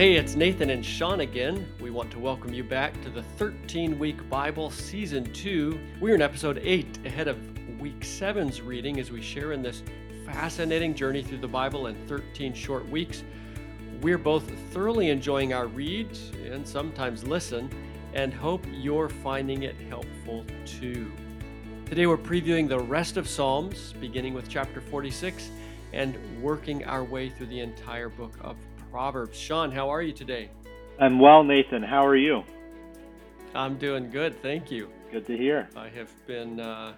Hey, 0.00 0.14
it's 0.14 0.34
Nathan 0.34 0.70
and 0.70 0.82
Shawn 0.82 1.20
again. 1.20 1.70
We 1.78 1.90
want 1.90 2.10
to 2.12 2.18
welcome 2.18 2.54
you 2.54 2.64
back 2.64 2.98
to 3.02 3.10
the 3.10 3.22
13 3.22 3.98
week 3.98 4.30
Bible 4.30 4.70
Season 4.70 5.30
2. 5.30 5.78
We're 6.00 6.14
in 6.14 6.22
episode 6.22 6.58
8, 6.64 7.00
ahead 7.04 7.28
of 7.28 7.36
week 7.78 8.00
7's 8.00 8.62
reading 8.62 8.98
as 8.98 9.10
we 9.10 9.20
share 9.20 9.52
in 9.52 9.60
this 9.60 9.82
fascinating 10.24 10.94
journey 10.94 11.22
through 11.22 11.40
the 11.40 11.48
Bible 11.48 11.88
in 11.88 11.96
13 12.06 12.54
short 12.54 12.88
weeks. 12.88 13.24
We're 14.00 14.16
both 14.16 14.50
thoroughly 14.72 15.10
enjoying 15.10 15.52
our 15.52 15.66
read 15.66 16.16
and 16.46 16.66
sometimes 16.66 17.22
listen, 17.22 17.68
and 18.14 18.32
hope 18.32 18.64
you're 18.72 19.10
finding 19.10 19.64
it 19.64 19.76
helpful 19.90 20.46
too. 20.64 21.12
Today 21.84 22.06
we're 22.06 22.16
previewing 22.16 22.70
the 22.70 22.80
rest 22.80 23.18
of 23.18 23.28
Psalms, 23.28 23.92
beginning 24.00 24.32
with 24.32 24.48
chapter 24.48 24.80
46 24.80 25.50
and 25.92 26.16
working 26.40 26.86
our 26.86 27.04
way 27.04 27.28
through 27.28 27.48
the 27.48 27.60
entire 27.60 28.08
book 28.08 28.38
of 28.40 28.56
Proverbs. 28.90 29.38
Shawn, 29.38 29.70
how 29.70 29.88
are 29.88 30.02
you 30.02 30.12
today? 30.12 30.50
I'm 30.98 31.18
well, 31.18 31.44
Nathan. 31.44 31.82
How 31.82 32.04
are 32.04 32.16
you? 32.16 32.42
I'm 33.54 33.78
doing 33.78 34.10
good, 34.10 34.40
thank 34.42 34.70
you. 34.70 34.90
Good 35.12 35.26
to 35.26 35.36
hear. 35.36 35.68
I 35.76 35.88
have 35.88 36.10
been 36.26 36.60
uh, 36.60 36.94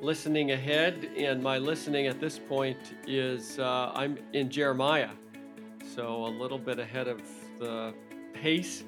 listening 0.00 0.52
ahead, 0.52 1.10
and 1.16 1.42
my 1.42 1.58
listening 1.58 2.06
at 2.06 2.20
this 2.20 2.38
point 2.38 2.78
is 3.06 3.58
uh, 3.58 3.92
I'm 3.94 4.18
in 4.32 4.50
Jeremiah, 4.50 5.10
so 5.94 6.26
a 6.26 6.28
little 6.28 6.58
bit 6.58 6.78
ahead 6.78 7.08
of 7.08 7.22
the 7.58 7.94
pace, 8.32 8.84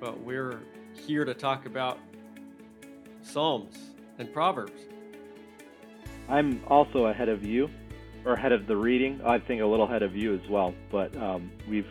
but 0.00 0.20
we're 0.20 0.60
here 0.94 1.24
to 1.24 1.34
talk 1.34 1.66
about 1.66 1.98
Psalms 3.22 3.76
and 4.18 4.32
Proverbs. 4.32 4.82
I'm 6.28 6.62
also 6.66 7.06
ahead 7.06 7.28
of 7.28 7.44
you 7.44 7.68
or 8.24 8.34
ahead 8.34 8.52
of 8.52 8.66
the 8.66 8.76
reading. 8.76 9.20
I 9.24 9.38
think 9.38 9.60
a 9.60 9.66
little 9.66 9.86
ahead 9.86 10.02
of 10.02 10.16
you 10.16 10.34
as 10.34 10.48
well, 10.48 10.74
but 10.90 11.16
um, 11.16 11.50
we've 11.68 11.88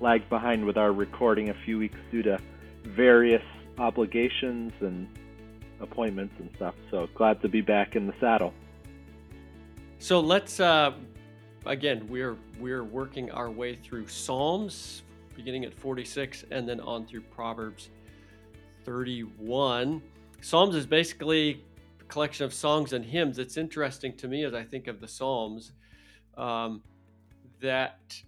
lagged 0.00 0.28
behind 0.28 0.64
with 0.64 0.76
our 0.76 0.92
recording 0.92 1.50
a 1.50 1.54
few 1.64 1.78
weeks 1.78 1.98
due 2.10 2.22
to 2.22 2.38
various 2.84 3.42
obligations 3.78 4.72
and 4.80 5.08
appointments 5.80 6.34
and 6.38 6.50
stuff. 6.56 6.74
So 6.90 7.08
glad 7.14 7.40
to 7.42 7.48
be 7.48 7.60
back 7.60 7.96
in 7.96 8.06
the 8.06 8.14
saddle. 8.20 8.52
So 9.98 10.20
let's 10.20 10.60
uh, 10.60 10.92
again 11.66 12.06
we're 12.08 12.36
we're 12.60 12.84
working 12.84 13.30
our 13.30 13.50
way 13.50 13.76
through 13.76 14.08
Psalms, 14.08 15.02
beginning 15.36 15.64
at 15.64 15.74
46 15.74 16.44
and 16.50 16.68
then 16.68 16.80
on 16.80 17.06
through 17.06 17.22
Proverbs 17.22 17.90
31. 18.84 20.02
Psalms 20.40 20.74
is 20.76 20.86
basically 20.86 21.64
collection 22.08 22.44
of 22.44 22.54
songs 22.54 22.92
and 22.92 23.04
hymns. 23.04 23.38
It's 23.38 23.56
interesting 23.56 24.16
to 24.18 24.28
me 24.28 24.44
as 24.44 24.54
I 24.54 24.64
think 24.64 24.86
of 24.86 25.00
the 25.00 25.08
Psalms 25.08 25.72
um, 26.36 26.82
that 27.60 28.22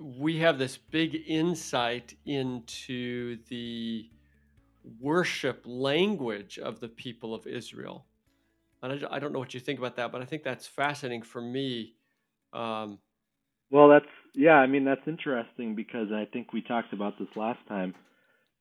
we 0.00 0.38
have 0.38 0.58
this 0.58 0.76
big 0.76 1.22
insight 1.26 2.14
into 2.24 3.38
the 3.48 4.08
worship 5.00 5.62
language 5.64 6.58
of 6.58 6.80
the 6.80 6.88
people 6.88 7.34
of 7.34 7.46
Israel. 7.46 8.06
And 8.82 9.06
I, 9.10 9.20
don't 9.20 9.32
know 9.32 9.38
what 9.38 9.54
you 9.54 9.60
think 9.60 9.78
about 9.78 9.94
that, 9.96 10.10
but 10.10 10.22
I 10.22 10.24
think 10.24 10.42
that's 10.42 10.66
fascinating 10.66 11.22
for 11.22 11.40
me. 11.40 11.94
Um, 12.52 12.98
well, 13.70 13.88
that's 13.88 14.06
yeah. 14.34 14.56
I 14.56 14.66
mean, 14.66 14.84
that's 14.84 15.06
interesting 15.06 15.76
because 15.76 16.08
I 16.12 16.26
think 16.32 16.52
we 16.52 16.62
talked 16.62 16.92
about 16.92 17.16
this 17.18 17.28
last 17.36 17.60
time. 17.68 17.94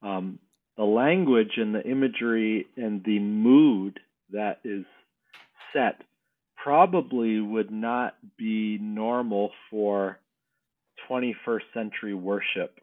Um, 0.03 0.39
the 0.77 0.83
language 0.83 1.57
and 1.57 1.75
the 1.75 1.83
imagery 1.83 2.67
and 2.77 3.03
the 3.03 3.19
mood 3.19 3.99
that 4.31 4.59
is 4.63 4.85
set 5.73 6.01
probably 6.61 7.39
would 7.39 7.71
not 7.71 8.15
be 8.37 8.77
normal 8.81 9.51
for 9.69 10.19
21st 11.09 11.61
century 11.73 12.13
worship 12.13 12.79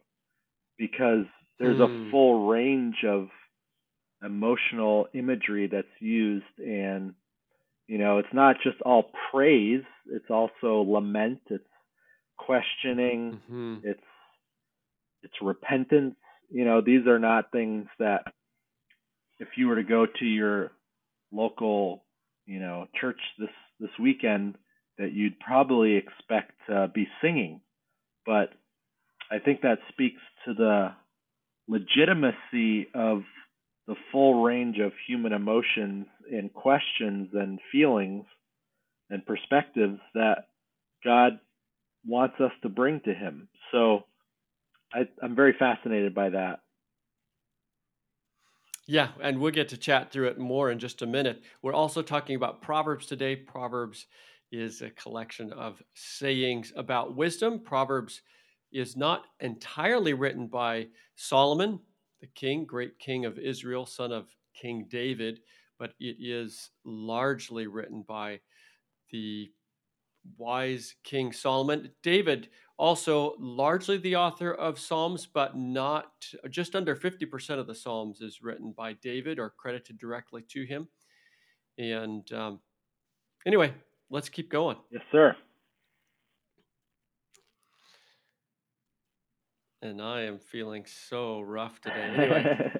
because 0.77 1.25
there's 1.59 1.79
a 1.79 1.87
hmm. 1.87 2.11
full 2.11 2.47
range 2.47 3.03
of 3.07 3.27
emotional 4.23 5.07
imagery 5.13 5.67
that's 5.67 5.87
used 5.99 6.45
and 6.57 7.13
you 7.87 7.97
know 7.97 8.17
it's 8.17 8.33
not 8.33 8.57
just 8.61 8.75
all 8.81 9.11
praise 9.31 9.83
it's 10.11 10.29
also 10.29 10.81
lament 10.81 11.39
it's 11.49 11.63
questioning 12.37 13.39
mm-hmm. 13.49 13.75
it's 13.83 13.99
it's 15.23 15.33
repentance 15.41 16.15
you 16.49 16.65
know, 16.65 16.81
these 16.81 17.05
are 17.07 17.19
not 17.19 17.51
things 17.51 17.87
that 17.99 18.23
if 19.39 19.49
you 19.55 19.67
were 19.67 19.75
to 19.75 19.83
go 19.83 20.05
to 20.05 20.25
your 20.25 20.71
local, 21.31 22.03
you 22.45 22.59
know, 22.59 22.87
church 22.99 23.19
this 23.37 23.49
this 23.79 23.91
weekend 23.99 24.55
that 24.97 25.13
you'd 25.13 25.39
probably 25.39 25.95
expect 25.95 26.51
to 26.67 26.91
be 26.93 27.07
singing. 27.21 27.61
But 28.25 28.49
I 29.31 29.39
think 29.39 29.61
that 29.61 29.79
speaks 29.89 30.21
to 30.45 30.53
the 30.53 30.91
legitimacy 31.67 32.87
of 32.93 33.21
the 33.87 33.95
full 34.11 34.43
range 34.43 34.77
of 34.79 34.91
human 35.07 35.33
emotions 35.33 36.07
and 36.31 36.53
questions 36.53 37.29
and 37.33 37.59
feelings 37.71 38.25
and 39.09 39.25
perspectives 39.25 39.99
that 40.13 40.47
God 41.03 41.39
wants 42.05 42.35
us 42.39 42.51
to 42.61 42.69
bring 42.69 43.01
to 43.05 43.13
Him. 43.13 43.47
So 43.71 44.03
I, 44.93 45.07
I'm 45.21 45.35
very 45.35 45.53
fascinated 45.57 46.13
by 46.13 46.29
that. 46.29 46.59
Yeah, 48.87 49.09
and 49.21 49.39
we'll 49.39 49.51
get 49.51 49.69
to 49.69 49.77
chat 49.77 50.11
through 50.11 50.29
it 50.29 50.39
more 50.39 50.71
in 50.71 50.79
just 50.79 51.03
a 51.03 51.05
minute. 51.05 51.43
We're 51.61 51.73
also 51.73 52.01
talking 52.01 52.35
about 52.35 52.63
Proverbs 52.63 53.05
today. 53.05 53.35
Proverbs 53.35 54.07
is 54.51 54.81
a 54.81 54.89
collection 54.89 55.53
of 55.53 55.81
sayings 55.93 56.73
about 56.75 57.15
wisdom. 57.15 57.59
Proverbs 57.59 58.21
is 58.71 58.97
not 58.97 59.25
entirely 59.41 60.13
written 60.13 60.47
by 60.47 60.87
Solomon, 61.15 61.79
the 62.19 62.27
king, 62.27 62.65
great 62.65 62.97
king 62.97 63.25
of 63.25 63.37
Israel, 63.37 63.85
son 63.85 64.11
of 64.11 64.27
King 64.59 64.87
David, 64.89 65.41
but 65.77 65.93
it 65.99 66.17
is 66.19 66.71
largely 66.83 67.67
written 67.67 68.03
by 68.07 68.39
the 69.11 69.51
wise 70.37 70.95
King 71.03 71.31
Solomon. 71.31 71.91
David 72.01 72.49
also 72.79 73.35
largely 73.39 73.97
the 73.97 74.15
author 74.15 74.53
of 74.53 74.79
Psalms, 74.79 75.27
but 75.27 75.55
not 75.55 76.13
just 76.49 76.77
under 76.77 76.95
50% 76.95 77.59
of 77.59 77.67
the 77.67 77.75
Psalms 77.75 78.21
is 78.21 78.41
written 78.41 78.71
by 78.71 78.93
David 78.93 79.37
or 79.37 79.49
credited 79.49 79.97
directly 79.97 80.43
to 80.47 80.63
him. 80.63 80.87
And 81.77 82.31
um, 82.31 82.61
anyway, 83.45 83.73
let's 84.09 84.29
keep 84.29 84.49
going. 84.49 84.77
Yes, 84.91 85.01
sir. 85.11 85.35
And 89.81 90.01
I 90.01 90.21
am 90.21 90.39
feeling 90.39 90.85
so 90.85 91.41
rough 91.41 91.81
today. 91.81 92.01
Anyway, 92.17 92.71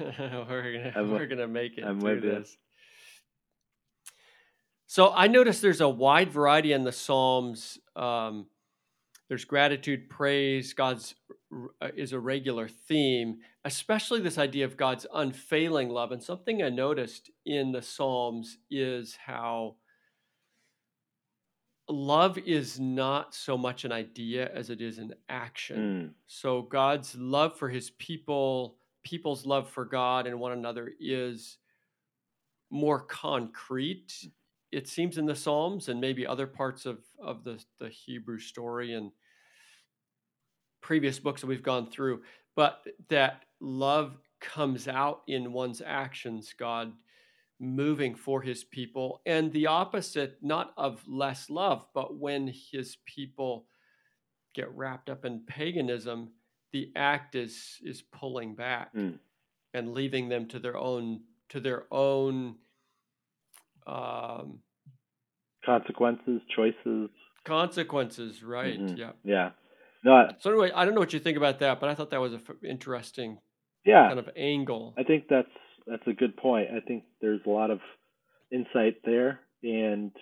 we're 0.48 0.72
gonna 0.72 0.92
I'm, 0.96 1.10
we're 1.10 1.26
gonna 1.26 1.48
make 1.48 1.78
it 1.78 1.84
I'm 1.84 2.00
through 2.00 2.20
this. 2.20 2.56
So 4.86 5.12
I 5.12 5.26
noticed 5.26 5.62
there's 5.62 5.80
a 5.80 5.88
wide 5.88 6.30
variety 6.30 6.72
in 6.72 6.84
the 6.84 6.92
Psalms. 6.92 7.78
Um, 7.94 8.46
there's 9.30 9.44
gratitude, 9.44 10.10
praise, 10.10 10.74
God's 10.74 11.14
uh, 11.80 11.88
is 11.96 12.12
a 12.12 12.18
regular 12.18 12.66
theme, 12.66 13.38
especially 13.64 14.20
this 14.20 14.38
idea 14.38 14.64
of 14.64 14.76
God's 14.76 15.06
unfailing 15.14 15.88
love. 15.88 16.10
And 16.10 16.20
something 16.20 16.64
I 16.64 16.68
noticed 16.68 17.30
in 17.46 17.70
the 17.70 17.80
Psalms 17.80 18.58
is 18.72 19.16
how 19.24 19.76
love 21.88 22.38
is 22.38 22.80
not 22.80 23.32
so 23.32 23.56
much 23.56 23.84
an 23.84 23.92
idea 23.92 24.50
as 24.52 24.68
it 24.68 24.80
is 24.80 24.98
an 24.98 25.14
action. 25.28 25.78
Mm. 25.78 26.14
So 26.26 26.62
God's 26.62 27.14
love 27.14 27.56
for 27.56 27.68
his 27.68 27.90
people, 27.90 28.78
people's 29.04 29.46
love 29.46 29.70
for 29.70 29.84
God 29.84 30.26
and 30.26 30.40
one 30.40 30.52
another 30.52 30.90
is 30.98 31.58
more 32.68 33.00
concrete 33.00 34.12
it 34.72 34.86
seems 34.86 35.18
in 35.18 35.26
the 35.26 35.34
Psalms 35.34 35.88
and 35.88 36.00
maybe 36.00 36.26
other 36.26 36.46
parts 36.46 36.86
of, 36.86 36.98
of 37.20 37.44
the, 37.44 37.62
the 37.78 37.88
Hebrew 37.88 38.38
story 38.38 38.94
and 38.94 39.10
previous 40.90 41.20
books 41.20 41.40
that 41.40 41.46
we've 41.46 41.62
gone 41.62 41.88
through, 41.88 42.20
but 42.56 42.82
that 43.10 43.44
love 43.60 44.18
comes 44.40 44.88
out 44.88 45.22
in 45.28 45.52
one's 45.52 45.80
actions, 45.80 46.52
God 46.58 46.92
moving 47.60 48.16
for 48.16 48.42
his 48.42 48.64
people, 48.64 49.22
and 49.24 49.52
the 49.52 49.68
opposite, 49.68 50.38
not 50.42 50.72
of 50.76 51.00
less 51.06 51.48
love, 51.48 51.86
but 51.94 52.18
when 52.18 52.52
his 52.72 52.96
people 53.06 53.66
get 54.52 54.68
wrapped 54.74 55.08
up 55.08 55.24
in 55.24 55.44
paganism, 55.46 56.32
the 56.72 56.90
act 56.96 57.36
is 57.36 57.76
is 57.84 58.02
pulling 58.02 58.56
back 58.56 58.92
mm. 58.92 59.16
and 59.72 59.94
leaving 59.94 60.28
them 60.28 60.48
to 60.48 60.58
their 60.58 60.76
own 60.76 61.20
to 61.50 61.60
their 61.60 61.84
own 61.92 62.56
um, 63.86 64.58
consequences, 65.64 66.40
choices. 66.56 67.10
Consequences, 67.44 68.42
right? 68.42 68.80
Mm-hmm. 68.80 68.96
Yeah. 68.96 69.12
Yeah. 69.22 69.50
No. 70.02 70.12
I, 70.12 70.30
so 70.38 70.50
anyway, 70.50 70.70
I 70.74 70.84
don't 70.84 70.94
know 70.94 71.00
what 71.00 71.12
you 71.12 71.20
think 71.20 71.36
about 71.36 71.60
that, 71.60 71.80
but 71.80 71.88
I 71.88 71.94
thought 71.94 72.10
that 72.10 72.20
was 72.20 72.32
an 72.32 72.42
f- 72.48 72.56
interesting 72.68 73.38
yeah 73.84 74.08
kind 74.08 74.18
of 74.18 74.28
angle. 74.36 74.94
I 74.98 75.04
think 75.04 75.24
that's 75.28 75.48
that's 75.86 76.06
a 76.06 76.12
good 76.12 76.36
point. 76.36 76.68
I 76.74 76.80
think 76.80 77.04
there's 77.20 77.40
a 77.46 77.50
lot 77.50 77.70
of 77.70 77.80
insight 78.52 78.96
there, 79.04 79.40
and 79.62 80.12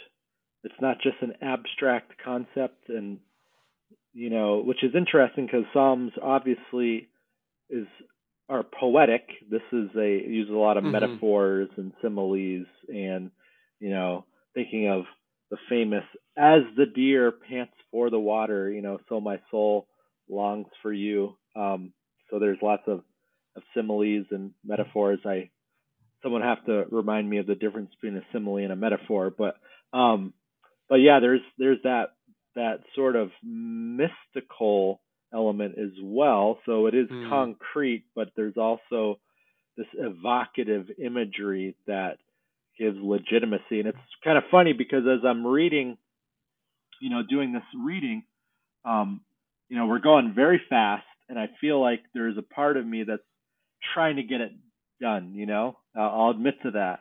it's 0.65 0.81
not 0.81 0.97
just 1.03 1.17
an 1.21 1.35
abstract 1.43 2.13
concept. 2.25 2.89
And 2.89 3.19
you 4.13 4.31
know, 4.31 4.63
which 4.65 4.83
is 4.83 4.95
interesting 4.97 5.47
because 5.47 5.65
Psalms 5.73 6.13
obviously 6.23 7.09
is 7.71 7.87
are 8.49 8.65
poetic. 8.65 9.27
This 9.51 9.63
is 9.73 9.91
a 9.97 10.23
uses 10.27 10.53
a 10.53 10.57
lot 10.57 10.77
of 10.77 10.85
mm-hmm. 10.85 10.93
metaphors 10.93 11.69
and 11.77 11.93
similes, 12.03 12.67
and 12.89 13.31
you 13.81 13.91
know, 13.91 14.25
thinking 14.55 14.89
of 14.89 15.05
the 15.51 15.59
famous 15.69 16.05
"As 16.39 16.63
the 16.77 16.87
deer 16.87 17.33
pants 17.33 17.73
for 17.91 18.11
the 18.11 18.19
water," 18.19 18.71
you 18.71 18.83
know, 18.83 18.99
so 19.09 19.21
my 19.21 19.41
soul 19.51 19.89
longs 20.29 20.69
for 20.83 20.93
you. 20.93 21.37
Um, 21.57 21.93
so 22.31 22.39
there's 22.39 22.59
lots 22.63 22.83
of, 22.87 23.03
of 23.57 23.63
similes 23.75 24.27
and 24.31 24.53
metaphors. 24.65 25.21
I 25.25 25.51
someone 26.23 26.43
have 26.43 26.65
to 26.67 26.85
remind 26.91 27.29
me 27.29 27.39
of 27.39 27.47
the 27.47 27.55
difference 27.55 27.91
between 28.01 28.19
a 28.19 28.25
simile 28.33 28.57
and 28.59 28.73
a 28.73 28.77
metaphor, 28.77 29.33
but 29.37 29.57
um, 29.93 30.33
but 30.89 30.97
yeah, 30.97 31.21
there's 31.21 31.41
there's 31.59 31.83
that 31.85 32.13
that 32.55 32.81
sort 32.95 33.17
of 33.17 33.31
mystical 33.43 35.01
element 35.33 35.75
as 35.79 35.93
well. 36.03 36.59
So 36.67 36.87
it 36.87 36.95
is 36.95 37.09
mm. 37.09 37.29
concrete, 37.29 38.05
but 38.15 38.31
there's 38.37 38.57
also 38.57 39.19
this 39.77 39.87
evocative 39.95 40.87
imagery 40.99 41.77
that 41.87 42.19
gives 42.79 42.97
legitimacy. 43.01 43.79
And 43.81 43.87
it's 43.87 43.99
kind 44.25 44.39
of 44.39 44.45
funny 44.51 44.73
because 44.73 45.05
as 45.07 45.25
I'm 45.25 45.47
reading, 45.47 45.97
you 47.01 47.11
know, 47.11 47.23
doing 47.29 47.53
this 47.53 47.63
reading, 47.79 48.25
um, 48.85 49.21
you 49.69 49.77
know, 49.77 49.87
we're 49.87 49.99
going 49.99 50.33
very 50.35 50.61
fast, 50.69 51.05
and 51.29 51.39
I 51.39 51.49
feel 51.61 51.81
like 51.81 52.01
there's 52.15 52.39
a 52.39 52.43
part 52.43 52.77
of 52.77 52.87
me 52.87 53.05
that's 53.05 53.23
trying 53.95 54.17
to 54.17 54.23
get 54.23 54.41
it 54.41 54.53
done. 55.01 55.33
You 55.35 55.47
know, 55.47 55.77
uh, 55.97 56.03
I'll 56.03 56.31
admit 56.31 56.55
to 56.63 56.71
that. 56.73 57.01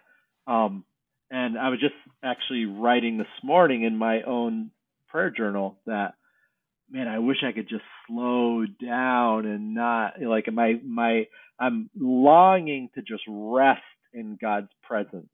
Um, 0.52 0.84
and 1.30 1.58
I 1.58 1.70
was 1.70 1.80
just 1.80 1.96
actually 2.24 2.66
writing 2.66 3.18
this 3.18 3.28
morning 3.44 3.84
in 3.84 3.98
my 3.98 4.22
own 4.24 4.72
prayer 5.10 5.30
journal 5.30 5.78
that 5.86 6.14
man, 6.90 7.08
I 7.08 7.20
wish 7.20 7.38
I 7.44 7.52
could 7.52 7.68
just 7.68 7.84
slow 8.08 8.66
down 8.66 9.46
and 9.46 9.74
not 9.74 10.22
like 10.22 10.52
my 10.52 10.76
my 10.86 11.28
I'm 11.60 11.90
longing 12.00 12.90
to 12.96 13.02
just 13.02 13.24
rest 13.28 13.82
in 14.14 14.38
God's 14.40 14.70
presence. 14.84 15.30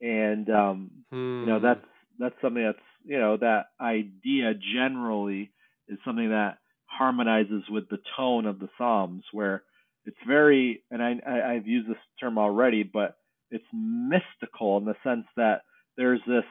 And 0.00 0.48
um 0.50 0.90
hmm. 1.10 1.40
you 1.40 1.46
know 1.46 1.58
hmm. 1.58 1.64
that's 1.64 1.86
that's 2.18 2.34
something 2.42 2.64
that's 2.64 2.78
you 3.04 3.18
know 3.18 3.36
that 3.36 3.66
idea 3.80 4.54
generally 4.54 5.50
is 5.88 5.98
something 6.04 6.30
that 6.30 6.58
harmonizes 6.86 7.62
with 7.70 7.88
the 7.88 7.98
tone 8.16 8.46
of 8.46 8.58
the 8.58 8.68
Psalms 8.78 9.24
where 9.32 9.62
it's 10.06 10.16
very 10.26 10.82
and 10.90 11.02
I, 11.02 11.20
I 11.26 11.52
I've 11.52 11.66
used 11.66 11.88
this 11.88 11.96
term 12.20 12.38
already, 12.38 12.82
but 12.82 13.16
it's 13.50 13.64
mystical 13.72 14.78
in 14.78 14.84
the 14.84 14.96
sense 15.04 15.26
that 15.36 15.62
there's 15.96 16.20
this 16.26 16.44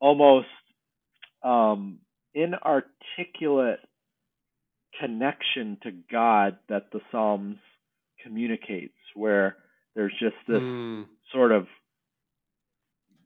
almost 0.00 0.46
um, 1.42 1.98
inarticulate 2.34 3.80
connection 5.00 5.78
to 5.82 5.90
God 6.10 6.58
that 6.68 6.90
the 6.92 7.00
Psalms 7.10 7.56
communicates, 8.22 8.94
where 9.14 9.56
there's 9.94 10.12
just 10.20 10.36
this 10.46 10.60
mm. 10.60 11.06
sort 11.32 11.52
of, 11.52 11.66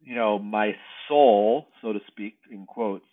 you 0.03 0.15
know, 0.15 0.39
my 0.39 0.73
soul, 1.09 1.67
so 1.83 1.93
to 1.93 2.01
speak, 2.09 2.35
in 2.51 2.67
quotes, 2.67 3.05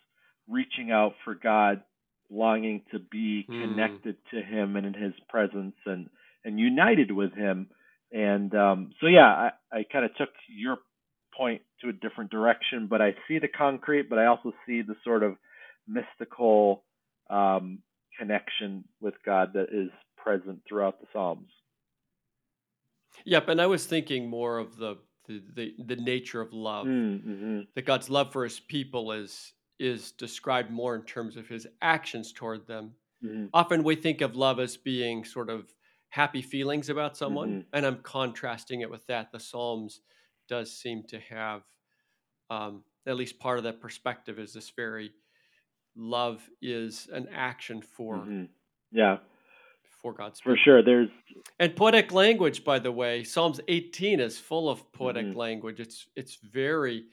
reaching 0.47 0.91
out 0.91 1.13
for 1.23 1.35
God, 1.35 1.81
longing 2.29 2.83
to 2.91 2.99
be 2.99 3.45
mm. 3.49 3.61
connected 3.61 4.17
to 4.31 4.41
Him 4.41 4.75
and 4.75 4.85
in 4.85 4.93
His 4.93 5.13
presence 5.29 5.75
and 5.85 6.09
and 6.45 6.59
united 6.59 7.11
with 7.11 7.33
Him. 7.33 7.67
And 8.11 8.53
um, 8.55 8.91
so, 9.01 9.07
yeah, 9.07 9.27
I, 9.27 9.51
I 9.71 9.85
kind 9.91 10.05
of 10.05 10.15
took 10.15 10.29
your 10.47 10.77
point 11.35 11.61
to 11.81 11.89
a 11.89 11.93
different 11.93 12.31
direction, 12.31 12.87
but 12.89 13.01
I 13.01 13.15
see 13.27 13.39
the 13.39 13.49
concrete, 13.49 14.09
but 14.09 14.17
I 14.17 14.27
also 14.27 14.53
see 14.65 14.81
the 14.81 14.95
sort 15.03 15.23
of 15.23 15.35
mystical 15.87 16.83
um, 17.29 17.79
connection 18.17 18.85
with 19.01 19.13
God 19.25 19.53
that 19.53 19.67
is 19.71 19.89
present 20.17 20.61
throughout 20.67 20.99
the 20.99 21.07
Psalms. 21.13 21.49
Yep, 23.25 23.49
and 23.49 23.61
I 23.61 23.67
was 23.67 23.85
thinking 23.85 24.29
more 24.29 24.57
of 24.57 24.77
the 24.77 24.97
the, 25.27 25.41
the, 25.55 25.75
the 25.85 25.95
nature 25.95 26.41
of 26.41 26.53
love. 26.53 26.85
Mm, 26.85 27.23
mm-hmm. 27.23 27.59
That 27.75 27.85
God's 27.85 28.09
love 28.09 28.31
for 28.31 28.43
his 28.43 28.59
people 28.59 29.11
is 29.11 29.53
is 29.79 30.11
described 30.13 30.71
more 30.71 30.95
in 30.95 31.03
terms 31.03 31.37
of 31.37 31.47
his 31.47 31.67
actions 31.83 32.33
toward 32.33 32.65
them. 32.65 32.93
Mm-hmm. 33.23 33.45
Often 33.53 33.83
we 33.83 33.95
think 33.95 34.21
of 34.21 34.35
love 34.35 34.59
as 34.59 34.75
being 34.75 35.23
sort 35.23 35.51
of 35.51 35.71
happy 36.09 36.41
feelings 36.41 36.89
about 36.89 37.15
someone, 37.15 37.49
mm-hmm. 37.49 37.69
and 37.73 37.85
I'm 37.85 37.99
contrasting 38.01 38.81
it 38.81 38.89
with 38.89 39.05
that. 39.07 39.31
The 39.31 39.39
Psalms 39.39 40.01
does 40.49 40.73
seem 40.73 41.03
to 41.09 41.19
have 41.19 41.61
um, 42.49 42.83
at 43.05 43.15
least 43.15 43.39
part 43.39 43.57
of 43.57 43.63
that 43.63 43.81
perspective 43.81 44.39
is 44.39 44.53
this 44.53 44.71
very 44.71 45.11
love 45.95 46.47
is 46.61 47.07
an 47.11 47.27
action 47.33 47.81
for 47.81 48.17
mm-hmm. 48.17 48.43
yeah 48.91 49.17
for 50.07 50.17
God's 50.17 50.39
for 50.39 50.57
sure. 50.63 50.81
There's 50.81 51.09
and 51.59 51.75
poetic 51.75 52.13
language, 52.13 52.63
by 52.63 52.79
the 52.79 52.91
way, 52.91 53.23
Psalms 53.23 53.59
18 53.67 54.19
is 54.19 54.37
full 54.37 54.69
of 54.69 54.89
poetic 54.93 55.25
mm-hmm. 55.25 55.37
language. 55.37 55.79
It's 55.79 56.07
it's 56.15 56.35
very 56.35 57.05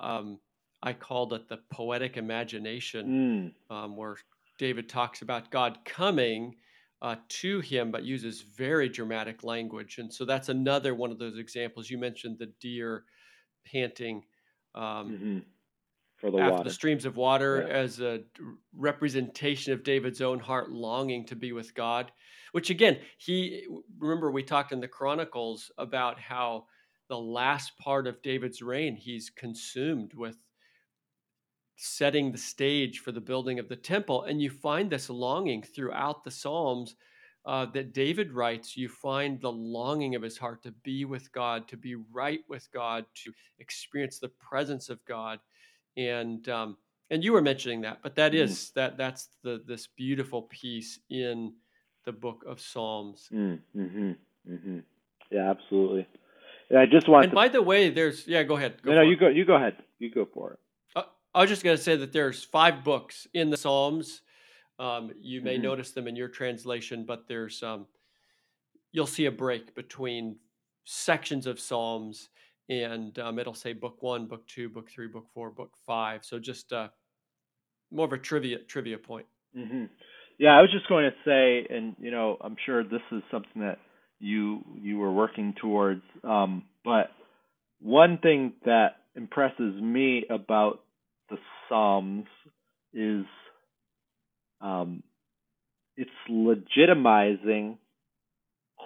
um, 0.00 0.38
I 0.82 0.94
called 0.94 1.34
it 1.34 1.48
the 1.48 1.58
poetic 1.70 2.16
imagination, 2.16 3.52
mm. 3.70 3.74
um, 3.74 3.96
where 3.96 4.16
David 4.58 4.88
talks 4.88 5.20
about 5.20 5.50
God 5.50 5.78
coming 5.84 6.56
uh, 7.02 7.16
to 7.28 7.60
him, 7.60 7.90
but 7.90 8.04
uses 8.04 8.40
very 8.40 8.88
dramatic 8.88 9.44
language. 9.44 9.98
And 9.98 10.12
so 10.12 10.24
that's 10.24 10.48
another 10.48 10.94
one 10.94 11.10
of 11.10 11.18
those 11.18 11.38
examples. 11.38 11.90
You 11.90 11.98
mentioned 11.98 12.38
the 12.38 12.52
deer 12.60 13.04
panting 13.70 14.22
um, 14.74 14.82
mm-hmm. 14.84 15.38
For 16.22 16.30
the 16.30 16.38
after 16.38 16.52
water. 16.52 16.64
the 16.64 16.74
streams 16.74 17.04
of 17.04 17.16
water 17.16 17.66
yeah. 17.66 17.74
as 17.74 18.00
a 18.00 18.20
representation 18.76 19.72
of 19.72 19.82
David's 19.82 20.20
own 20.20 20.38
heart 20.38 20.70
longing 20.70 21.26
to 21.26 21.36
be 21.36 21.52
with 21.52 21.74
God. 21.74 22.12
Which 22.52 22.70
again, 22.70 22.98
he 23.18 23.66
remember 23.98 24.30
we 24.30 24.44
talked 24.44 24.70
in 24.70 24.80
the 24.80 24.86
Chronicles 24.86 25.72
about 25.78 26.20
how 26.20 26.66
the 27.08 27.18
last 27.18 27.76
part 27.76 28.06
of 28.06 28.22
David's 28.22 28.62
reign, 28.62 28.94
he's 28.94 29.30
consumed 29.30 30.14
with 30.14 30.36
setting 31.76 32.30
the 32.30 32.38
stage 32.38 33.00
for 33.00 33.10
the 33.10 33.20
building 33.20 33.58
of 33.58 33.68
the 33.68 33.74
temple. 33.74 34.22
And 34.22 34.40
you 34.40 34.48
find 34.48 34.88
this 34.90 35.10
longing 35.10 35.62
throughout 35.62 36.22
the 36.22 36.30
Psalms 36.30 36.94
uh, 37.44 37.66
that 37.74 37.92
David 37.92 38.32
writes. 38.32 38.76
You 38.76 38.88
find 38.88 39.40
the 39.40 39.50
longing 39.50 40.14
of 40.14 40.22
his 40.22 40.38
heart 40.38 40.62
to 40.62 40.70
be 40.84 41.04
with 41.04 41.32
God, 41.32 41.66
to 41.66 41.76
be 41.76 41.96
right 41.96 42.40
with 42.48 42.68
God, 42.72 43.06
to 43.24 43.32
experience 43.58 44.20
the 44.20 44.28
presence 44.28 44.88
of 44.88 45.04
God. 45.04 45.40
And 45.96 46.48
um, 46.48 46.76
and 47.10 47.22
you 47.22 47.32
were 47.32 47.42
mentioning 47.42 47.82
that, 47.82 47.98
but 48.02 48.14
that 48.16 48.34
is 48.34 48.52
mm. 48.52 48.74
that 48.74 48.96
that's 48.96 49.28
the 49.42 49.62
this 49.66 49.86
beautiful 49.86 50.42
piece 50.42 50.98
in 51.10 51.52
the 52.04 52.12
book 52.12 52.44
of 52.46 52.60
Psalms. 52.60 53.28
Mm, 53.32 53.58
mm-hmm, 53.76 54.10
mm-hmm. 54.50 54.78
Yeah, 55.30 55.50
absolutely. 55.50 56.06
Yeah, 56.70 56.80
I 56.80 56.86
just 56.86 57.08
want. 57.08 57.24
And 57.24 57.32
to... 57.32 57.34
by 57.34 57.48
the 57.48 57.62
way, 57.62 57.90
there's 57.90 58.26
yeah. 58.26 58.42
Go 58.42 58.56
ahead. 58.56 58.82
Go 58.82 58.90
no, 58.90 58.96
no, 58.96 59.02
you 59.02 59.12
it. 59.12 59.20
go. 59.20 59.28
You 59.28 59.44
go 59.44 59.56
ahead. 59.56 59.76
You 59.98 60.10
go 60.10 60.26
for 60.32 60.52
it. 60.52 60.58
I 61.34 61.40
was 61.40 61.48
just 61.48 61.64
going 61.64 61.76
to 61.76 61.82
say 61.82 61.96
that 61.96 62.12
there's 62.12 62.44
five 62.44 62.84
books 62.84 63.26
in 63.32 63.48
the 63.48 63.56
Psalms. 63.56 64.20
Um, 64.78 65.12
you 65.20 65.40
may 65.40 65.54
mm-hmm. 65.54 65.62
notice 65.62 65.92
them 65.92 66.06
in 66.06 66.16
your 66.16 66.28
translation, 66.28 67.04
but 67.06 67.26
there's 67.26 67.62
um, 67.62 67.86
you'll 68.90 69.06
see 69.06 69.26
a 69.26 69.30
break 69.30 69.74
between 69.74 70.36
sections 70.84 71.46
of 71.46 71.58
Psalms, 71.58 72.28
and 72.68 73.18
um, 73.18 73.38
it'll 73.38 73.54
say 73.54 73.72
book 73.72 74.02
one, 74.02 74.26
book 74.26 74.46
two, 74.46 74.68
book 74.68 74.88
three, 74.90 75.08
book 75.08 75.26
four, 75.34 75.50
book 75.50 75.72
five. 75.86 76.24
So 76.24 76.38
just 76.38 76.72
uh, 76.72 76.88
more 77.90 78.06
of 78.06 78.12
a 78.12 78.18
trivia 78.18 78.58
trivia 78.58 78.98
point. 78.98 79.26
Mm-hmm. 79.56 79.84
Yeah, 80.38 80.58
I 80.58 80.60
was 80.62 80.70
just 80.72 80.88
going 80.88 81.10
to 81.10 81.16
say, 81.24 81.66
and 81.74 81.94
you 81.98 82.10
know, 82.10 82.36
I'm 82.40 82.56
sure 82.64 82.82
this 82.82 83.02
is 83.10 83.22
something 83.30 83.62
that 83.62 83.78
you 84.18 84.64
you 84.80 84.98
were 84.98 85.12
working 85.12 85.54
towards, 85.60 86.02
um, 86.24 86.64
but 86.84 87.10
one 87.80 88.18
thing 88.18 88.52
that 88.64 88.96
impresses 89.14 89.80
me 89.80 90.24
about 90.30 90.80
the 91.28 91.36
Psalms 91.68 92.26
is 92.94 93.24
um, 94.60 95.02
it's 95.96 96.10
legitimizing 96.30 97.76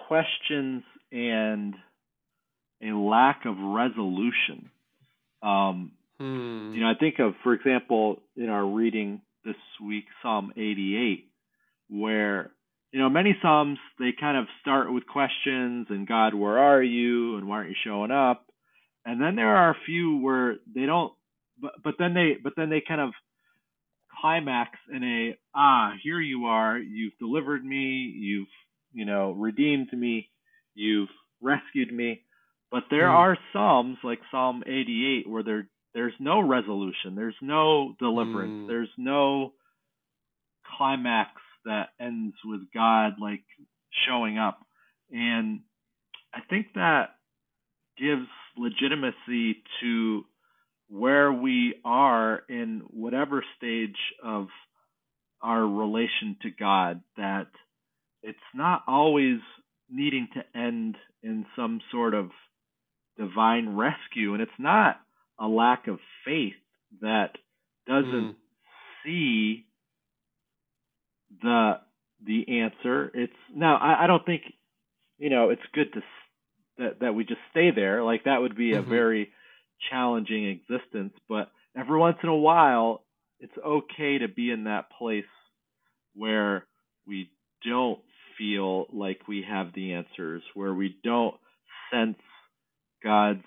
questions 0.07 0.83
and 1.11 1.75
a 2.81 2.87
lack 2.87 3.45
of 3.45 3.55
resolution. 3.57 4.69
Um, 5.41 5.91
hmm. 6.19 6.73
You 6.73 6.81
know, 6.81 6.87
I 6.87 6.95
think 6.99 7.19
of, 7.19 7.33
for 7.43 7.53
example, 7.53 8.21
in 8.35 8.49
our 8.49 8.65
reading 8.65 9.21
this 9.45 9.55
week, 9.85 10.05
Psalm 10.21 10.51
88, 10.55 11.29
where 11.89 12.51
you 12.91 12.99
know 12.99 13.09
many 13.09 13.37
psalms 13.41 13.79
they 13.99 14.11
kind 14.19 14.37
of 14.37 14.45
start 14.61 14.93
with 14.93 15.05
questions 15.07 15.87
and 15.89 16.07
God, 16.07 16.33
where 16.33 16.57
are 16.57 16.83
you, 16.83 17.37
and 17.37 17.47
why 17.47 17.57
aren't 17.57 17.69
you 17.69 17.75
showing 17.83 18.11
up? 18.11 18.45
And 19.05 19.21
then 19.21 19.35
there 19.35 19.55
are 19.55 19.71
a 19.71 19.77
few 19.85 20.17
where 20.17 20.57
they 20.73 20.85
don't 20.85 21.13
but 21.61 21.73
but 21.83 21.95
then 21.99 22.13
they 22.13 22.37
but 22.41 22.53
then 22.55 22.69
they 22.69 22.81
kind 22.85 23.01
of 23.01 23.11
climax 24.21 24.71
in 24.93 25.03
a 25.03 25.37
ah 25.55 25.91
here 26.03 26.19
you 26.19 26.45
are 26.45 26.77
you've 26.77 27.17
delivered 27.19 27.63
me 27.63 28.13
you've 28.17 28.47
you 28.93 29.05
know 29.05 29.31
redeemed 29.31 29.91
me 29.93 30.29
you've 30.75 31.09
rescued 31.41 31.93
me 31.93 32.21
but 32.71 32.83
there 32.89 33.07
mm. 33.07 33.15
are 33.15 33.37
psalms 33.53 33.97
like 34.03 34.19
psalm 34.31 34.63
88 34.65 35.29
where 35.29 35.43
there 35.43 35.67
there's 35.93 36.13
no 36.19 36.39
resolution 36.39 37.15
there's 37.15 37.35
no 37.41 37.95
deliverance 37.99 38.65
mm. 38.65 38.67
there's 38.67 38.89
no 38.97 39.53
climax 40.77 41.31
that 41.65 41.89
ends 41.99 42.35
with 42.45 42.61
God 42.73 43.13
like 43.19 43.43
showing 44.07 44.37
up. 44.37 44.59
And 45.11 45.61
I 46.33 46.39
think 46.49 46.67
that 46.75 47.15
gives 47.97 48.27
legitimacy 48.57 49.63
to 49.81 50.25
where 50.89 51.31
we 51.31 51.75
are 51.83 52.43
in 52.49 52.83
whatever 52.89 53.43
stage 53.57 53.97
of 54.23 54.47
our 55.41 55.65
relation 55.65 56.37
to 56.41 56.49
God, 56.49 57.01
that 57.17 57.47
it's 58.23 58.37
not 58.55 58.83
always 58.87 59.39
needing 59.89 60.27
to 60.33 60.59
end 60.59 60.95
in 61.21 61.45
some 61.55 61.81
sort 61.91 62.13
of 62.13 62.29
divine 63.17 63.75
rescue. 63.75 64.33
And 64.33 64.41
it's 64.41 64.51
not 64.59 64.99
a 65.39 65.47
lack 65.47 65.87
of 65.87 65.99
faith 66.25 66.53
that 67.01 67.31
doesn't 67.87 68.35
mm. 68.35 68.35
see 69.05 69.65
the 71.41 71.73
the 72.25 72.61
answer. 72.61 73.11
It's 73.13 73.33
now 73.53 73.77
I, 73.77 74.03
I 74.03 74.07
don't 74.07 74.25
think 74.25 74.41
you 75.17 75.29
know 75.29 75.49
it's 75.49 75.61
good 75.73 75.93
to 75.93 76.01
that 76.77 76.99
that 77.01 77.15
we 77.15 77.23
just 77.23 77.41
stay 77.51 77.71
there. 77.71 78.03
Like 78.03 78.23
that 78.25 78.41
would 78.41 78.55
be 78.55 78.71
mm-hmm. 78.71 78.87
a 78.87 78.89
very 78.89 79.29
challenging 79.89 80.47
existence. 80.47 81.13
But 81.29 81.51
every 81.77 81.97
once 81.97 82.17
in 82.23 82.29
a 82.29 82.35
while, 82.35 83.03
it's 83.39 83.57
okay 83.65 84.19
to 84.19 84.27
be 84.27 84.51
in 84.51 84.65
that 84.65 84.89
place 84.97 85.25
where 86.15 86.65
we 87.05 87.29
don't 87.65 87.99
feel 88.37 88.87
like 88.91 89.27
we 89.27 89.45
have 89.47 89.73
the 89.73 89.93
answers, 89.93 90.43
where 90.53 90.73
we 90.73 90.97
don't 91.03 91.35
sense 91.91 92.17
God's 93.03 93.43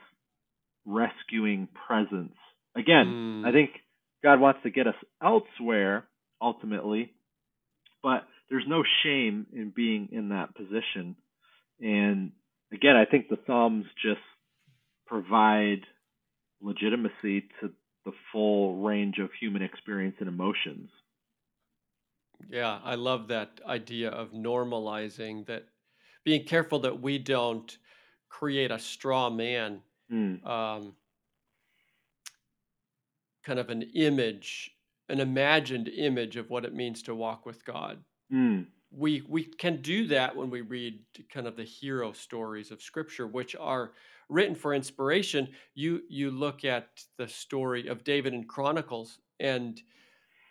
rescuing 0.84 1.68
presence. 1.86 2.34
Again, 2.76 3.42
mm. 3.44 3.46
I 3.46 3.52
think 3.52 3.70
God 4.22 4.40
wants 4.40 4.60
to 4.62 4.70
get 4.70 4.86
us 4.86 4.94
elsewhere 5.22 6.06
ultimately, 6.40 7.12
but 8.02 8.26
there's 8.48 8.64
no 8.66 8.82
shame 9.02 9.46
in 9.52 9.72
being 9.74 10.08
in 10.12 10.30
that 10.30 10.54
position. 10.54 11.16
And 11.80 12.32
again, 12.72 12.96
I 12.96 13.04
think 13.04 13.28
the 13.28 13.38
Psalms 13.46 13.86
just 14.02 14.20
provide 15.06 15.82
legitimacy 16.60 17.48
to 17.60 17.70
the 18.04 18.12
full 18.32 18.76
range 18.76 19.18
of 19.18 19.30
human 19.38 19.62
experience 19.62 20.16
and 20.20 20.28
emotions. 20.28 20.90
Yeah, 22.48 22.78
I 22.82 22.94
love 22.94 23.28
that 23.28 23.60
idea 23.66 24.10
of 24.10 24.30
normalizing 24.32 25.46
that, 25.46 25.64
being 26.24 26.44
careful 26.44 26.80
that 26.80 27.00
we 27.00 27.18
don't 27.18 27.76
create 28.30 28.70
a 28.70 28.78
straw 28.78 29.28
man, 29.28 29.80
mm. 30.10 30.46
um, 30.46 30.94
kind 33.44 33.58
of 33.58 33.68
an 33.68 33.82
image, 33.94 34.70
an 35.10 35.20
imagined 35.20 35.88
image 35.88 36.36
of 36.36 36.48
what 36.48 36.64
it 36.64 36.72
means 36.72 37.02
to 37.02 37.14
walk 37.14 37.44
with 37.44 37.62
God. 37.64 37.98
Mm. 38.32 38.66
We 38.92 39.22
we 39.28 39.44
can 39.44 39.82
do 39.82 40.06
that 40.08 40.34
when 40.34 40.50
we 40.50 40.62
read 40.62 41.00
kind 41.32 41.46
of 41.46 41.56
the 41.56 41.64
hero 41.64 42.12
stories 42.12 42.70
of 42.70 42.80
Scripture, 42.80 43.26
which 43.26 43.54
are 43.54 43.92
written 44.28 44.54
for 44.54 44.74
inspiration. 44.74 45.48
You 45.74 46.02
you 46.08 46.30
look 46.30 46.64
at 46.64 46.88
the 47.18 47.28
story 47.28 47.88
of 47.88 48.02
David 48.02 48.34
in 48.34 48.44
Chronicles, 48.44 49.18
and 49.38 49.80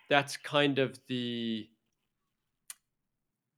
that's 0.10 0.38
kind 0.38 0.80
of 0.80 1.00
the 1.08 1.68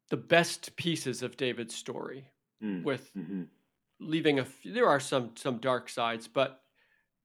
the 0.09 0.17
best 0.17 0.75
pieces 0.75 1.21
of 1.21 1.37
David's 1.37 1.75
story, 1.75 2.25
mm. 2.63 2.83
with 2.83 3.11
mm-hmm. 3.15 3.43
Leaving 4.01 4.39
a. 4.39 4.45
There 4.65 4.87
are 4.87 4.99
some 4.99 5.31
some 5.35 5.57
dark 5.59 5.87
sides, 5.89 6.27
but 6.27 6.61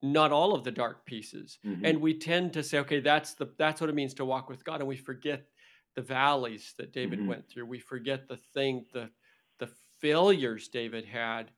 not 0.02 0.30
all 0.30 0.54
of 0.54 0.62
the 0.62 0.71
dark 0.71 1.06
pieces. 1.06 1.59
Mm-hmm. 1.66 1.85
And 1.85 2.00
we 2.00 2.18
tend 2.18 2.52
to 2.52 2.62
say, 2.62 2.78
okay, 2.78 3.00
that's 3.00 3.35
the 3.35 3.49
that's 3.59 3.80
what 3.80 3.90
it 3.90 3.97
means 3.97 4.14
to 4.14 4.25
walk 4.25 4.49
with 4.49 4.64
God, 4.64 4.80
and 4.80 4.88
we 4.88 4.97
forget 4.97 5.47
the 5.95 6.02
valleys 6.02 6.75
that 6.78 6.92
David 6.92 7.21
mm-hmm. 7.21 7.28
went 7.28 7.49
through. 7.49 7.66
We 7.66 7.80
forget 7.80 8.28
the 8.28 8.38
thing, 8.54 8.85
the 8.92 9.11
the 9.59 9.71
failures 10.00 10.68
David 10.68 11.04
had. 11.04 11.50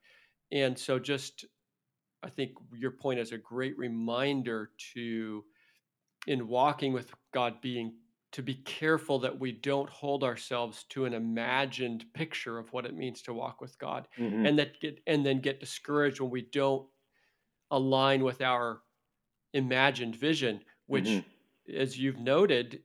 And 0.51 0.77
so 0.77 0.97
just 0.97 1.45
I 2.23 2.29
think 2.29 2.53
your 2.73 2.91
point 2.91 3.19
is 3.19 3.31
a 3.31 3.37
great 3.37 3.77
reminder 3.77 4.71
to 4.93 5.43
in 6.27 6.47
walking 6.47 6.93
with 6.93 7.13
God 7.33 7.61
being 7.61 7.93
to 8.31 8.43
be 8.43 8.55
careful 8.55 9.19
that 9.19 9.39
we 9.39 9.51
don't 9.51 9.89
hold 9.89 10.23
ourselves 10.23 10.85
to 10.89 11.05
an 11.05 11.13
imagined 11.13 12.05
picture 12.13 12.59
of 12.59 12.71
what 12.71 12.85
it 12.85 12.95
means 12.95 13.21
to 13.23 13.33
walk 13.33 13.59
with 13.59 13.77
God 13.79 14.07
mm-hmm. 14.17 14.45
and 14.45 14.59
that 14.59 14.79
get 14.79 15.01
and 15.07 15.25
then 15.25 15.39
get 15.39 15.59
discouraged 15.59 16.19
when 16.19 16.29
we 16.29 16.41
don't 16.41 16.87
align 17.71 18.23
with 18.23 18.41
our 18.41 18.81
imagined 19.53 20.15
vision 20.15 20.61
which 20.85 21.05
mm-hmm. 21.05 21.75
as 21.75 21.97
you've 21.97 22.19
noted 22.19 22.83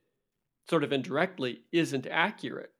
sort 0.67 0.83
of 0.83 0.91
indirectly 0.91 1.61
isn't 1.71 2.07
accurate 2.07 2.71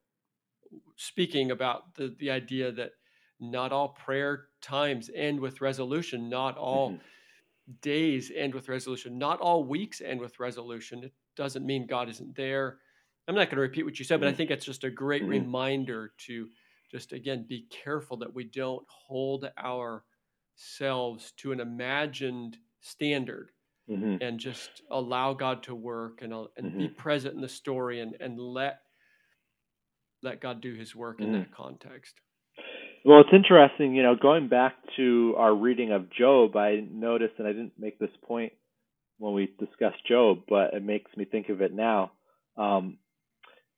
speaking 0.95 1.51
about 1.51 1.93
the 1.95 2.15
the 2.19 2.31
idea 2.31 2.71
that 2.71 2.91
not 3.39 3.71
all 3.71 3.89
prayer 3.89 4.45
times 4.61 5.11
end 5.13 5.39
with 5.39 5.61
resolution 5.61 6.29
not 6.29 6.57
all 6.57 6.91
mm-hmm. 6.91 7.01
days 7.81 8.31
end 8.35 8.55
with 8.55 8.69
resolution 8.69 9.19
not 9.19 9.39
all 9.39 9.63
weeks 9.63 10.01
end 10.01 10.19
with 10.19 10.39
resolution 10.39 11.11
doesn't 11.35 11.65
mean 11.65 11.87
god 11.87 12.09
isn't 12.09 12.35
there 12.35 12.77
i'm 13.27 13.35
not 13.35 13.47
going 13.47 13.55
to 13.55 13.61
repeat 13.61 13.83
what 13.83 13.99
you 13.99 14.05
said 14.05 14.19
but 14.19 14.27
i 14.27 14.29
mm-hmm. 14.29 14.37
think 14.37 14.51
it's 14.51 14.65
just 14.65 14.83
a 14.83 14.89
great 14.89 15.21
mm-hmm. 15.21 15.31
reminder 15.31 16.11
to 16.17 16.47
just 16.91 17.13
again 17.13 17.45
be 17.47 17.67
careful 17.69 18.17
that 18.17 18.33
we 18.33 18.43
don't 18.43 18.85
hold 18.87 19.49
ourselves 19.57 21.33
to 21.37 21.51
an 21.51 21.59
imagined 21.59 22.57
standard 22.81 23.49
mm-hmm. 23.89 24.17
and 24.21 24.39
just 24.39 24.81
allow 24.91 25.33
God 25.33 25.63
to 25.63 25.75
work 25.75 26.21
and 26.21 26.33
uh, 26.33 26.45
and 26.57 26.67
mm-hmm. 26.67 26.79
be 26.79 26.87
present 26.87 27.35
in 27.35 27.41
the 27.41 27.49
story 27.49 28.01
and 28.01 28.15
and 28.19 28.39
let 28.39 28.81
let 30.23 30.41
God 30.41 30.61
do 30.61 30.73
His 30.73 30.95
work 30.95 31.19
mm-hmm. 31.19 31.33
in 31.33 31.39
that 31.39 31.55
context. 31.55 32.15
Well, 33.03 33.19
it's 33.19 33.29
interesting, 33.33 33.93
you 33.93 34.01
know, 34.01 34.15
going 34.19 34.47
back 34.47 34.73
to 34.95 35.35
our 35.37 35.53
reading 35.53 35.91
of 35.91 36.09
Job, 36.11 36.55
I 36.55 36.87
noticed, 36.91 37.35
and 37.37 37.47
I 37.47 37.51
didn't 37.51 37.73
make 37.77 37.99
this 37.99 38.09
point 38.27 38.51
when 39.17 39.33
we 39.33 39.53
discussed 39.59 40.05
Job, 40.07 40.39
but 40.47 40.73
it 40.73 40.83
makes 40.83 41.09
me 41.15 41.25
think 41.25 41.49
of 41.49 41.61
it 41.61 41.73
now. 41.73 42.11
Um, 42.57 42.97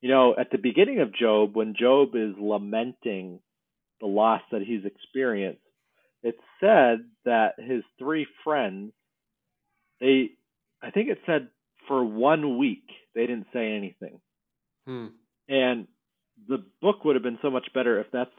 you 0.00 0.08
know, 0.08 0.34
at 0.38 0.50
the 0.50 0.58
beginning 0.58 1.00
of 1.00 1.14
Job, 1.14 1.56
when 1.56 1.74
Job 1.78 2.10
is 2.14 2.34
lamenting 2.38 3.40
the 4.00 4.06
loss 4.06 4.42
that 4.52 4.62
he's 4.62 4.84
experienced, 4.84 5.60
it's 6.22 6.38
said 6.60 6.98
that 7.24 7.54
his 7.58 7.82
three 7.98 8.26
friends 8.44 8.92
they 10.00 10.30
I 10.82 10.90
think 10.90 11.08
it 11.08 11.18
said 11.26 11.48
for 11.86 12.04
one 12.04 12.58
week 12.58 12.84
they 13.14 13.22
didn't 13.22 13.46
say 13.52 13.72
anything. 13.72 14.20
Hmm. 14.86 15.06
And 15.48 15.86
the 16.48 16.64
book 16.80 17.04
would 17.04 17.16
have 17.16 17.22
been 17.22 17.38
so 17.42 17.50
much 17.50 17.68
better 17.74 18.00
if 18.00 18.06
that's 18.12 18.30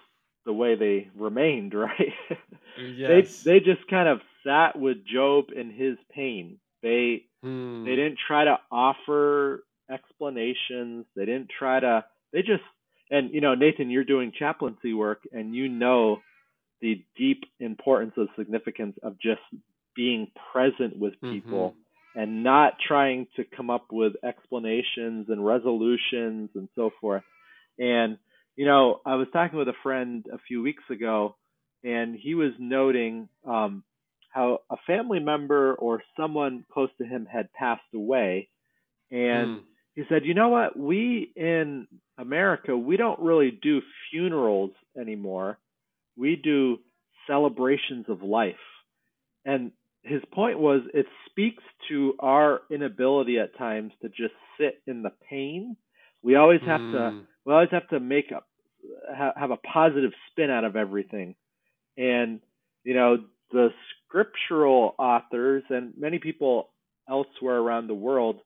the 0.46 0.53
way 0.53 0.75
they 0.75 1.10
remained, 1.18 1.74
right? 1.75 2.13
Yes. 2.82 3.44
they 3.44 3.51
they 3.51 3.60
just 3.60 3.88
kind 3.89 4.08
of 4.08 4.20
sat 4.46 4.79
with 4.79 5.06
Job 5.06 5.46
in 5.56 5.72
his 5.72 5.98
pain. 6.13 6.60
They 6.81 7.25
hmm. 7.41 7.83
they 7.86 7.95
didn't 7.95 8.19
try 8.27 8.45
to 8.45 8.57
offer 8.71 9.63
explanations. 9.89 11.05
They 11.15 11.25
didn't 11.25 11.50
try 11.57 11.79
to 11.79 12.05
they 12.33 12.39
just 12.39 12.63
and 13.09 13.33
you 13.33 13.41
know 13.41 13.55
Nathan 13.55 13.89
you're 13.89 14.03
doing 14.03 14.31
chaplaincy 14.38 14.93
work 14.93 15.21
and 15.31 15.55
you 15.55 15.67
know 15.67 16.19
the 16.81 17.03
deep 17.17 17.43
importance 17.59 18.13
of 18.17 18.27
significance 18.38 18.95
of 19.03 19.19
just 19.19 19.41
being 19.95 20.27
present 20.53 20.98
with 20.98 21.13
mm-hmm. 21.15 21.33
people 21.33 21.69
mm-hmm. 21.69 22.19
and 22.19 22.43
not 22.43 22.74
trying 22.88 23.27
to 23.36 23.43
come 23.55 23.69
up 23.69 23.88
with 23.91 24.13
explanations 24.24 25.27
and 25.29 25.45
resolutions 25.45 26.50
and 26.55 26.69
so 26.75 26.91
forth. 27.01 27.24
And, 27.77 28.17
you 28.55 28.65
know, 28.65 29.01
I 29.05 29.15
was 29.15 29.27
talking 29.33 29.59
with 29.59 29.67
a 29.67 29.74
friend 29.83 30.25
a 30.31 30.38
few 30.48 30.62
weeks 30.62 30.83
ago, 30.89 31.36
and 31.83 32.15
he 32.15 32.36
was 32.36 32.51
noting 32.59 33.29
um, 33.45 33.83
how 34.29 34.59
a 34.69 34.75
family 34.86 35.19
member 35.19 35.74
or 35.75 36.01
someone 36.17 36.65
close 36.71 36.89
to 36.98 37.05
him 37.05 37.25
had 37.31 37.51
passed 37.53 37.81
away. 37.93 38.50
And 39.12 39.48
mm. 39.48 39.59
he 39.95 40.03
said, 40.07 40.25
you 40.25 40.33
know 40.33 40.50
what? 40.50 40.77
We 40.77 41.31
in 41.36 41.88
America, 42.17 42.77
we 42.77 42.98
don't 42.98 43.19
really 43.19 43.51
do 43.51 43.81
funerals 44.12 44.71
anymore. 45.00 45.57
We 46.15 46.36
do 46.36 46.77
celebrations 47.27 48.05
of 48.07 48.21
life. 48.21 48.55
And 49.45 49.71
his 50.03 50.21
point 50.31 50.59
was 50.59 50.81
it 50.93 51.05
speaks 51.29 51.63
to 51.89 52.13
our 52.19 52.62
inability 52.69 53.39
at 53.39 53.57
times 53.57 53.91
to 54.01 54.09
just 54.09 54.33
sit 54.59 54.81
in 54.86 55.01
the 55.01 55.12
pain. 55.29 55.75
We 56.21 56.36
always 56.36 56.62
have 56.65 56.81
mm. 56.81 56.91
to 56.93 57.21
we 57.45 57.53
always 57.53 57.69
have 57.71 57.88
to 57.89 58.00
make 58.00 58.31
a 58.31 58.43
have 59.38 59.51
a 59.51 59.57
positive 59.57 60.12
spin 60.29 60.50
out 60.50 60.63
of 60.63 60.75
everything. 60.75 61.36
And 61.98 62.41
you 62.83 62.93
know, 62.93 63.17
the 63.51 63.69
scriptural 64.09 64.95
authors 64.97 65.63
and 65.69 65.93
many 65.97 66.19
people 66.19 66.69
elsewhere 67.09 67.57
around 67.57 67.87
the 67.87 67.93
world, 67.93 68.39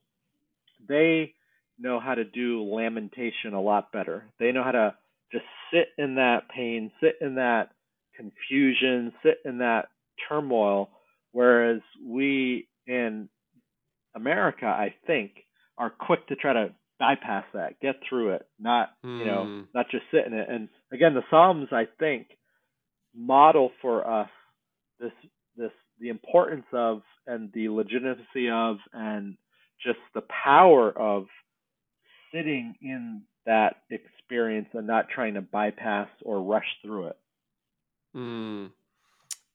they 0.87 1.33
know 1.79 1.99
how 1.99 2.13
to 2.13 2.23
do 2.23 2.63
lamentation 2.63 3.53
a 3.53 3.61
lot 3.61 3.91
better. 3.91 4.25
They 4.39 4.51
know 4.51 4.63
how 4.63 4.71
to 4.71 4.95
just 5.31 5.45
sit 5.71 5.87
in 5.97 6.15
that 6.15 6.49
pain, 6.53 6.91
sit 7.01 7.15
in 7.21 7.35
that 7.35 7.69
confusion, 8.15 9.13
sit 9.23 9.39
in 9.45 9.59
that 9.59 9.87
turmoil 10.29 10.89
Whereas 11.33 11.81
we 12.05 12.67
in 12.87 13.27
America, 14.15 14.67
I 14.67 14.93
think, 15.05 15.31
are 15.77 15.89
quick 15.89 16.27
to 16.27 16.35
try 16.35 16.53
to 16.53 16.69
bypass 16.99 17.45
that, 17.55 17.79
get 17.81 17.95
through 18.07 18.35
it, 18.35 18.47
not 18.59 18.91
mm. 19.03 19.19
you 19.19 19.25
know, 19.25 19.43
hmm. 19.43 19.61
not 19.73 19.87
just 19.89 20.03
sit 20.11 20.25
in 20.27 20.33
it. 20.33 20.47
And 20.47 20.69
again, 20.93 21.15
the 21.15 21.23
Psalms 21.29 21.69
I 21.71 21.85
think 21.99 22.27
model 23.15 23.71
for 23.81 24.07
us 24.07 24.29
this 24.99 25.11
this 25.57 25.71
the 25.99 26.09
importance 26.09 26.65
of 26.73 27.01
and 27.27 27.51
the 27.53 27.69
legitimacy 27.69 28.49
of 28.51 28.77
and 28.93 29.37
just 29.85 29.99
the 30.13 30.23
power 30.43 30.91
of 30.97 31.25
sitting 32.33 32.75
in 32.81 33.21
that 33.45 33.77
experience 33.89 34.69
and 34.73 34.87
not 34.87 35.09
trying 35.09 35.33
to 35.35 35.41
bypass 35.41 36.09
or 36.23 36.41
rush 36.41 36.65
through 36.81 37.07
it. 37.07 37.17
Mm, 38.15 38.71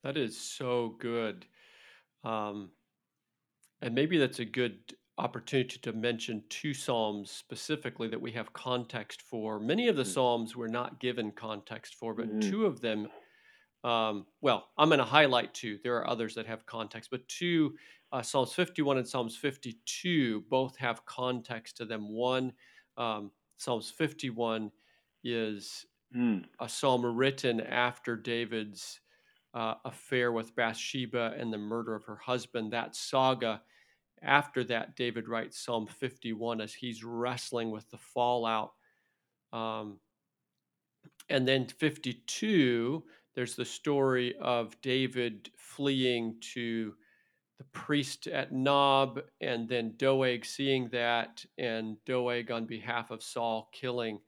that 0.04 0.16
is 0.16 0.38
so 0.38 0.94
good. 0.98 1.46
Um, 2.24 2.70
and 3.80 3.94
maybe 3.94 4.18
that's 4.18 4.38
a 4.40 4.44
good 4.44 4.78
opportunity 5.16 5.78
to 5.78 5.92
mention 5.92 6.42
two 6.48 6.72
Psalms 6.74 7.30
specifically 7.30 8.08
that 8.08 8.20
we 8.20 8.32
have 8.32 8.52
context 8.52 9.22
for. 9.22 9.58
Many 9.58 9.88
of 9.88 9.96
the 9.96 10.02
mm. 10.02 10.14
Psalms 10.14 10.56
we're 10.56 10.68
not 10.68 11.00
given 11.00 11.32
context 11.32 11.94
for, 11.94 12.14
but 12.14 12.32
mm. 12.32 12.50
two 12.50 12.66
of 12.66 12.80
them, 12.80 13.08
um, 13.84 14.26
well, 14.40 14.68
I'm 14.76 14.88
going 14.88 14.98
to 14.98 15.04
highlight 15.04 15.54
two. 15.54 15.78
There 15.82 15.96
are 15.96 16.08
others 16.08 16.34
that 16.34 16.46
have 16.46 16.66
context, 16.66 17.10
but 17.10 17.26
two, 17.28 17.74
uh, 18.12 18.22
Psalms 18.22 18.52
51 18.52 18.98
and 18.98 19.08
Psalms 19.08 19.36
52, 19.36 20.44
both 20.50 20.76
have 20.76 21.04
context 21.06 21.76
to 21.78 21.84
them. 21.84 22.12
One, 22.12 22.52
um, 22.96 23.30
Psalms 23.56 23.90
51 23.90 24.70
is 25.24 25.86
mm. 26.16 26.44
a 26.60 26.68
psalm 26.68 27.04
written 27.04 27.60
after 27.60 28.16
David's 28.16 29.00
uh, 29.54 29.74
affair 29.84 30.32
with 30.32 30.54
Bathsheba 30.56 31.34
and 31.38 31.52
the 31.52 31.58
murder 31.58 31.94
of 31.94 32.04
her 32.04 32.16
husband. 32.16 32.72
That 32.72 32.96
saga 32.96 33.62
after 34.22 34.64
that, 34.64 34.96
David 34.96 35.28
writes 35.28 35.58
Psalm 35.58 35.86
51 35.86 36.60
as 36.60 36.74
he's 36.74 37.04
wrestling 37.04 37.70
with 37.70 37.88
the 37.90 37.98
fallout. 37.98 38.72
Um, 39.52 39.98
and 41.28 41.46
then 41.46 41.66
52, 41.66 43.04
there's 43.38 43.54
the 43.54 43.64
story 43.64 44.34
of 44.40 44.74
David 44.82 45.48
fleeing 45.56 46.34
to 46.54 46.92
the 47.58 47.64
priest 47.72 48.26
at 48.26 48.52
Nob, 48.52 49.20
and 49.40 49.68
then 49.68 49.94
Doeg 49.96 50.44
seeing 50.44 50.88
that, 50.88 51.44
and 51.56 51.96
Doeg 52.04 52.50
on 52.50 52.66
behalf 52.66 53.12
of 53.12 53.22
Saul 53.22 53.70
killing, 53.72 54.18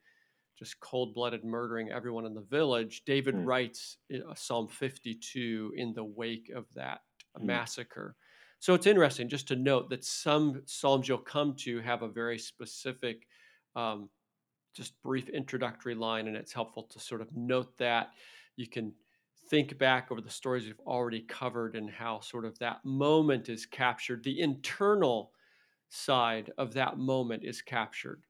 just 0.56 0.78
cold 0.78 1.12
blooded 1.12 1.44
murdering 1.44 1.90
everyone 1.90 2.24
in 2.24 2.34
the 2.34 2.40
village. 2.40 3.02
David 3.04 3.34
mm. 3.34 3.44
writes 3.44 3.96
uh, 4.14 4.32
Psalm 4.36 4.68
52 4.68 5.72
in 5.74 5.92
the 5.92 6.04
wake 6.04 6.52
of 6.54 6.66
that 6.76 7.00
mm. 7.36 7.46
massacre. 7.46 8.14
So 8.60 8.74
it's 8.74 8.86
interesting 8.86 9.28
just 9.28 9.48
to 9.48 9.56
note 9.56 9.90
that 9.90 10.04
some 10.04 10.62
Psalms 10.66 11.08
you'll 11.08 11.18
come 11.18 11.56
to 11.64 11.80
have 11.80 12.02
a 12.02 12.08
very 12.08 12.38
specific, 12.38 13.26
um, 13.74 14.08
just 14.72 15.02
brief 15.02 15.28
introductory 15.30 15.96
line, 15.96 16.28
and 16.28 16.36
it's 16.36 16.52
helpful 16.52 16.84
to 16.92 17.00
sort 17.00 17.22
of 17.22 17.34
note 17.34 17.76
that. 17.78 18.10
You 18.60 18.68
can 18.68 18.92
think 19.48 19.78
back 19.78 20.12
over 20.12 20.20
the 20.20 20.30
stories 20.30 20.66
we've 20.66 20.86
already 20.86 21.22
covered 21.22 21.74
and 21.74 21.90
how 21.90 22.20
sort 22.20 22.44
of 22.44 22.58
that 22.58 22.84
moment 22.84 23.48
is 23.48 23.64
captured. 23.64 24.22
The 24.22 24.38
internal 24.38 25.32
side 25.88 26.52
of 26.58 26.74
that 26.74 26.98
moment 26.98 27.42
is 27.42 27.62
captured. 27.62 28.22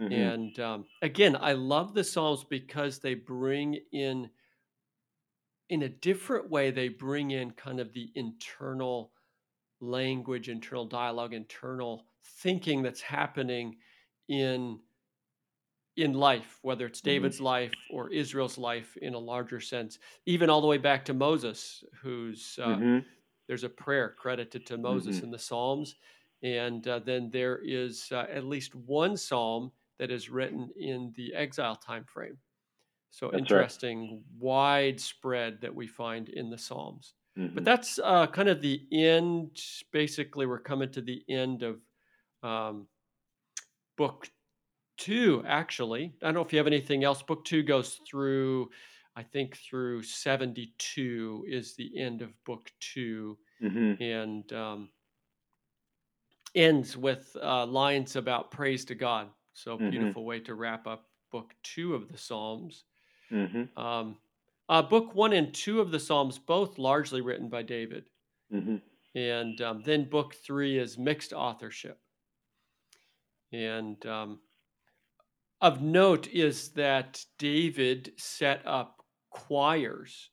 Mm-hmm. 0.00 0.12
And 0.12 0.60
um, 0.60 0.84
again, 1.02 1.36
I 1.40 1.52
love 1.52 1.94
the 1.94 2.02
Psalms 2.02 2.44
because 2.44 2.98
they 2.98 3.14
bring 3.14 3.78
in, 3.92 4.28
in 5.70 5.82
a 5.84 5.88
different 5.88 6.50
way, 6.50 6.72
they 6.72 6.88
bring 6.88 7.30
in 7.30 7.52
kind 7.52 7.78
of 7.78 7.92
the 7.92 8.10
internal 8.16 9.12
language, 9.80 10.48
internal 10.48 10.84
dialogue, 10.84 11.32
internal 11.32 12.06
thinking 12.42 12.82
that's 12.82 13.00
happening 13.00 13.76
in 14.28 14.80
in 15.96 16.12
life, 16.12 16.58
whether 16.62 16.86
it's 16.86 17.00
mm-hmm. 17.00 17.10
David's 17.10 17.40
life 17.40 17.72
or 17.90 18.10
Israel's 18.12 18.58
life 18.58 18.96
in 19.00 19.14
a 19.14 19.18
larger 19.18 19.60
sense, 19.60 19.98
even 20.26 20.50
all 20.50 20.60
the 20.60 20.66
way 20.66 20.78
back 20.78 21.04
to 21.06 21.14
Moses, 21.14 21.82
who's 22.02 22.58
uh, 22.62 22.68
mm-hmm. 22.68 22.98
there's 23.48 23.64
a 23.64 23.68
prayer 23.68 24.14
credited 24.18 24.66
to 24.66 24.76
Moses 24.76 25.16
mm-hmm. 25.16 25.26
in 25.26 25.30
the 25.30 25.38
Psalms, 25.38 25.96
and 26.42 26.86
uh, 26.86 26.98
then 26.98 27.30
there 27.32 27.60
is 27.64 28.08
uh, 28.12 28.26
at 28.30 28.44
least 28.44 28.74
one 28.74 29.16
psalm 29.16 29.72
that 29.98 30.10
is 30.10 30.28
written 30.28 30.68
in 30.76 31.12
the 31.16 31.34
exile 31.34 31.76
time 31.76 32.04
frame. 32.04 32.36
So 33.10 33.30
that's 33.30 33.40
interesting, 33.40 34.10
right. 34.10 34.20
widespread 34.38 35.62
that 35.62 35.74
we 35.74 35.86
find 35.86 36.28
in 36.28 36.50
the 36.50 36.58
Psalms. 36.58 37.14
Mm-hmm. 37.38 37.54
But 37.54 37.64
that's 37.64 37.98
uh, 38.02 38.26
kind 38.26 38.48
of 38.48 38.60
the 38.60 38.82
end. 38.92 39.58
Basically, 39.92 40.44
we're 40.44 40.58
coming 40.58 40.90
to 40.92 41.00
the 41.00 41.22
end 41.28 41.62
of 41.62 41.80
um, 42.42 42.86
book 43.96 44.28
two, 44.96 45.42
actually. 45.46 46.12
I 46.22 46.26
don't 46.26 46.34
know 46.34 46.42
if 46.42 46.52
you 46.52 46.58
have 46.58 46.66
anything 46.66 47.04
else. 47.04 47.22
Book 47.22 47.44
two 47.44 47.62
goes 47.62 48.00
through, 48.08 48.70
I 49.14 49.22
think, 49.22 49.56
through 49.56 50.02
72 50.02 51.44
is 51.48 51.74
the 51.74 51.98
end 51.98 52.22
of 52.22 52.32
book 52.44 52.70
2 52.80 53.36
mm-hmm. 53.62 54.02
And 54.02 54.52
um, 54.52 54.88
ends 56.54 56.96
with 56.96 57.36
uh, 57.42 57.66
lines 57.66 58.16
about 58.16 58.50
praise 58.50 58.84
to 58.86 58.94
God. 58.94 59.28
So, 59.54 59.76
mm-hmm. 59.76 59.90
beautiful 59.90 60.24
way 60.24 60.40
to 60.40 60.54
wrap 60.54 60.86
up 60.86 61.06
book 61.30 61.54
two 61.62 61.94
of 61.94 62.10
the 62.10 62.18
Psalms. 62.18 62.84
Mm-hmm. 63.30 63.78
Um, 63.78 64.16
uh, 64.68 64.82
book 64.82 65.14
one 65.14 65.32
and 65.32 65.52
two 65.52 65.80
of 65.80 65.90
the 65.90 66.00
Psalms, 66.00 66.38
both 66.38 66.78
largely 66.78 67.20
written 67.20 67.48
by 67.48 67.62
David. 67.62 68.04
Mm-hmm. 68.52 68.76
And 69.18 69.60
um, 69.60 69.82
then 69.84 70.08
book 70.08 70.34
three 70.34 70.78
is 70.78 70.98
mixed 70.98 71.32
authorship. 71.32 71.98
And 73.52 74.04
um, 74.06 74.40
of 75.60 75.82
note 75.82 76.28
is 76.28 76.70
that 76.70 77.24
David 77.38 78.12
set 78.16 78.62
up 78.66 79.02
choirs 79.30 80.30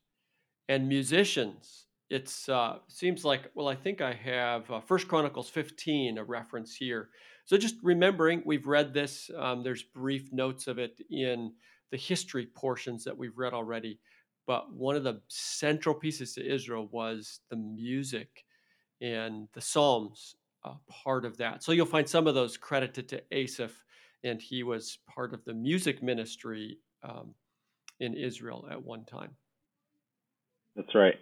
and 0.68 0.88
musicians. 0.88 1.86
It 2.10 2.32
uh, 2.48 2.76
seems 2.88 3.24
like, 3.24 3.50
well, 3.54 3.68
I 3.68 3.74
think 3.74 4.00
I 4.00 4.12
have 4.12 4.70
uh, 4.70 4.80
First 4.80 5.08
Chronicles 5.08 5.48
15, 5.48 6.18
a 6.18 6.24
reference 6.24 6.74
here. 6.74 7.10
So 7.46 7.56
just 7.56 7.76
remembering, 7.82 8.42
we've 8.44 8.66
read 8.66 8.94
this. 8.94 9.30
Um, 9.36 9.62
there's 9.62 9.82
brief 9.82 10.32
notes 10.32 10.66
of 10.66 10.78
it 10.78 11.00
in 11.10 11.52
the 11.90 11.96
history 11.96 12.46
portions 12.46 13.04
that 13.04 13.16
we've 13.16 13.36
read 13.36 13.52
already. 13.52 14.00
But 14.46 14.72
one 14.72 14.96
of 14.96 15.04
the 15.04 15.20
central 15.28 15.94
pieces 15.94 16.34
to 16.34 16.46
Israel 16.54 16.88
was 16.92 17.40
the 17.50 17.56
music 17.56 18.44
and 19.00 19.48
the 19.54 19.60
Psalms, 19.60 20.36
uh, 20.64 20.74
part 20.88 21.24
of 21.24 21.36
that. 21.38 21.62
So 21.62 21.72
you'll 21.72 21.86
find 21.86 22.08
some 22.08 22.26
of 22.26 22.34
those 22.34 22.56
credited 22.56 23.08
to 23.10 23.22
Asaph, 23.32 23.72
and 24.24 24.40
he 24.40 24.62
was 24.62 24.98
part 25.06 25.32
of 25.34 25.44
the 25.44 25.54
music 25.54 26.02
ministry 26.02 26.78
um, 27.02 27.34
in 28.00 28.14
Israel 28.14 28.66
at 28.70 28.82
one 28.82 29.04
time. 29.04 29.30
That's 30.74 30.94
right. 30.94 31.14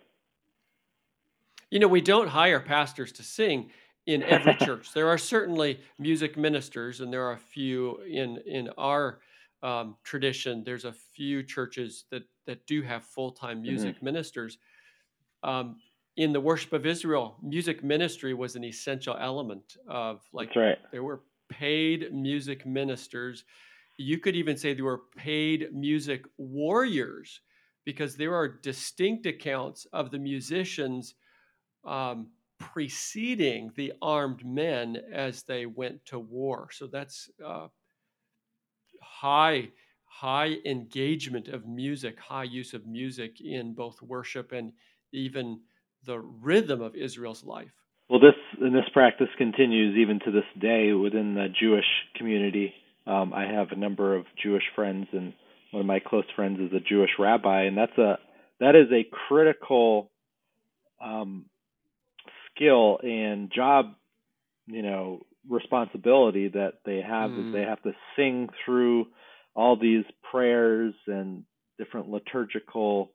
You 1.70 1.78
know, 1.78 1.88
we 1.88 2.00
don't 2.00 2.28
hire 2.28 2.60
pastors 2.60 3.12
to 3.12 3.22
sing 3.22 3.70
in 4.06 4.22
every 4.22 4.54
church. 4.64 4.92
There 4.94 5.08
are 5.08 5.18
certainly 5.18 5.80
music 5.98 6.36
ministers, 6.36 7.00
and 7.00 7.12
there 7.12 7.24
are 7.26 7.32
a 7.32 7.38
few 7.38 7.98
in 8.02 8.38
in 8.46 8.70
our 8.78 9.20
um, 9.62 9.96
tradition. 10.04 10.62
There's 10.64 10.84
a 10.84 10.92
few 10.92 11.42
churches 11.42 12.04
that 12.10 12.22
that 12.46 12.66
do 12.66 12.82
have 12.82 13.04
full 13.04 13.32
time 13.32 13.58
mm-hmm. 13.58 13.68
music 13.68 13.96
mm-hmm. 13.96 14.04
ministers. 14.06 14.58
Um, 15.42 15.76
in 16.16 16.32
the 16.32 16.40
worship 16.40 16.74
of 16.74 16.84
Israel, 16.84 17.36
music 17.42 17.82
ministry 17.82 18.34
was 18.34 18.54
an 18.54 18.64
essential 18.64 19.16
element 19.18 19.76
of 19.88 20.20
like 20.32 20.54
right. 20.54 20.78
there 20.92 21.02
were 21.02 21.22
paid 21.52 22.12
music 22.12 22.64
ministers. 22.64 23.44
You 23.98 24.18
could 24.18 24.34
even 24.34 24.56
say 24.56 24.72
they 24.72 24.82
were 24.82 25.02
paid 25.16 25.68
music 25.72 26.24
warriors 26.38 27.40
because 27.84 28.16
there 28.16 28.34
are 28.34 28.48
distinct 28.48 29.26
accounts 29.26 29.86
of 29.92 30.10
the 30.10 30.18
musicians 30.18 31.14
um, 31.84 32.28
preceding 32.58 33.70
the 33.76 33.92
armed 34.00 34.44
men 34.46 34.96
as 35.12 35.42
they 35.42 35.66
went 35.66 36.04
to 36.06 36.18
war. 36.18 36.68
So 36.72 36.86
that's 36.86 37.28
uh, 37.44 37.68
high 39.02 39.68
high 40.04 40.58
engagement 40.66 41.48
of 41.48 41.66
music, 41.66 42.18
high 42.20 42.44
use 42.44 42.74
of 42.74 42.86
music 42.86 43.40
in 43.40 43.72
both 43.72 44.00
worship 44.02 44.52
and 44.52 44.72
even 45.12 45.58
the 46.04 46.18
rhythm 46.20 46.80
of 46.82 46.94
Israel's 46.94 47.42
life. 47.42 47.72
Well, 48.08 48.20
this 48.20 48.34
and 48.62 48.74
this 48.74 48.88
practice 48.92 49.28
continues 49.38 49.96
even 49.96 50.20
to 50.20 50.30
this 50.30 50.44
day 50.60 50.92
within 50.92 51.34
the 51.34 51.48
Jewish 51.60 51.84
community. 52.16 52.72
Um, 53.06 53.32
I 53.34 53.44
have 53.44 53.68
a 53.72 53.76
number 53.76 54.14
of 54.14 54.24
Jewish 54.42 54.62
friends, 54.74 55.08
and 55.12 55.32
one 55.70 55.80
of 55.80 55.86
my 55.86 56.00
close 56.00 56.24
friends 56.36 56.60
is 56.60 56.72
a 56.72 56.80
Jewish 56.80 57.10
rabbi, 57.18 57.62
and 57.62 57.76
that's 57.76 57.96
a 57.98 58.18
that 58.60 58.76
is 58.76 58.86
a 58.92 59.08
critical 59.28 60.10
um, 61.02 61.46
skill 62.54 62.98
and 63.02 63.50
job, 63.54 63.94
you 64.66 64.82
know, 64.82 65.22
responsibility 65.48 66.48
that 66.48 66.74
they 66.84 67.00
have 67.00 67.30
mm. 67.30 67.48
is 67.48 67.54
they 67.54 67.62
have 67.62 67.82
to 67.82 67.92
sing 68.16 68.48
through 68.64 69.06
all 69.54 69.76
these 69.76 70.04
prayers 70.30 70.94
and 71.06 71.44
different 71.78 72.08
liturgical 72.08 73.10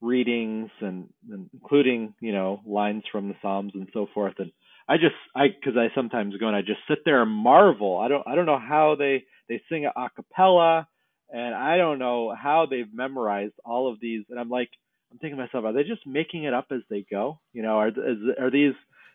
readings 0.00 0.70
and, 0.80 1.08
and, 1.30 1.48
including 1.52 2.14
you 2.20 2.32
know 2.32 2.60
lines 2.66 3.02
from 3.10 3.28
the 3.28 3.34
psalms 3.42 3.72
and 3.74 3.88
so 3.92 4.06
forth 4.14 4.34
and 4.38 4.50
I 4.90 4.96
just 4.96 5.14
I 5.36 5.46
because 5.46 5.78
I 5.78 5.94
sometimes 5.94 6.36
go 6.36 6.48
and 6.48 6.56
I 6.56 6.62
just 6.62 6.80
sit 6.88 6.98
there 7.04 7.22
and 7.22 7.30
marvel. 7.30 7.96
I 7.96 8.08
don't 8.08 8.26
I 8.26 8.34
don't 8.34 8.46
know 8.46 8.58
how 8.58 8.96
they 8.98 9.22
they 9.48 9.62
sing 9.70 9.86
a 9.86 10.10
cappella, 10.16 10.88
and 11.32 11.54
I 11.54 11.76
don't 11.76 12.00
know 12.00 12.34
how 12.34 12.66
they've 12.68 12.92
memorized 12.92 13.54
all 13.64 13.90
of 13.90 14.00
these. 14.00 14.24
And 14.28 14.40
I'm 14.40 14.50
like, 14.50 14.70
I'm 15.12 15.18
thinking 15.18 15.36
to 15.36 15.44
myself, 15.44 15.64
are 15.64 15.72
they 15.72 15.84
just 15.84 16.04
making 16.08 16.42
it 16.42 16.54
up 16.54 16.66
as 16.72 16.80
they 16.90 17.06
go? 17.08 17.38
You 17.52 17.62
know, 17.62 17.78
are 17.78 17.88
is, 17.88 18.18
are 18.40 18.50
these 18.50 18.74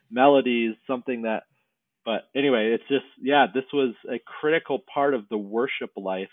melodies 0.10 0.76
something 0.88 1.24
that? 1.24 1.44
But 2.06 2.30
anyway, 2.34 2.72
it's 2.74 2.88
just 2.88 3.06
yeah, 3.22 3.48
this 3.54 3.66
was 3.74 3.96
a 4.10 4.22
critical 4.40 4.82
part 4.94 5.14
of 5.14 5.28
the 5.30 5.38
worship 5.38 5.92
life 5.98 6.30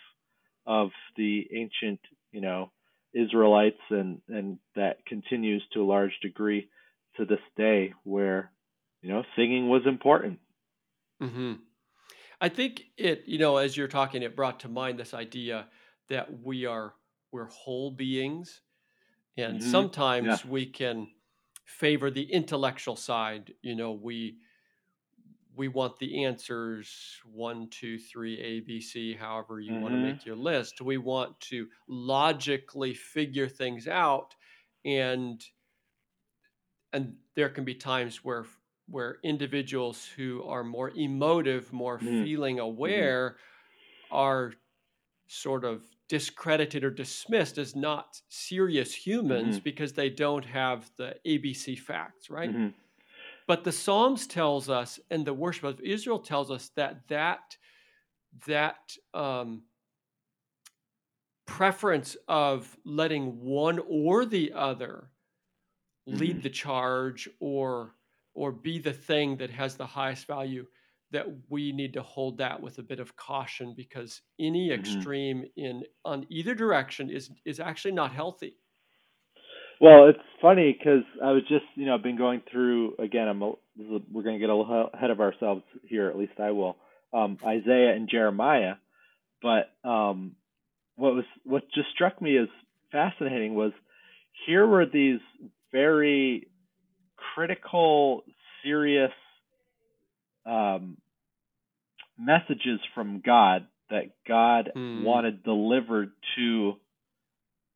of 0.69 0.91
the 1.17 1.49
ancient, 1.53 1.99
you 2.31 2.43
know, 2.43 2.71
Israelites, 3.13 3.83
and 3.91 4.21
and 4.29 4.59
that 4.77 5.05
continues 5.05 5.65
to 5.73 5.83
a 5.83 5.85
large 5.85 6.17
degree 6.23 6.69
to 7.17 7.25
this 7.25 7.41
day, 7.57 7.93
where 8.05 8.53
you 9.03 9.13
know 9.13 9.23
singing 9.37 9.69
was 9.69 9.83
important. 9.87 10.39
Mm-hmm. 11.23 11.55
I 12.41 12.49
think 12.49 12.83
it, 12.97 13.23
you 13.27 13.39
know, 13.39 13.59
as 13.59 13.77
you're 13.77 13.87
talking, 13.89 14.23
it 14.23 14.35
brought 14.35 14.61
to 14.61 14.69
mind 14.69 14.99
this 14.99 15.15
idea 15.15 15.67
that 16.09 16.43
we 16.43 16.67
are 16.67 16.95
we're 17.31 17.47
whole 17.47 17.91
beings, 17.91 18.63
and 19.37 19.61
mm-hmm. 19.61 19.71
sometimes 19.71 20.27
yeah. 20.27 20.51
we 20.51 20.67
can 20.67 21.09
favor 21.65 22.11
the 22.11 22.25
intellectual 22.25 22.97
side. 22.97 23.55
You 23.63 23.77
know, 23.77 23.93
we 23.93 24.39
we 25.55 25.69
want 25.69 25.99
the 25.99 26.25
answers 26.25 27.21
one, 27.25 27.69
two, 27.71 27.99
three, 27.99 28.41
A, 28.41 28.61
B, 28.61 28.81
C, 28.81 29.15
however 29.15 29.61
you 29.61 29.73
mm-hmm. 29.73 29.83
want 29.83 29.95
to 29.95 30.01
make 30.01 30.25
your 30.25 30.37
list. 30.37 30.81
We 30.81 30.99
want 30.99 31.39
to 31.41 31.67
logically 31.89 32.95
figure 32.95 33.49
things 33.49 33.87
out, 33.87 34.35
and 34.85 35.43
and 36.93 37.15
there 37.37 37.49
can 37.49 37.65
be 37.65 37.75
times 37.75 38.25
where 38.25 38.47
where 38.89 39.19
individuals 39.23 40.09
who 40.17 40.43
are 40.45 40.65
more 40.65 40.91
emotive, 40.91 41.73
more 41.73 41.99
mm-hmm. 41.99 42.25
feeling 42.25 42.57
mm-hmm. 42.57 42.65
aware, 42.65 43.31
mm-hmm. 43.31 44.17
are 44.17 44.53
sort 45.29 45.65
of 45.65 45.83
discredited 46.09 46.85
or 46.85 46.91
dismissed 46.91 47.57
as 47.57 47.75
not 47.75 48.21
serious 48.29 48.95
humans 48.95 49.57
mm-hmm. 49.57 49.65
because 49.65 49.95
they 49.95 50.11
don't 50.11 50.45
have 50.45 50.91
the 50.99 51.15
ABC 51.27 51.79
facts, 51.79 52.29
right? 52.29 52.51
Mm-hmm. 52.51 52.69
But 53.47 53.65
the 53.65 53.73
Psalms 53.73 54.27
tells 54.27 54.69
us, 54.69 55.01
and 55.11 55.25
the 55.27 55.35
worship 55.35 55.65
of 55.65 55.81
Israel 55.81 56.19
tells 56.19 56.51
us 56.51 56.71
that 56.77 57.09
that 57.09 57.57
that 58.47 58.97
um, 59.15 59.63
preference 61.47 62.17
of 62.29 62.77
letting 62.85 63.41
one 63.41 63.81
or 63.89 64.25
the 64.25 64.53
other 64.55 65.11
lead 66.07 66.37
mm-hmm. 66.37 66.41
the 66.41 66.51
charge 66.51 67.29
or 67.41 67.95
or 68.35 68.53
be 68.53 68.79
the 68.79 68.93
thing 68.93 69.37
that 69.37 69.51
has 69.51 69.77
the 69.77 69.87
highest 69.87 70.27
value 70.27 70.67
that 71.11 71.27
we 71.51 71.73
need 71.73 71.93
to 71.93 72.03
hold 72.03 72.39
that 72.39 72.61
with 72.61 72.79
a 72.79 72.83
bit 72.83 72.99
of 72.99 73.15
caution 73.17 73.75
because 73.77 74.23
any 74.41 74.71
mm-hmm. 74.71 74.81
extreme 74.81 75.45
in 75.57 75.83
on 76.05 76.27
either 76.31 76.55
direction 76.55 77.11
is 77.11 77.31
is 77.45 77.61
actually 77.61 77.93
not 77.93 78.13
healthy 78.13 78.57
well, 79.83 80.07
it's 80.07 80.21
funny 80.41 80.77
because 80.79 81.03
I 81.21 81.33
was 81.33 81.43
just, 81.49 81.65
you 81.75 81.87
know, 81.87 81.99
been 81.99 82.17
going 82.17 82.41
through 82.53 82.95
again. 83.01 83.27
I'm 83.27 83.43
a, 83.43 83.53
we're 83.77 84.23
going 84.23 84.37
to 84.37 84.39
get 84.39 84.49
a 84.49 84.55
little 84.55 84.91
ahead 84.95 85.11
of 85.11 85.19
ourselves 85.19 85.65
here. 85.83 86.09
At 86.09 86.17
least 86.17 86.35
I 86.39 86.53
will. 86.53 86.77
Um, 87.13 87.37
Isaiah 87.45 87.93
and 87.93 88.09
Jeremiah, 88.09 88.75
but 89.43 89.73
um, 89.83 90.37
what 90.95 91.17
was 91.17 91.25
what 91.43 91.65
just 91.75 91.89
struck 91.93 92.23
me 92.23 92.39
as 92.39 92.47
fascinating 92.93 93.57
was 93.57 93.73
here 94.47 94.65
were 94.69 94.87
these 94.87 95.19
very 95.73 96.47
critical, 97.35 98.23
serious 98.65 99.13
um, 100.47 100.97
messages 102.19 102.81
from 102.95 103.23
God 103.25 103.67
that 103.91 104.11
God 104.27 104.71
mm. 104.77 105.03
wanted 105.03 105.43
delivered 105.43 106.13
to 106.37 106.75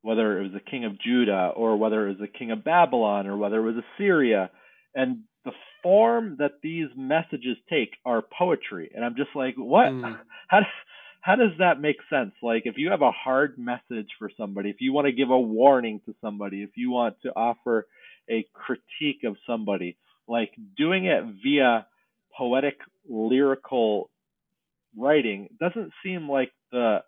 whether 0.03 0.38
it 0.38 0.45
was 0.45 0.53
the 0.53 0.71
king 0.71 0.85
of 0.85 1.01
Judah 1.01 1.53
or 1.55 1.77
whether 1.77 2.07
it 2.07 2.11
was 2.11 2.19
the 2.21 2.38
king 2.38 2.51
of 2.51 2.64
Babylon 2.64 3.27
or 3.27 3.37
whether 3.37 3.59
it 3.59 3.75
was 3.75 3.85
Assyria. 3.97 4.51
And 4.95 5.25
the 5.45 5.53
form 5.83 6.37
that 6.38 6.61
these 6.62 6.87
messages 6.97 7.57
take 7.69 7.90
are 8.05 8.23
poetry. 8.23 8.90
And 8.95 9.05
I'm 9.05 9.16
just 9.16 9.31
like, 9.35 9.55
what? 9.57 9.88
Mm. 9.88 10.19
How, 10.49 10.61
how 11.23 11.35
does 11.35 11.51
that 11.59 11.81
make 11.81 11.97
sense? 12.09 12.31
Like, 12.40 12.62
if 12.66 12.75
you 12.77 12.90
have 12.90 13.03
a 13.03 13.11
hard 13.11 13.59
message 13.59 14.07
for 14.16 14.31
somebody, 14.37 14.71
if 14.71 14.77
you 14.79 14.92
want 14.92 15.07
to 15.07 15.12
give 15.12 15.31
a 15.31 15.40
warning 15.40 16.01
to 16.07 16.14
somebody, 16.21 16.62
if 16.62 16.71
you 16.77 16.92
want 16.92 17.16
to 17.25 17.31
offer 17.35 17.88
a 18.31 18.47
critique 18.53 19.25
of 19.25 19.37
somebody, 19.47 19.97
like 20.29 20.53
doing 20.77 21.07
it 21.07 21.25
via 21.43 21.87
poetic, 22.37 22.79
lyrical 23.09 24.11
writing 24.97 25.49
doesn't 25.61 25.93
seem 26.03 26.29
like 26.29 26.53
the 26.73 26.99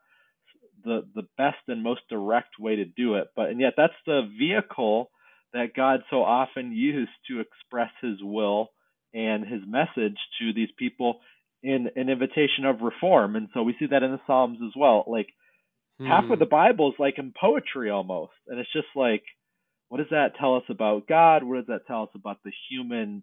the 0.84 1.06
the 1.14 1.26
best 1.36 1.56
and 1.66 1.82
most 1.82 2.02
direct 2.08 2.58
way 2.58 2.76
to 2.76 2.84
do 2.84 3.14
it. 3.14 3.28
But 3.34 3.50
and 3.50 3.60
yet 3.60 3.74
that's 3.76 3.94
the 4.06 4.22
vehicle 4.38 5.10
that 5.52 5.74
God 5.74 6.00
so 6.10 6.22
often 6.22 6.72
used 6.72 7.10
to 7.28 7.40
express 7.40 7.90
His 8.02 8.22
will 8.22 8.68
and 9.14 9.44
His 9.44 9.62
message 9.66 10.18
to 10.40 10.52
these 10.54 10.68
people 10.78 11.20
in 11.62 11.88
an 11.96 12.08
invitation 12.08 12.64
of 12.64 12.80
reform. 12.80 13.36
And 13.36 13.48
so 13.52 13.62
we 13.62 13.74
see 13.78 13.86
that 13.90 14.02
in 14.02 14.12
the 14.12 14.20
Psalms 14.26 14.58
as 14.64 14.72
well. 14.76 15.04
Like 15.06 15.28
hmm. 15.98 16.06
half 16.06 16.24
of 16.24 16.30
hmm. 16.30 16.38
the 16.38 16.46
Bible 16.46 16.90
is 16.90 16.98
like 16.98 17.18
in 17.18 17.32
poetry 17.38 17.90
almost, 17.90 18.32
and 18.46 18.58
it's 18.60 18.72
just 18.72 18.88
like, 18.94 19.22
what 19.88 19.98
does 19.98 20.10
that 20.10 20.36
tell 20.38 20.56
us 20.56 20.64
about 20.68 21.08
God? 21.08 21.42
What 21.44 21.56
does 21.56 21.66
that 21.68 21.86
tell 21.86 22.02
us 22.02 22.10
about 22.14 22.38
the 22.44 22.52
human 22.70 23.22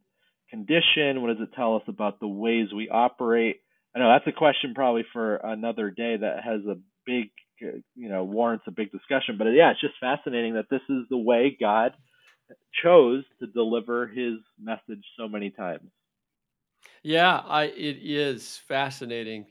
condition? 0.49 1.21
What 1.21 1.37
does 1.37 1.47
it 1.47 1.55
tell 1.55 1.75
us 1.75 1.83
about 1.87 2.19
the 2.19 2.27
ways 2.27 2.73
we 2.73 2.89
operate? 2.89 3.61
I 3.95 3.99
know 3.99 4.09
that's 4.09 4.27
a 4.27 4.37
question 4.37 4.73
probably 4.73 5.05
for 5.13 5.35
another 5.37 5.89
day 5.89 6.17
that 6.17 6.43
has 6.43 6.61
a 6.65 6.77
big 7.05 7.29
you 7.59 8.09
know 8.09 8.23
warrants 8.23 8.65
a 8.67 8.71
big 8.71 8.91
discussion. 8.91 9.37
But 9.37 9.45
yeah, 9.47 9.71
it's 9.71 9.81
just 9.81 9.93
fascinating 9.99 10.55
that 10.55 10.69
this 10.69 10.81
is 10.89 11.05
the 11.09 11.17
way 11.17 11.55
God 11.59 11.93
chose 12.83 13.23
to 13.39 13.47
deliver 13.47 14.07
His 14.07 14.35
message 14.61 15.03
so 15.17 15.27
many 15.27 15.49
times. 15.51 15.89
Yeah, 17.03 17.37
I 17.37 17.65
it 17.65 17.99
is 18.01 18.59
fascinating. 18.67 19.45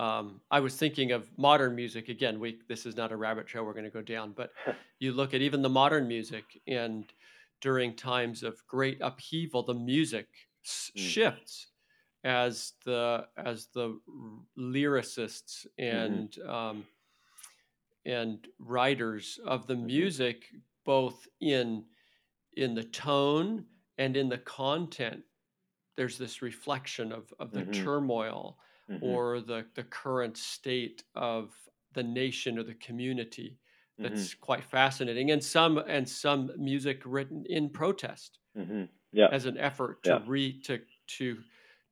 Um, 0.00 0.40
I 0.50 0.60
was 0.60 0.76
thinking 0.76 1.12
of 1.12 1.30
modern 1.36 1.76
music 1.76 2.08
again. 2.08 2.40
We 2.40 2.58
this 2.68 2.86
is 2.86 2.96
not 2.96 3.12
a 3.12 3.16
rabbit 3.16 3.46
trail 3.46 3.66
we're 3.66 3.74
going 3.74 3.84
to 3.84 3.90
go 3.90 4.00
down, 4.00 4.32
but 4.34 4.50
you 4.98 5.12
look 5.12 5.34
at 5.34 5.42
even 5.42 5.60
the 5.60 5.68
modern 5.68 6.08
music, 6.08 6.44
and 6.66 7.04
during 7.60 7.94
times 7.94 8.42
of 8.42 8.66
great 8.66 8.96
upheaval, 9.02 9.62
the 9.62 9.74
music 9.74 10.26
mm. 10.66 10.98
shifts 10.98 11.66
as 12.24 12.72
the 12.86 13.26
as 13.36 13.66
the 13.74 14.00
lyricists 14.58 15.66
mm-hmm. 15.78 15.96
and 15.96 16.30
mm-hmm. 16.30 16.50
um, 16.50 16.84
and 18.06 18.48
writers 18.58 19.38
of 19.44 19.66
the 19.66 19.74
mm-hmm. 19.74 19.86
music, 19.86 20.44
both 20.86 21.28
in 21.42 21.84
in 22.54 22.74
the 22.74 22.84
tone 22.84 23.66
and 23.98 24.16
in 24.16 24.30
the 24.30 24.38
content. 24.38 25.20
There's 25.98 26.16
this 26.16 26.40
reflection 26.40 27.12
of 27.12 27.34
of 27.38 27.50
the 27.52 27.64
mm-hmm. 27.64 27.84
turmoil 27.84 28.56
mm-hmm. 28.90 29.04
or 29.04 29.40
the 29.40 29.64
the 29.74 29.84
current 29.84 30.36
state 30.36 31.04
of 31.14 31.50
the 31.94 32.02
nation 32.02 32.58
or 32.58 32.62
the 32.62 32.74
community. 32.74 33.58
That's 33.98 34.30
mm-hmm. 34.30 34.40
quite 34.40 34.64
fascinating, 34.64 35.30
and 35.30 35.44
some 35.44 35.76
and 35.76 36.08
some 36.08 36.50
music 36.56 37.02
written 37.04 37.44
in 37.46 37.68
protest, 37.68 38.38
mm-hmm. 38.56 38.84
yeah, 39.12 39.28
as 39.30 39.44
an 39.44 39.58
effort 39.58 40.02
to 40.04 40.10
yeah. 40.10 40.20
re 40.26 40.58
to 40.62 40.80
to 41.18 41.36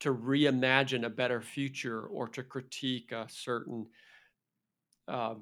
to 0.00 0.14
reimagine 0.14 1.04
a 1.04 1.10
better 1.10 1.42
future 1.42 2.02
or 2.02 2.28
to 2.28 2.42
critique 2.42 3.12
a 3.12 3.26
certain 3.28 3.86
uh, 5.06 5.34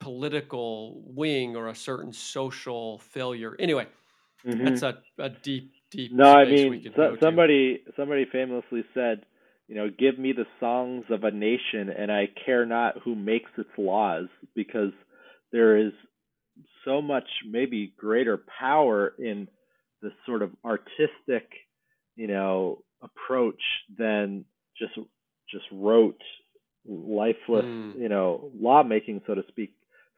political 0.00 1.02
wing 1.06 1.56
or 1.56 1.68
a 1.68 1.74
certain 1.74 2.12
social 2.12 2.98
failure. 2.98 3.56
Anyway, 3.58 3.86
mm-hmm. 4.44 4.64
that's 4.64 4.82
a, 4.82 4.98
a 5.18 5.28
deep, 5.30 5.72
deep. 5.90 6.12
No, 6.12 6.34
I 6.34 6.44
mean 6.44 6.92
so, 6.94 7.16
somebody 7.20 7.82
somebody 7.96 8.26
famously 8.30 8.84
said, 8.94 9.24
you 9.72 9.78
know, 9.78 9.88
give 9.88 10.18
me 10.18 10.34
the 10.34 10.44
songs 10.60 11.06
of 11.08 11.24
a 11.24 11.30
nation, 11.30 11.88
and 11.88 12.12
I 12.12 12.28
care 12.44 12.66
not 12.66 12.98
who 13.02 13.14
makes 13.14 13.50
its 13.56 13.70
laws, 13.78 14.26
because 14.54 14.92
there 15.50 15.78
is 15.78 15.92
so 16.84 17.00
much 17.00 17.24
maybe 17.50 17.94
greater 17.96 18.38
power 18.60 19.14
in 19.18 19.48
this 20.02 20.12
sort 20.26 20.42
of 20.42 20.50
artistic, 20.62 21.48
you 22.16 22.26
know, 22.26 22.82
approach 23.00 23.62
than 23.96 24.44
just 24.78 24.92
just 25.50 25.64
rote 25.72 26.20
lifeless, 26.86 27.64
mm. 27.64 27.98
you 27.98 28.10
know, 28.10 28.50
lawmaking, 28.60 29.22
so 29.26 29.34
to 29.34 29.42
speak. 29.48 29.72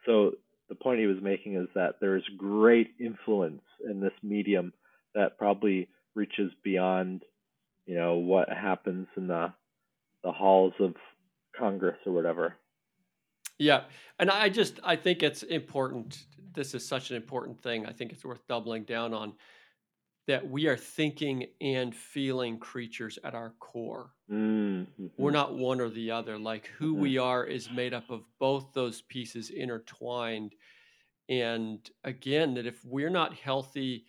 So 0.04 0.32
the 0.68 0.74
point 0.74 0.98
he 0.98 1.06
was 1.06 1.22
making 1.22 1.54
is 1.54 1.68
that 1.76 2.00
there's 2.00 2.28
great 2.36 2.90
influence 2.98 3.62
in 3.88 4.00
this 4.00 4.12
medium 4.20 4.72
that 5.14 5.38
probably 5.38 5.86
reaches 6.16 6.50
beyond, 6.64 7.22
you 7.86 7.96
know, 7.96 8.14
what 8.14 8.48
happens 8.48 9.06
in 9.16 9.26
the 9.28 9.52
the 10.22 10.32
halls 10.32 10.72
of 10.80 10.94
Congress 11.58 11.98
or 12.06 12.12
whatever. 12.12 12.56
Yeah, 13.58 13.84
and 14.18 14.30
I 14.30 14.48
just 14.48 14.80
I 14.82 14.96
think 14.96 15.22
it's 15.22 15.42
important. 15.44 16.24
This 16.54 16.74
is 16.74 16.86
such 16.86 17.10
an 17.10 17.16
important 17.16 17.60
thing. 17.60 17.86
I 17.86 17.92
think 17.92 18.12
it's 18.12 18.24
worth 18.24 18.46
doubling 18.48 18.84
down 18.84 19.14
on. 19.14 19.34
that 20.26 20.48
we 20.48 20.68
are 20.68 20.76
thinking 20.76 21.46
and 21.60 21.94
feeling 21.94 22.58
creatures 22.58 23.18
at 23.24 23.34
our 23.34 23.50
core. 23.60 24.14
Mm-hmm. 24.30 25.08
We're 25.18 25.30
not 25.32 25.54
one 25.54 25.82
or 25.82 25.90
the 25.90 26.12
other. 26.12 26.38
Like 26.38 26.68
who 26.78 26.94
Mhm. 26.96 26.98
we 27.00 27.18
are 27.18 27.44
is 27.44 27.70
made 27.70 27.92
up 27.92 28.08
of 28.08 28.24
both 28.38 28.72
those 28.72 29.02
pieces 29.02 29.50
intertwined. 29.50 30.54
And 31.28 31.88
again, 32.04 32.54
that 32.54 32.66
if 32.66 32.84
we're 32.84 33.10
not 33.10 33.34
healthy, 33.34 34.06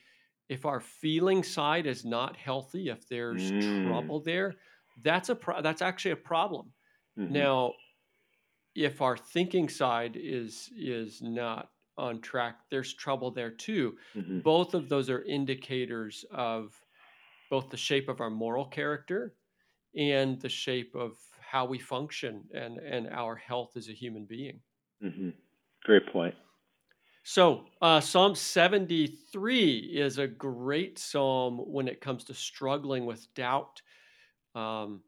if 0.49 0.65
our 0.65 0.79
feeling 0.81 1.43
side 1.43 1.87
is 1.87 2.05
not 2.05 2.37
healthy, 2.37 2.89
if 2.89 3.07
there's 3.07 3.51
Mm. 3.51 3.59
trouble 3.59 4.21
there, 4.21 4.55
that's 4.97 5.29
a 5.29 5.35
pro- 5.35 5.61
that's 5.61 5.81
actually 5.81 6.11
a 6.11 6.15
problem. 6.17 6.73
Mhm. 7.15 7.45
Now, 7.47 7.73
if 8.75 9.01
our 9.01 9.17
thinking 9.17 9.69
side 9.69 10.15
is 10.17 10.69
is 10.75 11.21
not 11.21 11.71
on 11.97 12.21
track, 12.21 12.59
there's 12.69 12.93
trouble 12.93 13.31
there 13.31 13.51
too. 13.51 13.97
Mhm. 14.15 14.41
Both 14.43 14.73
of 14.73 14.89
those 14.89 15.09
are 15.09 15.23
indicators 15.23 16.25
of 16.31 16.83
both 17.49 17.69
the 17.71 17.77
shape 17.77 18.09
of 18.09 18.21
our 18.21 18.29
moral 18.31 18.67
character 18.67 19.37
and 19.95 20.41
the 20.41 20.49
shape 20.49 20.95
of 20.95 21.17
how 21.39 21.65
we 21.65 21.79
function 21.79 22.49
and 22.53 22.79
and 22.79 23.07
our 23.09 23.35
health 23.37 23.77
as 23.77 23.89
a 23.89 23.93
human 23.93 24.25
being. 24.25 24.63
Mhm. 25.01 25.33
Great 25.83 26.07
point. 26.07 26.35
So, 27.27 27.65
uh, 27.81 28.01
Psalm 28.01 28.35
73 28.35 29.79
is 29.79 30.19
a 30.19 30.27
great 30.27 30.99
psalm 30.99 31.57
when 31.57 31.87
it 31.87 31.99
comes 31.99 32.23
to 32.25 32.35
struggling 32.35 33.07
with 33.07 33.33
doubt. 33.33 33.81
Um, 34.53 35.03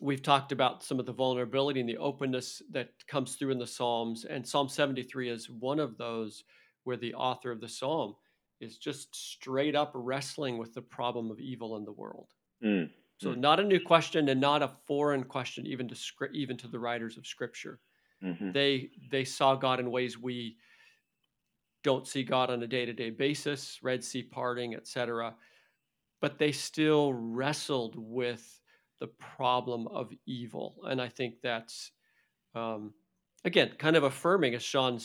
we've 0.00 0.22
talked 0.22 0.52
about 0.52 0.82
some 0.82 0.98
of 0.98 1.04
the 1.04 1.12
vulnerability 1.12 1.80
and 1.80 1.88
the 1.88 1.98
openness 1.98 2.62
that 2.70 3.06
comes 3.06 3.36
through 3.36 3.50
in 3.50 3.58
the 3.58 3.66
Psalms, 3.66 4.24
and 4.24 4.48
Psalm 4.48 4.70
73 4.70 5.28
is 5.28 5.50
one 5.50 5.78
of 5.78 5.98
those 5.98 6.44
where 6.84 6.96
the 6.96 7.12
author 7.12 7.50
of 7.50 7.60
the 7.60 7.68
psalm 7.68 8.14
is 8.60 8.78
just 8.78 9.14
straight 9.14 9.74
up 9.74 9.92
wrestling 9.94 10.56
with 10.56 10.72
the 10.72 10.80
problem 10.80 11.30
of 11.30 11.40
evil 11.40 11.76
in 11.76 11.84
the 11.84 11.92
world. 11.92 12.32
Mm. 12.62 12.90
So, 13.18 13.32
Mm. 13.32 13.40
not 13.40 13.60
a 13.60 13.64
new 13.64 13.80
question 13.80 14.28
and 14.28 14.40
not 14.40 14.62
a 14.62 14.68
foreign 14.86 15.24
question, 15.24 15.66
even 15.66 15.88
to 15.88 15.96
even 16.32 16.56
to 16.58 16.68
the 16.68 16.78
writers 16.80 17.18
of 17.18 17.26
Scripture 17.26 17.80
Mhm. 18.22 18.52
they 18.54 18.92
they 19.10 19.24
saw 19.24 19.56
God 19.56 19.80
in 19.80 19.90
ways 19.90 20.18
we 20.18 20.58
don't 21.86 22.08
see 22.08 22.24
God 22.24 22.50
on 22.50 22.60
a 22.64 22.66
day-to-day 22.66 23.10
basis, 23.10 23.78
Red 23.80 24.02
Sea 24.02 24.24
parting, 24.24 24.74
etc. 24.74 25.36
But 26.20 26.36
they 26.36 26.50
still 26.50 27.12
wrestled 27.14 27.94
with 27.96 28.60
the 28.98 29.06
problem 29.06 29.86
of 29.86 30.10
evil, 30.26 30.80
and 30.84 31.00
I 31.00 31.08
think 31.08 31.36
that's 31.42 31.92
um, 32.56 32.92
again 33.44 33.70
kind 33.78 33.94
of 33.94 34.02
affirming, 34.02 34.56
as 34.56 34.64
Shawn 34.64 34.98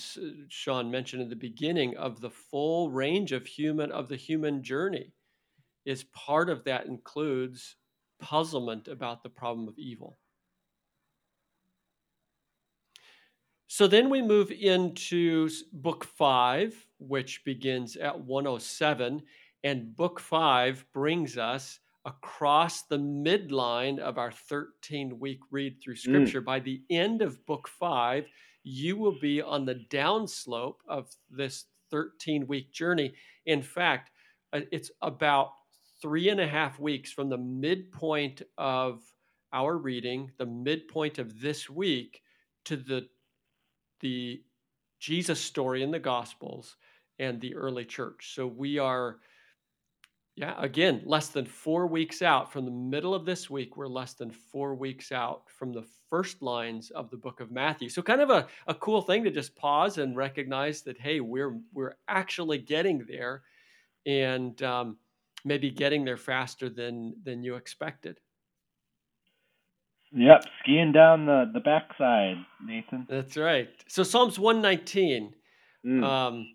Shawn 0.47 0.89
mentioned 0.89 1.21
in 1.21 1.29
the 1.29 1.35
beginning, 1.35 1.97
of 1.97 2.19
the 2.19 2.31
full 2.31 2.89
range 2.89 3.31
of 3.31 3.45
human 3.45 3.91
of 3.91 4.07
the 4.09 4.15
human 4.15 4.63
journey. 4.63 5.13
Is 5.85 6.05
part 6.05 6.49
of 6.49 6.63
that 6.63 6.87
includes 6.87 7.75
puzzlement 8.19 8.87
about 8.87 9.21
the 9.21 9.29
problem 9.29 9.67
of 9.67 9.77
evil. 9.77 10.17
So 13.73 13.87
then 13.87 14.09
we 14.09 14.21
move 14.21 14.51
into 14.51 15.49
book 15.71 16.03
five, 16.03 16.75
which 16.99 17.41
begins 17.45 17.95
at 17.95 18.19
107. 18.19 19.21
And 19.63 19.95
book 19.95 20.19
five 20.19 20.83
brings 20.93 21.37
us 21.37 21.79
across 22.03 22.81
the 22.81 22.97
midline 22.97 23.97
of 23.97 24.17
our 24.17 24.33
13 24.33 25.17
week 25.21 25.39
read 25.51 25.77
through 25.81 25.95
scripture. 25.95 26.41
By 26.41 26.59
the 26.59 26.81
end 26.89 27.21
of 27.21 27.45
book 27.45 27.69
five, 27.69 28.25
you 28.65 28.97
will 28.97 29.17
be 29.21 29.41
on 29.41 29.63
the 29.63 29.85
downslope 29.89 30.79
of 30.85 31.07
this 31.29 31.63
13 31.91 32.47
week 32.47 32.73
journey. 32.73 33.13
In 33.45 33.61
fact, 33.61 34.11
uh, 34.51 34.59
it's 34.73 34.91
about 35.01 35.51
three 36.01 36.27
and 36.27 36.41
a 36.41 36.47
half 36.47 36.77
weeks 36.77 37.13
from 37.13 37.29
the 37.29 37.37
midpoint 37.37 38.41
of 38.57 39.01
our 39.53 39.77
reading, 39.77 40.29
the 40.39 40.45
midpoint 40.45 41.19
of 41.19 41.39
this 41.39 41.69
week, 41.69 42.21
to 42.65 42.75
the 42.75 43.07
the 44.01 44.41
Jesus 44.99 45.39
story 45.39 45.81
in 45.83 45.91
the 45.91 45.99
Gospels 45.99 46.77
and 47.19 47.39
the 47.39 47.55
early 47.55 47.85
church. 47.85 48.33
So 48.35 48.47
we 48.47 48.79
are, 48.79 49.17
yeah, 50.35 50.55
again, 50.57 51.01
less 51.05 51.29
than 51.29 51.45
four 51.45 51.87
weeks 51.87 52.21
out 52.21 52.51
from 52.51 52.65
the 52.65 52.71
middle 52.71 53.13
of 53.13 53.25
this 53.25 53.49
week. 53.49 53.77
We're 53.77 53.87
less 53.87 54.13
than 54.13 54.31
four 54.31 54.75
weeks 54.75 55.11
out 55.11 55.43
from 55.49 55.73
the 55.73 55.85
first 56.09 56.41
lines 56.41 56.91
of 56.91 57.09
the 57.09 57.17
book 57.17 57.39
of 57.39 57.51
Matthew. 57.51 57.89
So 57.89 58.01
kind 58.01 58.21
of 58.21 58.29
a, 58.29 58.47
a 58.67 58.75
cool 58.75 59.01
thing 59.01 59.23
to 59.23 59.31
just 59.31 59.55
pause 59.55 59.97
and 59.97 60.15
recognize 60.15 60.81
that, 60.83 60.99
hey, 60.99 61.19
we're 61.19 61.59
we're 61.73 61.95
actually 62.07 62.57
getting 62.57 63.05
there 63.07 63.43
and 64.05 64.61
um, 64.63 64.97
maybe 65.45 65.69
getting 65.71 66.05
there 66.05 66.17
faster 66.17 66.69
than 66.69 67.15
than 67.23 67.43
you 67.43 67.55
expected. 67.55 68.19
Yep, 70.13 70.43
skiing 70.61 70.91
down 70.91 71.25
the 71.25 71.49
the 71.53 71.61
backside, 71.61 72.37
Nathan. 72.65 73.07
That's 73.09 73.37
right. 73.37 73.69
So 73.87 74.03
Psalms 74.03 74.37
119. 74.37 75.33
Mm. 75.85 76.03
Um, 76.03 76.47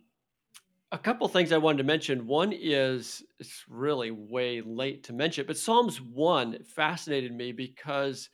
a 0.92 0.98
couple 0.98 1.26
things 1.28 1.52
I 1.52 1.58
wanted 1.58 1.78
to 1.78 1.84
mention. 1.84 2.26
One 2.26 2.52
is 2.52 3.22
it's 3.40 3.64
really 3.68 4.10
way 4.10 4.60
late 4.60 5.04
to 5.04 5.12
mention, 5.12 5.46
but 5.46 5.58
Psalms 5.58 6.00
one 6.00 6.62
fascinated 6.64 7.32
me 7.32 7.52
because, 7.52 8.28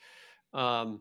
um, 0.53 1.01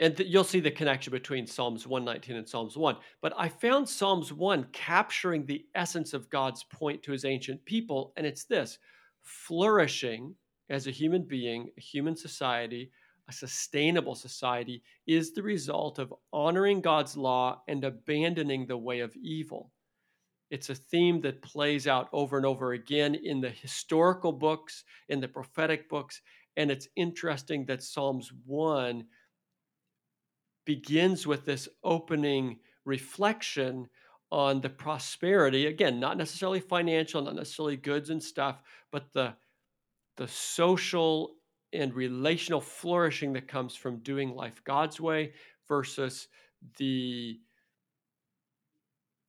and 0.00 0.16
th- 0.16 0.28
you'll 0.28 0.42
see 0.42 0.60
the 0.60 0.70
connection 0.70 1.12
between 1.12 1.46
Psalms 1.46 1.86
one 1.86 2.04
nineteen 2.04 2.36
and 2.36 2.48
Psalms 2.48 2.76
one. 2.76 2.96
But 3.22 3.34
I 3.38 3.48
found 3.48 3.88
Psalms 3.88 4.32
one 4.32 4.66
capturing 4.72 5.46
the 5.46 5.64
essence 5.74 6.12
of 6.12 6.28
God's 6.30 6.64
point 6.64 7.02
to 7.04 7.12
His 7.12 7.24
ancient 7.24 7.64
people, 7.64 8.12
and 8.16 8.26
it's 8.26 8.44
this: 8.44 8.78
flourishing 9.22 10.34
as 10.68 10.86
a 10.86 10.90
human 10.90 11.22
being, 11.22 11.70
a 11.76 11.80
human 11.80 12.16
society, 12.16 12.90
a 13.28 13.32
sustainable 13.32 14.14
society, 14.14 14.82
is 15.06 15.32
the 15.32 15.42
result 15.42 15.98
of 15.98 16.14
honoring 16.32 16.80
God's 16.80 17.16
law 17.16 17.62
and 17.68 17.84
abandoning 17.84 18.66
the 18.66 18.76
way 18.76 19.00
of 19.00 19.16
evil. 19.16 19.72
It's 20.50 20.70
a 20.70 20.74
theme 20.74 21.20
that 21.22 21.42
plays 21.42 21.86
out 21.86 22.08
over 22.12 22.36
and 22.36 22.46
over 22.46 22.72
again 22.72 23.16
in 23.16 23.40
the 23.40 23.50
historical 23.50 24.32
books, 24.32 24.84
in 25.08 25.20
the 25.20 25.28
prophetic 25.28 25.88
books. 25.88 26.20
And 26.56 26.70
it's 26.70 26.88
interesting 26.94 27.66
that 27.66 27.82
Psalms 27.82 28.32
1 28.44 29.04
begins 30.64 31.26
with 31.26 31.44
this 31.44 31.68
opening 31.82 32.58
reflection 32.84 33.88
on 34.30 34.60
the 34.60 34.70
prosperity, 34.70 35.66
again, 35.66 36.00
not 36.00 36.16
necessarily 36.16 36.60
financial, 36.60 37.22
not 37.22 37.36
necessarily 37.36 37.76
goods 37.76 38.10
and 38.10 38.22
stuff, 38.22 38.60
but 38.90 39.12
the, 39.14 39.34
the 40.16 40.28
social 40.28 41.36
and 41.72 41.94
relational 41.94 42.60
flourishing 42.60 43.32
that 43.34 43.48
comes 43.48 43.74
from 43.74 43.98
doing 43.98 44.34
life 44.34 44.62
God's 44.64 45.00
way 45.00 45.32
versus 45.68 46.28
the 46.78 47.38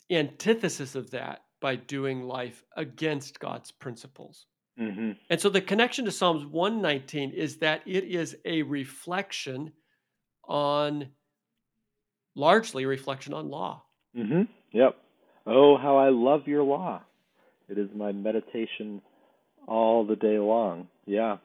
antithesis 0.09 0.95
of 0.95 1.11
that 1.11 1.41
by 1.59 1.75
doing 1.75 2.23
life 2.23 2.63
against 2.75 3.39
God's 3.39 3.71
principles. 3.71 4.45
hmm 4.77 5.11
And 5.29 5.41
so 5.41 5.49
the 5.49 5.61
connection 5.61 6.05
to 6.05 6.11
Psalms 6.11 6.45
119 6.45 7.31
is 7.31 7.57
that 7.57 7.81
it 7.85 8.03
is 8.05 8.37
a 8.45 8.61
reflection 8.61 9.73
on, 10.47 11.09
largely 12.35 12.83
a 12.83 12.87
reflection 12.87 13.33
on 13.33 13.49
law. 13.49 13.83
hmm 14.15 14.43
Yep. 14.71 14.97
Oh, 15.45 15.77
how 15.77 15.97
I 15.97 16.09
love 16.09 16.47
your 16.47 16.63
law. 16.63 17.01
It 17.69 17.77
is 17.77 17.89
my 17.95 18.11
meditation 18.11 19.01
all 19.67 20.05
the 20.05 20.15
day 20.15 20.39
long. 20.39 20.87
Yeah. 21.05 21.37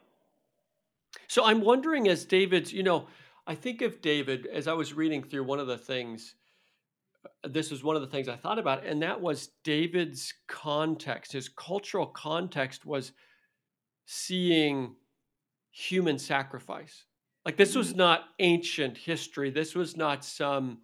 So 1.28 1.44
I'm 1.44 1.60
wondering, 1.60 2.08
as 2.08 2.24
David's, 2.24 2.72
you 2.72 2.82
know, 2.82 3.06
I 3.46 3.54
think 3.54 3.82
of 3.82 4.00
David 4.00 4.46
as 4.46 4.68
I 4.68 4.72
was 4.72 4.94
reading 4.94 5.22
through 5.22 5.44
one 5.44 5.58
of 5.58 5.66
the 5.66 5.78
things, 5.78 6.34
uh, 7.24 7.48
this 7.48 7.70
was 7.70 7.82
one 7.84 7.96
of 7.96 8.02
the 8.02 8.08
things 8.08 8.28
I 8.28 8.36
thought 8.36 8.58
about, 8.58 8.86
and 8.86 9.02
that 9.02 9.20
was 9.20 9.48
David's 9.64 10.32
context. 10.48 11.32
His 11.32 11.48
cultural 11.48 12.06
context 12.06 12.86
was 12.86 13.12
seeing 14.06 14.94
human 15.70 16.18
sacrifice. 16.18 17.04
Like 17.44 17.56
this 17.56 17.74
was 17.74 17.92
Mhm. 17.92 17.96
not 17.96 18.28
ancient 18.38 18.96
history. 18.96 19.50
This 19.50 19.74
was 19.74 19.96
not 19.96 20.24
some. 20.24 20.82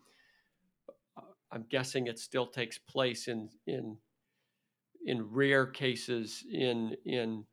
uh, 1.17 1.23
I'm 1.53 1.65
guessing 1.65 2.07
it 2.07 2.19
still 2.19 2.47
takes 2.47 2.79
place 2.79 3.29
in 3.29 3.51
in 3.67 3.99
in 5.05 5.23
rare 5.31 5.67
cases 5.67 6.45
in 6.51 6.97
in 7.05 7.45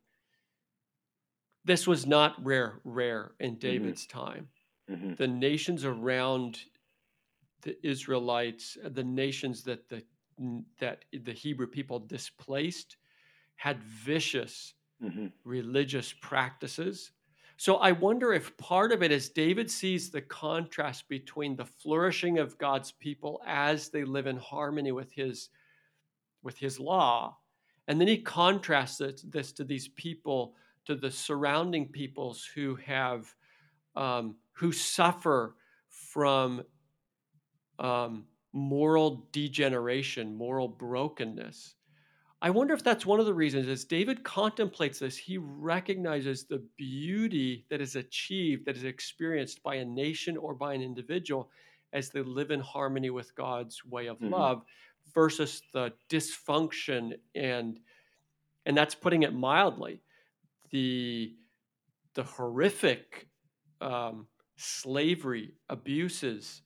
this 1.64 1.88
was 1.88 2.06
not 2.06 2.44
rare 2.46 2.82
rare 2.84 3.32
in 3.40 3.58
David's 3.58 4.06
time. 4.06 4.50
hmm 4.88 5.14
The 5.14 5.28
nations 5.28 5.86
around 5.86 6.60
the 7.62 7.76
Israelites, 7.86 8.78
the 8.84 9.04
nations 9.04 9.64
that 9.64 9.90
the 9.90 10.04
that 10.80 11.06
the 11.14 11.34
Hebrew 11.34 11.68
people 11.68 12.00
displaced, 12.00 12.98
had 13.56 13.84
vicious 13.84 14.74
hmm 15.02 15.28
religious 15.44 16.14
practices. 16.14 17.12
So 17.58 17.78
I 17.78 17.92
wonder 17.94 18.34
if 18.34 18.58
part 18.58 18.92
of 18.92 19.02
it 19.04 19.12
is 19.12 19.30
David 19.30 19.72
sees 19.72 20.10
the 20.10 20.22
contrast 20.22 21.08
between 21.08 21.56
the 21.56 21.66
flourishing 21.66 22.40
of 22.40 22.58
God's 22.58 22.92
people 22.92 23.42
as 23.46 23.90
they 23.90 24.04
live 24.04 24.28
in 24.28 24.38
harmony 24.38 24.92
with 24.92 25.12
his 25.12 25.50
with 26.46 26.58
his 26.58 26.80
law 26.80 27.38
And 27.88 28.00
then 28.00 28.08
he 28.08 28.18
contrasts 28.18 29.02
this, 29.24 29.52
to 29.54 29.64
these 29.64 29.90
people, 29.90 30.56
to 30.86 30.96
the 30.96 31.12
surrounding 31.12 31.88
peoples 31.88 32.48
who 32.56 32.76
have, 32.76 33.34
um, 33.96 34.36
who 34.54 34.72
suffer 34.72 35.56
from 35.90 36.64
um, 37.78 38.26
moral 38.54 39.28
degeneration, 39.32 40.36
moral 40.36 40.68
brokenness. 40.68 41.76
I 42.42 42.50
wonder 42.50 42.74
if 42.74 42.84
that's 42.84 43.06
one 43.06 43.20
of 43.20 43.26
the 43.26 43.34
reasons 43.34 43.68
as 43.68 43.86
David 43.86 44.24
contemplates 44.24 45.00
this, 45.00 45.18
he 45.18 45.38
recognizes 45.38 46.44
the 46.44 46.64
beauty 46.78 47.66
that 47.70 47.82
is 47.82 47.96
achieved, 47.96 48.66
that 48.66 48.78
is 48.78 48.84
experienced 48.84 49.64
by 49.64 49.76
a 49.76 49.86
nation 49.86 50.38
or 50.38 50.54
by 50.54 50.74
an 50.74 50.82
individual 50.82 51.50
as 51.94 52.10
they 52.10 52.22
live 52.22 52.52
in 52.52 52.60
harmony 52.60 53.10
with 53.10 53.34
God's 53.36 53.84
way 53.86 54.08
of 54.08 54.18
mm-hmm. 54.18 54.34
love 54.34 54.64
versus 55.14 55.62
the 55.74 55.94
dysfunction 56.10 57.14
and 57.34 57.80
and 58.66 58.76
that's 58.76 58.96
putting 58.96 59.24
it 59.24 59.34
mildly. 59.34 60.02
The 60.72 61.36
the 62.16 62.24
horrific 62.24 63.28
um, 63.82 64.28
slavery 64.58 65.54
abuses 65.70 66.62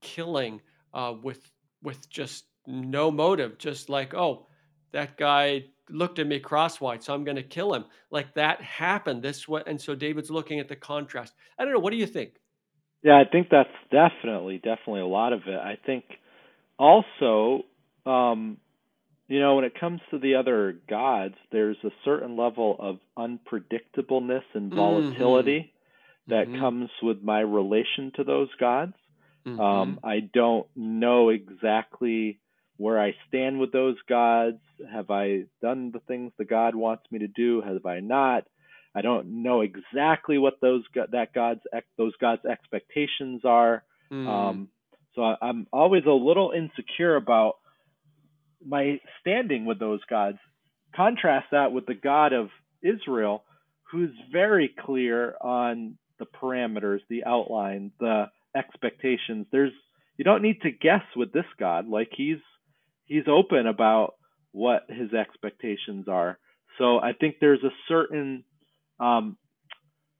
killing 0.00 0.60
uh, 0.92 1.14
with 1.22 1.50
with 1.82 2.08
just 2.10 2.44
no 2.66 3.10
motive 3.10 3.56
just 3.58 3.88
like 3.88 4.12
oh 4.14 4.46
that 4.92 5.16
guy 5.16 5.64
looked 5.88 6.18
at 6.18 6.26
me 6.26 6.38
crosswise 6.38 7.04
so 7.04 7.14
i'm 7.14 7.24
going 7.24 7.36
to 7.36 7.42
kill 7.42 7.72
him. 7.72 7.84
Like 8.10 8.34
that 8.34 8.60
happened. 8.60 9.22
This 9.22 9.48
way 9.48 9.62
and 9.66 9.80
so 9.80 9.94
david's 9.94 10.30
looking 10.30 10.60
at 10.60 10.68
the 10.68 10.76
contrast. 10.76 11.34
I 11.58 11.64
don't 11.64 11.72
know. 11.72 11.80
What 11.80 11.92
do 11.92 11.96
you 11.96 12.06
think? 12.06 12.32
Yeah 13.02 13.16
i 13.18 13.24
think 13.30 13.48
that's 13.50 13.70
definitely 13.90 14.56
definitely 14.58 15.00
a 15.00 15.06
lot 15.06 15.32
of 15.32 15.42
it. 15.46 15.58
I 15.58 15.78
think 15.86 16.04
also 16.78 17.64
um, 18.06 18.58
you 19.28 19.38
know, 19.38 19.54
when 19.54 19.64
it 19.64 19.78
comes 19.78 20.00
to 20.10 20.18
the 20.18 20.34
other 20.34 20.76
gods, 20.88 21.36
there's 21.52 21.76
a 21.84 21.90
certain 22.04 22.36
level 22.36 22.76
of 22.78 22.98
unpredictableness 23.16 24.42
and 24.54 24.70
mm-hmm. 24.70 24.76
volatility 24.76 25.72
mm-hmm. 26.28 26.32
that 26.32 26.48
mm-hmm. 26.48 26.60
comes 26.60 26.90
with 27.02 27.22
my 27.22 27.40
relation 27.40 28.12
to 28.16 28.24
those 28.24 28.48
gods. 28.58 28.94
Mm-hmm. 29.46 29.60
Um, 29.60 30.00
I 30.02 30.20
don't 30.20 30.66
know 30.74 31.28
exactly 31.28 32.40
where 32.76 33.00
I 33.00 33.14
stand 33.28 33.60
with 33.60 33.72
those 33.72 33.96
gods. 34.08 34.58
Have 34.92 35.10
I 35.10 35.44
done 35.62 35.92
the 35.92 36.00
things 36.00 36.32
the 36.36 36.44
God 36.44 36.74
wants 36.74 37.04
me 37.10 37.20
to 37.20 37.28
do? 37.28 37.62
Have 37.62 37.86
I 37.86 38.00
not? 38.00 38.44
I 38.94 39.02
don't 39.02 39.42
know 39.44 39.60
exactly 39.60 40.38
what 40.38 40.54
those 40.60 40.82
that 40.94 41.32
God's 41.32 41.60
those 41.96 42.14
God's 42.20 42.44
expectations 42.44 43.42
are. 43.44 43.84
Mm. 44.10 44.26
Um, 44.26 44.68
so 45.14 45.22
I, 45.22 45.36
I'm 45.40 45.68
always 45.72 46.02
a 46.06 46.10
little 46.10 46.50
insecure 46.50 47.14
about 47.14 47.56
my 48.64 49.00
standing 49.20 49.64
with 49.64 49.78
those 49.78 50.00
gods. 50.08 50.38
Contrast 50.94 51.46
that 51.52 51.72
with 51.72 51.86
the 51.86 51.94
God 51.94 52.32
of 52.32 52.48
Israel, 52.82 53.44
who's 53.90 54.10
very 54.32 54.74
clear 54.84 55.34
on 55.40 55.96
the 56.18 56.26
parameters, 56.26 57.00
the 57.08 57.24
outline, 57.24 57.92
the 58.00 58.26
expectations. 58.56 59.46
There's 59.52 59.72
you 60.16 60.24
don't 60.24 60.42
need 60.42 60.60
to 60.62 60.70
guess 60.70 61.02
with 61.16 61.32
this 61.32 61.46
God. 61.58 61.88
Like 61.88 62.10
he's 62.16 62.38
he's 63.06 63.28
open 63.28 63.66
about 63.66 64.14
what 64.52 64.82
his 64.88 65.12
expectations 65.12 66.06
are. 66.08 66.38
So 66.78 66.98
I 66.98 67.12
think 67.12 67.36
there's 67.40 67.62
a 67.62 67.72
certain 67.88 68.44
um, 68.98 69.36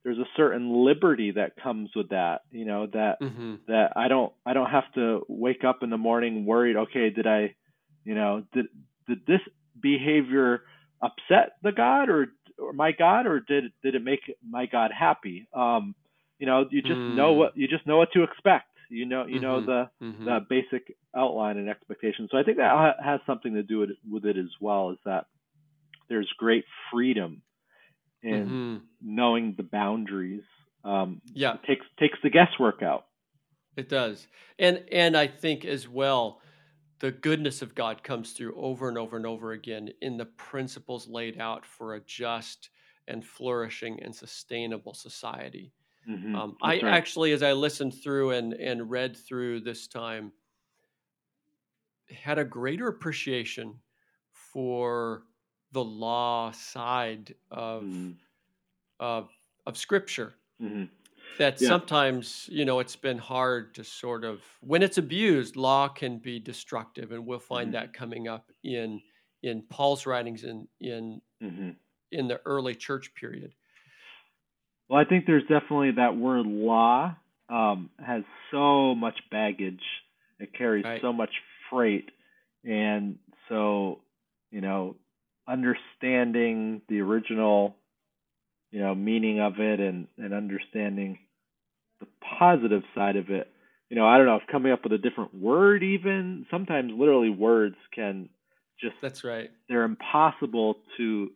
there's 0.04 0.18
a 0.18 0.28
certain 0.36 0.84
liberty 0.84 1.32
that 1.32 1.52
comes 1.62 1.90
with 1.94 2.10
that. 2.10 2.40
You 2.50 2.64
know 2.64 2.86
that 2.92 3.20
mm-hmm. 3.20 3.56
that 3.68 3.92
I 3.96 4.08
don't 4.08 4.32
I 4.46 4.54
don't 4.54 4.70
have 4.70 4.92
to 4.94 5.24
wake 5.28 5.64
up 5.64 5.82
in 5.82 5.90
the 5.90 5.98
morning 5.98 6.44
worried. 6.46 6.76
Okay, 6.76 7.10
did 7.10 7.26
I 7.26 7.54
you 8.04 8.14
know, 8.14 8.44
did 8.52 8.66
did 9.08 9.26
this 9.26 9.40
behavior 9.80 10.62
upset 11.02 11.56
the 11.62 11.72
God 11.72 12.08
or 12.08 12.28
or 12.58 12.72
my 12.72 12.92
God, 12.92 13.26
or 13.26 13.40
did 13.40 13.64
did 13.82 13.94
it 13.94 14.04
make 14.04 14.20
my 14.48 14.66
God 14.66 14.90
happy? 14.96 15.48
Um, 15.54 15.94
you 16.38 16.46
know, 16.46 16.66
you 16.70 16.82
just 16.82 16.94
mm. 16.94 17.14
know 17.14 17.32
what 17.32 17.56
you 17.56 17.68
just 17.68 17.86
know 17.86 17.98
what 17.98 18.12
to 18.12 18.22
expect. 18.22 18.66
You 18.88 19.06
know, 19.06 19.26
you 19.26 19.36
mm-hmm. 19.36 19.42
know 19.42 19.60
the 19.64 19.90
mm-hmm. 20.02 20.24
the 20.24 20.40
basic 20.48 20.96
outline 21.16 21.56
and 21.56 21.68
expectation. 21.68 22.28
So 22.30 22.38
I 22.38 22.42
think 22.42 22.58
that 22.58 22.96
has 23.02 23.20
something 23.26 23.54
to 23.54 23.62
do 23.62 23.78
with 23.78 23.90
it, 23.90 23.96
with 24.08 24.24
it 24.24 24.36
as 24.36 24.50
well. 24.60 24.90
Is 24.90 24.98
that 25.04 25.26
there's 26.08 26.28
great 26.38 26.64
freedom 26.92 27.42
in 28.22 28.46
mm-hmm. 28.46 28.76
knowing 29.02 29.54
the 29.56 29.62
boundaries. 29.62 30.42
Um, 30.84 31.20
yeah, 31.32 31.56
takes 31.66 31.86
takes 31.98 32.18
the 32.22 32.30
guesswork 32.30 32.82
out. 32.82 33.06
It 33.76 33.88
does, 33.88 34.26
and 34.58 34.82
and 34.90 35.16
I 35.16 35.26
think 35.28 35.64
as 35.64 35.88
well 35.88 36.40
the 37.00 37.10
goodness 37.10 37.62
of 37.62 37.74
God 37.74 38.02
comes 38.02 38.32
through 38.32 38.54
over 38.56 38.88
and 38.88 38.98
over 38.98 39.16
and 39.16 39.26
over 39.26 39.52
again 39.52 39.88
in 40.02 40.16
the 40.16 40.26
principles 40.26 41.08
laid 41.08 41.40
out 41.40 41.64
for 41.64 41.94
a 41.94 42.00
just 42.00 42.70
and 43.08 43.24
flourishing 43.24 44.00
and 44.02 44.14
sustainable 44.14 44.94
society. 44.94 45.72
Mm-hmm. 46.08 46.36
Um, 46.36 46.56
I 46.62 46.74
right. 46.74 46.84
actually, 46.84 47.32
as 47.32 47.42
I 47.42 47.52
listened 47.52 47.94
through 47.94 48.32
and, 48.32 48.52
and 48.54 48.90
read 48.90 49.16
through 49.16 49.60
this 49.60 49.88
time, 49.88 50.32
had 52.10 52.38
a 52.38 52.44
greater 52.44 52.88
appreciation 52.88 53.74
for 54.32 55.22
the 55.72 55.84
law 55.84 56.50
side 56.50 57.34
of 57.50 57.82
mm-hmm. 57.84 58.12
of, 58.98 59.30
of 59.66 59.76
Scripture. 59.76 60.34
Mm-hmm 60.62 60.84
that 61.38 61.60
yeah. 61.60 61.68
sometimes 61.68 62.48
you 62.50 62.64
know 62.64 62.78
it's 62.78 62.96
been 62.96 63.18
hard 63.18 63.74
to 63.74 63.84
sort 63.84 64.24
of 64.24 64.40
when 64.60 64.82
it's 64.82 64.98
abused 64.98 65.56
law 65.56 65.88
can 65.88 66.18
be 66.18 66.38
destructive 66.38 67.12
and 67.12 67.26
we'll 67.26 67.38
find 67.38 67.68
mm-hmm. 67.68 67.72
that 67.72 67.92
coming 67.92 68.28
up 68.28 68.50
in 68.62 69.00
in 69.42 69.62
paul's 69.70 70.06
writings 70.06 70.44
in 70.44 70.68
in 70.80 71.20
mm-hmm. 71.42 71.70
in 72.12 72.28
the 72.28 72.40
early 72.44 72.74
church 72.74 73.14
period 73.14 73.52
well 74.88 75.00
i 75.00 75.04
think 75.04 75.26
there's 75.26 75.42
definitely 75.42 75.92
that 75.92 76.16
word 76.16 76.46
law 76.46 77.14
um, 77.48 77.90
has 77.98 78.22
so 78.52 78.94
much 78.94 79.18
baggage 79.30 79.82
it 80.38 80.52
carries 80.56 80.84
right. 80.84 81.00
so 81.02 81.12
much 81.12 81.30
freight 81.68 82.10
and 82.64 83.18
so 83.48 84.00
you 84.50 84.60
know 84.60 84.96
understanding 85.48 86.80
the 86.88 87.00
original 87.00 87.76
you 88.70 88.80
know 88.80 88.94
meaning 88.94 89.40
of 89.40 89.58
it 89.58 89.80
and 89.80 90.06
and 90.18 90.32
understanding 90.32 91.18
the 92.00 92.06
positive 92.38 92.82
side 92.94 93.16
of 93.16 93.30
it 93.30 93.50
you 93.88 93.96
know 93.96 94.06
i 94.06 94.16
don't 94.16 94.26
know 94.26 94.36
if 94.36 94.42
coming 94.50 94.72
up 94.72 94.82
with 94.82 94.92
a 94.92 94.98
different 94.98 95.34
word 95.34 95.82
even 95.82 96.46
sometimes 96.50 96.92
literally 96.96 97.30
words 97.30 97.76
can 97.94 98.28
just 98.80 98.94
that's 99.02 99.24
right 99.24 99.50
they're 99.68 99.84
impossible 99.84 100.76
to 100.96 101.30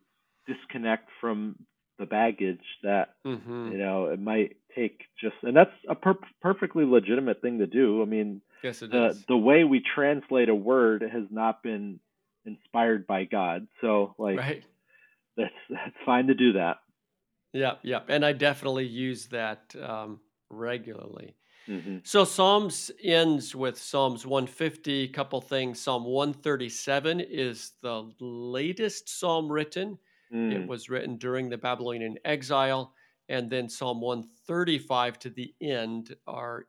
disconnect 0.46 1.08
from 1.20 1.56
the 1.98 2.06
baggage 2.06 2.64
that 2.82 3.14
mm-hmm. 3.26 3.72
you 3.72 3.78
know 3.78 4.06
it 4.06 4.20
might 4.20 4.56
take 4.74 5.02
just 5.20 5.36
and 5.42 5.56
that's 5.56 5.70
a 5.88 5.94
per- 5.94 6.18
perfectly 6.42 6.84
legitimate 6.84 7.40
thing 7.40 7.58
to 7.58 7.66
do 7.66 8.02
i 8.02 8.04
mean 8.04 8.40
yes, 8.62 8.82
it 8.82 8.90
the, 8.90 9.06
is. 9.06 9.24
the 9.28 9.36
way 9.36 9.64
we 9.64 9.80
translate 9.94 10.48
a 10.48 10.54
word 10.54 11.02
has 11.02 11.24
not 11.30 11.62
been 11.62 12.00
inspired 12.44 13.06
by 13.06 13.24
god 13.24 13.66
so 13.80 14.14
like 14.18 14.38
right. 14.38 14.64
that's 15.36 15.52
that's 15.70 15.96
fine 16.04 16.26
to 16.26 16.34
do 16.34 16.54
that 16.54 16.78
yeah, 17.54 17.74
yeah, 17.82 18.00
and 18.08 18.26
I 18.26 18.32
definitely 18.32 18.86
use 18.86 19.26
that 19.28 19.74
um, 19.80 20.20
regularly. 20.50 21.36
Mm-hmm. 21.68 21.98
So 22.02 22.24
Psalms 22.24 22.90
ends 23.02 23.54
with 23.54 23.78
Psalms 23.78 24.26
150. 24.26 25.08
Couple 25.08 25.40
things. 25.40 25.80
Psalm 25.80 26.04
137 26.04 27.20
is 27.20 27.72
the 27.80 28.10
latest 28.20 29.08
psalm 29.08 29.50
written. 29.50 29.98
Mm. 30.32 30.52
It 30.52 30.68
was 30.68 30.90
written 30.90 31.16
during 31.16 31.48
the 31.48 31.56
Babylonian 31.56 32.16
exile, 32.24 32.92
and 33.28 33.48
then 33.48 33.68
Psalm 33.68 34.00
135 34.00 35.18
to 35.20 35.30
the 35.30 35.54
end 35.62 36.14
are 36.26 36.66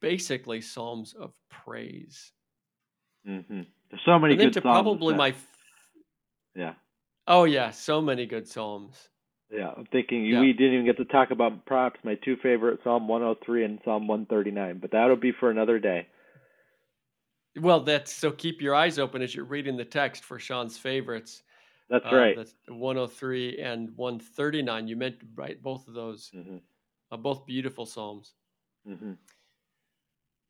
basically 0.00 0.60
psalms 0.60 1.14
of 1.14 1.34
praise. 1.50 2.32
Mm-hmm. 3.28 3.62
There's 3.90 4.02
so 4.04 4.18
many 4.18 4.34
and 4.34 4.40
good 4.40 4.46
then 4.46 4.52
to 4.52 4.60
probably 4.60 5.14
my 5.14 5.34
yeah. 6.54 6.74
Oh 7.26 7.44
yeah, 7.44 7.70
so 7.70 8.00
many 8.00 8.24
good 8.24 8.48
psalms. 8.48 9.08
Yeah, 9.50 9.70
I'm 9.76 9.86
thinking 9.86 10.26
yeah. 10.26 10.40
we 10.40 10.52
didn't 10.52 10.74
even 10.74 10.86
get 10.86 10.98
to 10.98 11.06
talk 11.06 11.30
about 11.30 11.64
perhaps 11.64 11.98
my 12.04 12.16
two 12.16 12.36
favorite 12.42 12.80
Psalm 12.84 13.08
103 13.08 13.64
and 13.64 13.78
Psalm 13.84 14.06
139, 14.06 14.78
but 14.78 14.90
that'll 14.90 15.16
be 15.16 15.32
for 15.32 15.50
another 15.50 15.78
day. 15.78 16.06
Well, 17.58 17.80
that's 17.80 18.12
so 18.12 18.30
keep 18.30 18.60
your 18.60 18.74
eyes 18.74 18.98
open 18.98 19.22
as 19.22 19.34
you're 19.34 19.44
reading 19.46 19.76
the 19.76 19.84
text 19.84 20.22
for 20.24 20.38
Shawn's 20.38 20.76
favorites. 20.76 21.42
That's 21.88 22.04
uh, 22.04 22.14
right. 22.14 22.36
That's 22.36 22.54
103 22.68 23.58
and 23.58 23.90
139. 23.96 24.88
You 24.88 24.96
meant 24.96 25.16
right 25.34 25.60
both 25.62 25.88
of 25.88 25.94
those, 25.94 26.30
mm-hmm. 26.34 26.58
uh, 27.10 27.16
both 27.16 27.46
beautiful 27.46 27.86
psalms. 27.86 28.34
Mm-hmm. 28.86 29.12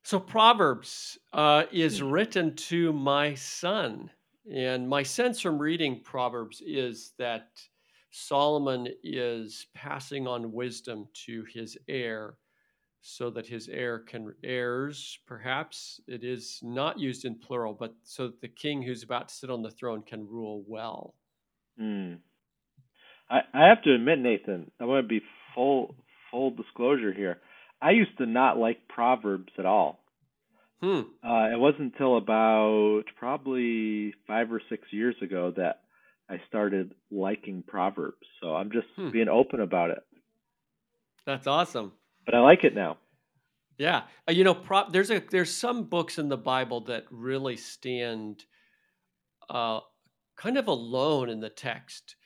So 0.02 0.18
Proverbs 0.18 1.18
uh, 1.32 1.64
is 1.70 1.98
mm-hmm. 2.00 2.10
written 2.10 2.56
to 2.56 2.92
my 2.92 3.34
son, 3.34 4.10
and 4.52 4.88
my 4.88 5.04
sense 5.04 5.40
from 5.40 5.58
reading 5.58 6.00
Proverbs 6.00 6.62
is 6.66 7.12
that 7.18 7.48
Solomon 8.10 8.88
is 9.02 9.66
passing 9.74 10.26
on 10.26 10.52
wisdom 10.52 11.06
to 11.26 11.44
his 11.52 11.76
heir 11.88 12.36
so 13.00 13.30
that 13.30 13.46
his 13.46 13.68
heir 13.68 14.00
can 14.00 14.34
heirs 14.42 15.18
perhaps 15.26 16.00
it 16.08 16.24
is 16.24 16.58
not 16.62 16.98
used 16.98 17.24
in 17.24 17.34
plural 17.36 17.72
but 17.72 17.94
so 18.02 18.26
that 18.26 18.40
the 18.40 18.48
king 18.48 18.82
who's 18.82 19.04
about 19.04 19.28
to 19.28 19.34
sit 19.34 19.50
on 19.50 19.62
the 19.62 19.70
throne 19.70 20.02
can 20.02 20.26
rule 20.26 20.64
well 20.66 21.14
Mm. 21.80 22.18
I 23.30 23.40
I 23.54 23.68
have 23.68 23.82
to 23.84 23.94
admit, 23.94 24.18
Nathan, 24.18 24.70
I 24.80 24.84
want 24.84 25.04
to 25.04 25.08
be 25.08 25.22
full 25.54 25.94
full 26.30 26.50
disclosure 26.50 27.12
here. 27.12 27.38
I 27.80 27.92
used 27.92 28.16
to 28.18 28.26
not 28.26 28.58
like 28.58 28.88
Proverbs 28.88 29.52
at 29.58 29.66
all. 29.66 30.00
Hmm. 30.82 31.02
Uh, 31.24 31.48
it 31.52 31.58
wasn't 31.58 31.92
until 31.92 32.16
about 32.16 33.04
probably 33.18 34.14
five 34.26 34.52
or 34.52 34.60
six 34.68 34.84
years 34.92 35.16
ago 35.22 35.52
that 35.56 35.80
I 36.30 36.40
started 36.48 36.94
liking 37.10 37.62
Proverbs. 37.66 38.26
So 38.40 38.54
I'm 38.54 38.70
just 38.70 38.86
hmm. 38.96 39.10
being 39.10 39.28
open 39.28 39.60
about 39.60 39.90
it. 39.90 40.02
That's 41.26 41.46
awesome. 41.46 41.92
But 42.24 42.34
I 42.34 42.40
like 42.40 42.64
it 42.64 42.74
now. 42.74 42.98
Yeah, 43.78 44.02
uh, 44.28 44.32
you 44.32 44.42
know, 44.42 44.54
pro- 44.54 44.90
there's 44.90 45.10
a 45.10 45.22
there's 45.30 45.54
some 45.54 45.84
books 45.84 46.18
in 46.18 46.28
the 46.28 46.36
Bible 46.36 46.80
that 46.86 47.04
really 47.10 47.56
stand 47.56 48.44
uh, 49.48 49.80
kind 50.36 50.58
of 50.58 50.66
alone 50.66 51.28
in 51.28 51.38
the 51.38 51.48
text. 51.48 52.16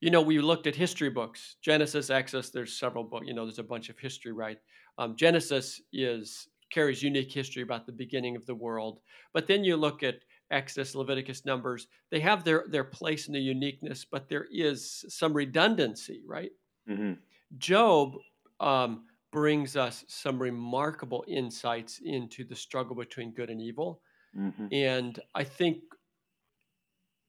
You 0.00 0.10
know, 0.10 0.20
we 0.20 0.40
looked 0.40 0.66
at 0.66 0.74
history 0.74 1.08
books, 1.08 1.56
Genesis, 1.62 2.10
Exodus. 2.10 2.50
There's 2.50 2.78
several 2.78 3.04
books. 3.04 3.26
You 3.26 3.34
know, 3.34 3.44
there's 3.44 3.60
a 3.60 3.62
bunch 3.62 3.88
of 3.88 3.98
history, 3.98 4.32
right? 4.32 4.58
Um, 4.98 5.16
Genesis 5.16 5.80
is 5.92 6.48
carries 6.72 7.02
unique 7.02 7.32
history 7.32 7.62
about 7.62 7.86
the 7.86 7.92
beginning 7.92 8.34
of 8.34 8.44
the 8.44 8.54
world, 8.54 8.98
but 9.32 9.46
then 9.46 9.62
you 9.62 9.76
look 9.76 10.02
at 10.02 10.16
Exodus, 10.50 10.94
Leviticus, 10.94 11.44
Numbers. 11.44 11.88
They 12.10 12.20
have 12.20 12.44
their 12.44 12.64
their 12.68 12.84
place 12.84 13.26
in 13.28 13.34
the 13.34 13.40
uniqueness, 13.40 14.04
but 14.04 14.28
there 14.28 14.46
is 14.50 15.04
some 15.08 15.32
redundancy, 15.32 16.22
right? 16.26 16.50
Mm-hmm. 16.88 17.14
Job. 17.58 18.16
Um, 18.58 19.04
brings 19.32 19.76
us 19.76 20.02
some 20.08 20.40
remarkable 20.40 21.22
insights 21.28 22.00
into 22.02 22.42
the 22.42 22.56
struggle 22.56 22.96
between 22.96 23.32
good 23.32 23.50
and 23.50 23.60
evil. 23.60 24.00
Mm-hmm. 24.34 24.68
And 24.72 25.20
I 25.34 25.44
think, 25.44 25.78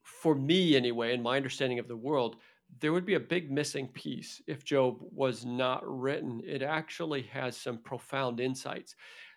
for 0.03 0.34
me 0.34 0.78
anyway, 0.78 1.13
in 1.13 1.22
my 1.22 1.36
understanding 1.36 1.80
of 1.80 1.89
the 1.89 1.97
world, 1.97 2.38
there 2.80 2.93
would 2.93 3.05
be 3.05 3.15
a 3.15 3.20
big 3.20 3.51
missing 3.51 3.89
piece 3.89 4.41
if 4.47 4.63
Job 4.63 4.99
was 5.01 5.45
not 5.45 5.82
written. 5.86 6.41
It 6.45 6.61
actually 6.61 7.24
has 7.24 7.57
some 7.57 7.80
profound 7.80 8.39
insights. 8.39 8.95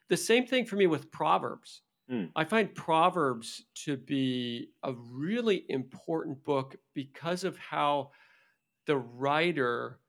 The 0.08 0.16
same 0.16 0.46
thing 0.46 0.64
for 0.64 0.76
me 0.76 0.86
with 0.86 1.10
Proverbs. 1.10 1.82
Mm. 2.10 2.30
I 2.34 2.44
find 2.44 2.74
Proverbs 2.74 3.64
to 3.84 3.96
be 3.96 4.70
a 4.82 4.92
really 4.92 5.64
important 5.68 6.42
book 6.44 6.76
because 6.94 7.44
of 7.44 7.56
how 7.56 8.10
the 8.86 8.96
writer 8.96 10.00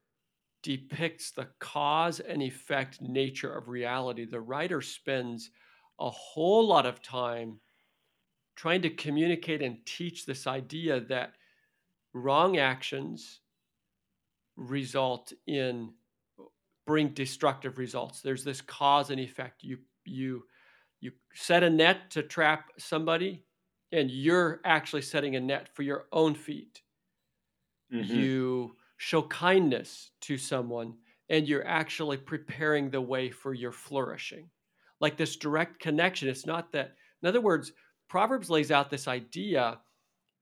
depicts 0.63 1.31
the 1.31 1.47
cause 1.59 2.19
and 2.19 2.41
effect 2.41 3.01
nature 3.01 3.53
of 3.53 3.67
reality. 3.67 4.25
The 4.25 4.41
writer 4.41 4.81
spends 4.81 5.51
a 5.99 6.09
whole 6.09 6.67
lot 6.67 6.85
of 6.85 7.01
time 7.01 7.59
trying 8.55 8.81
to 8.81 8.89
communicate 8.89 9.61
and 9.61 9.85
teach 9.85 10.25
this 10.25 10.47
idea 10.47 10.99
that 10.99 11.33
wrong 12.13 12.57
actions 12.57 13.39
result 14.57 15.31
in 15.47 15.91
bring 16.85 17.09
destructive 17.09 17.77
results 17.77 18.21
there's 18.21 18.43
this 18.43 18.59
cause 18.59 19.09
and 19.09 19.19
effect 19.19 19.63
you 19.63 19.77
you 20.03 20.43
you 21.01 21.11
set 21.33 21.63
a 21.63 21.69
net 21.69 22.09
to 22.11 22.23
trap 22.23 22.69
somebody 22.77 23.43
and 23.91 24.09
you're 24.09 24.61
actually 24.63 25.01
setting 25.01 25.35
a 25.35 25.39
net 25.39 25.67
for 25.75 25.81
your 25.81 26.05
own 26.13 26.33
feet 26.33 26.81
mm-hmm. 27.93 28.13
you 28.13 28.75
show 28.97 29.23
kindness 29.23 30.11
to 30.21 30.37
someone 30.37 30.93
and 31.29 31.47
you're 31.47 31.67
actually 31.67 32.17
preparing 32.17 32.89
the 32.89 33.01
way 33.01 33.29
for 33.29 33.53
your 33.53 33.71
flourishing. 33.71 34.49
Like 34.99 35.17
this 35.17 35.37
direct 35.37 35.79
connection. 35.79 36.29
It's 36.29 36.45
not 36.45 36.71
that, 36.73 36.95
in 37.21 37.29
other 37.29 37.41
words, 37.41 37.71
Proverbs 38.09 38.49
lays 38.49 38.71
out 38.71 38.89
this 38.89 39.07
idea 39.07 39.79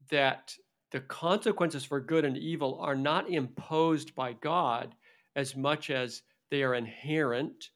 that 0.10 0.54
the 0.92 1.02
consequences 1.02 1.86
for 1.86 2.00
good 2.00 2.26
and 2.26 2.36
evil 2.36 2.80
are 2.82 2.96
not 2.96 3.30
imposed 3.30 4.16
by 4.16 4.34
God 4.34 4.96
as 5.36 5.56
much 5.56 5.92
as 5.92 6.24
they 6.50 6.64
are 6.64 6.74
inherent 6.74 7.70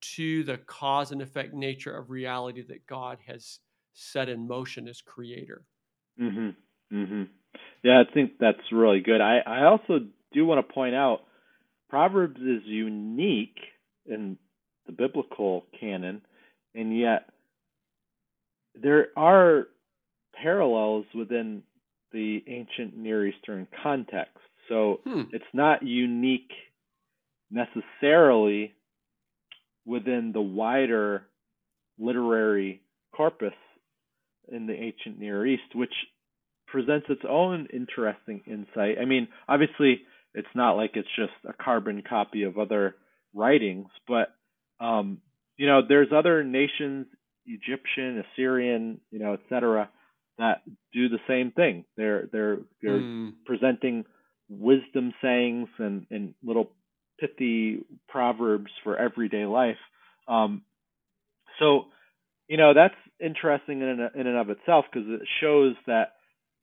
to 0.00 0.44
the 0.44 0.58
cause 0.58 1.12
and 1.12 1.22
effect 1.22 1.54
nature 1.54 1.96
of 1.96 2.10
reality 2.10 2.62
that 2.62 2.86
God 2.86 3.18
has 3.26 3.60
set 3.92 4.28
in 4.28 4.46
motion 4.46 4.88
as 4.88 5.00
creator. 5.00 5.64
Mhm. 6.18 6.54
Mhm. 6.92 7.28
Yeah, 7.82 8.00
I 8.00 8.04
think 8.04 8.38
that's 8.38 8.72
really 8.72 9.00
good. 9.00 9.20
I 9.20 9.38
I 9.38 9.64
also 9.64 10.06
do 10.32 10.44
want 10.44 10.66
to 10.66 10.72
point 10.72 10.94
out 10.94 11.26
Proverbs 11.88 12.40
is 12.40 12.64
unique 12.64 13.58
in 14.06 14.38
the 14.86 14.92
biblical 14.92 15.66
canon, 15.78 16.22
and 16.74 16.96
yet 16.96 17.30
there 18.74 19.08
are 19.16 19.68
parallels 20.34 21.06
within 21.14 21.62
the 22.12 22.44
ancient 22.46 22.96
Near 22.96 23.26
Eastern 23.26 23.66
context. 23.82 24.36
So 24.68 25.00
hmm. 25.04 25.22
it's 25.32 25.44
not 25.52 25.82
unique 25.82 26.52
necessarily 27.50 28.74
within 29.86 30.32
the 30.32 30.40
wider 30.40 31.22
literary 31.98 32.82
corpus 33.14 33.54
in 34.52 34.66
the 34.66 34.74
ancient 34.74 35.18
Near 35.18 35.46
East, 35.46 35.74
which 35.74 35.92
presents 36.66 37.06
its 37.08 37.22
own 37.28 37.68
interesting 37.72 38.42
insight. 38.46 38.98
I 39.00 39.04
mean, 39.04 39.28
obviously, 39.48 40.02
it's 40.34 40.48
not 40.54 40.72
like 40.72 40.92
it's 40.94 41.08
just 41.16 41.32
a 41.48 41.52
carbon 41.52 42.02
copy 42.06 42.42
of 42.42 42.58
other 42.58 42.96
writings, 43.34 43.88
but 44.06 44.34
um, 44.80 45.18
you 45.56 45.66
know, 45.66 45.80
there's 45.86 46.08
other 46.14 46.44
nations, 46.44 47.06
Egyptian, 47.46 48.22
Assyrian, 48.34 49.00
you 49.10 49.18
know, 49.18 49.34
etc., 49.34 49.88
that 50.38 50.62
do 50.92 51.08
the 51.08 51.18
same 51.26 51.50
thing. 51.52 51.84
They're 51.96 52.28
they're 52.30 52.58
they're 52.82 53.00
mm. 53.00 53.32
presenting 53.46 54.04
wisdom 54.50 55.14
sayings 55.22 55.68
and 55.78 56.06
and 56.10 56.34
little 56.44 56.72
pithy 57.18 57.84
proverbs 58.08 58.70
for 58.84 58.96
everyday 58.96 59.46
life. 59.46 59.78
Um, 60.28 60.62
so, 61.58 61.86
you 62.48 62.56
know, 62.56 62.74
that's 62.74 62.94
interesting 63.20 63.80
in 63.80 63.88
and, 63.88 64.00
in 64.14 64.26
and 64.26 64.36
of 64.36 64.50
itself 64.50 64.84
because 64.92 65.08
it 65.08 65.22
shows 65.40 65.74
that 65.86 66.12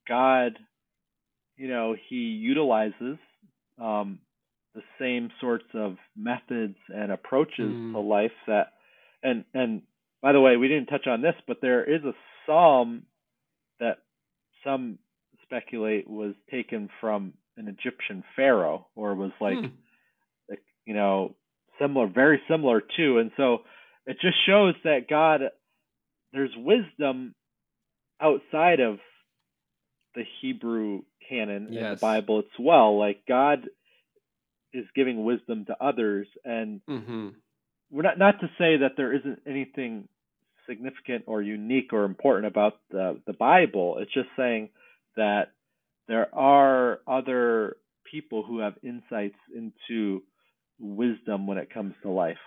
God, 0.07 0.57
you 1.57 1.67
know, 1.67 1.95
He 2.09 2.15
utilizes 2.15 3.17
um, 3.81 4.19
the 4.75 4.81
same 4.99 5.29
sorts 5.39 5.65
of 5.73 5.97
methods 6.15 6.75
and 6.89 7.11
approaches 7.11 7.71
mm. 7.71 7.93
to 7.93 7.99
life 7.99 8.31
that 8.47 8.73
and 9.21 9.45
and 9.53 9.81
by 10.21 10.31
the 10.31 10.41
way 10.41 10.57
we 10.57 10.67
didn't 10.67 10.87
touch 10.87 11.07
on 11.07 11.21
this 11.21 11.35
but 11.47 11.57
there 11.61 11.83
is 11.83 12.03
a 12.03 12.13
psalm 12.45 13.03
that 13.79 13.99
some 14.63 14.97
speculate 15.43 16.09
was 16.09 16.33
taken 16.49 16.89
from 16.99 17.33
an 17.57 17.67
Egyptian 17.67 18.23
pharaoh 18.35 18.87
or 18.95 19.13
was 19.13 19.31
like 19.39 19.57
hmm. 19.57 19.67
You 20.85 20.93
know 20.93 21.35
similar 21.79 22.07
very 22.07 22.41
similar 22.49 22.81
to 22.97 23.17
and 23.19 23.31
so 23.37 23.59
it 24.05 24.17
just 24.21 24.35
shows 24.45 24.75
that 24.83 25.07
God 25.09 25.41
there's 26.33 26.51
wisdom 26.57 27.35
outside 28.21 28.79
of 28.79 28.99
the 30.15 30.23
Hebrew 30.41 31.01
canon 31.27 31.67
yes. 31.69 31.83
in 31.83 31.89
the 31.91 31.97
Bible 31.97 32.39
as 32.39 32.59
well. 32.59 32.97
Like 32.97 33.23
God 33.27 33.67
is 34.73 34.85
giving 34.95 35.23
wisdom 35.23 35.65
to 35.65 35.75
others, 35.79 36.27
and 36.43 36.81
mm-hmm. 36.89 37.29
we're 37.91 38.01
not 38.01 38.17
not 38.17 38.39
to 38.41 38.47
say 38.57 38.77
that 38.77 38.93
there 38.97 39.13
isn't 39.13 39.41
anything 39.47 40.07
significant 40.67 41.25
or 41.27 41.41
unique 41.41 41.93
or 41.93 42.05
important 42.05 42.47
about 42.47 42.79
the 42.89 43.21
the 43.27 43.33
Bible. 43.33 43.97
It's 43.99 44.13
just 44.13 44.29
saying 44.37 44.69
that 45.15 45.51
there 46.07 46.33
are 46.33 46.99
other 47.07 47.77
people 48.09 48.43
who 48.43 48.59
have 48.59 48.73
insights 48.83 49.37
into 49.55 50.23
wisdom 50.83 51.47
when 51.47 51.57
it 51.57 51.73
comes 51.73 51.95
to 52.03 52.09
life. 52.09 52.37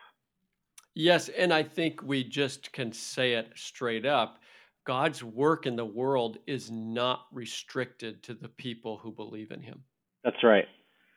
Yes, 0.95 1.29
and 1.29 1.53
I 1.53 1.63
think 1.63 2.03
we 2.03 2.25
just 2.25 2.73
can 2.73 2.93
say 2.93 3.35
it 3.35 3.51
straight 3.55 4.07
up. 4.07 4.39
God's 4.87 5.23
work 5.23 5.67
in 5.67 5.77
the 5.77 5.85
world 5.85 6.39
is 6.47 6.71
not 6.71 7.27
restricted 7.33 8.23
to 8.23 8.35
the 8.35 8.49
people 8.49 8.99
who 8.99 9.11
believe 9.11 9.51
in 9.51 9.61
him. 9.61 9.83
That's 10.25 10.43
right. 10.43 10.67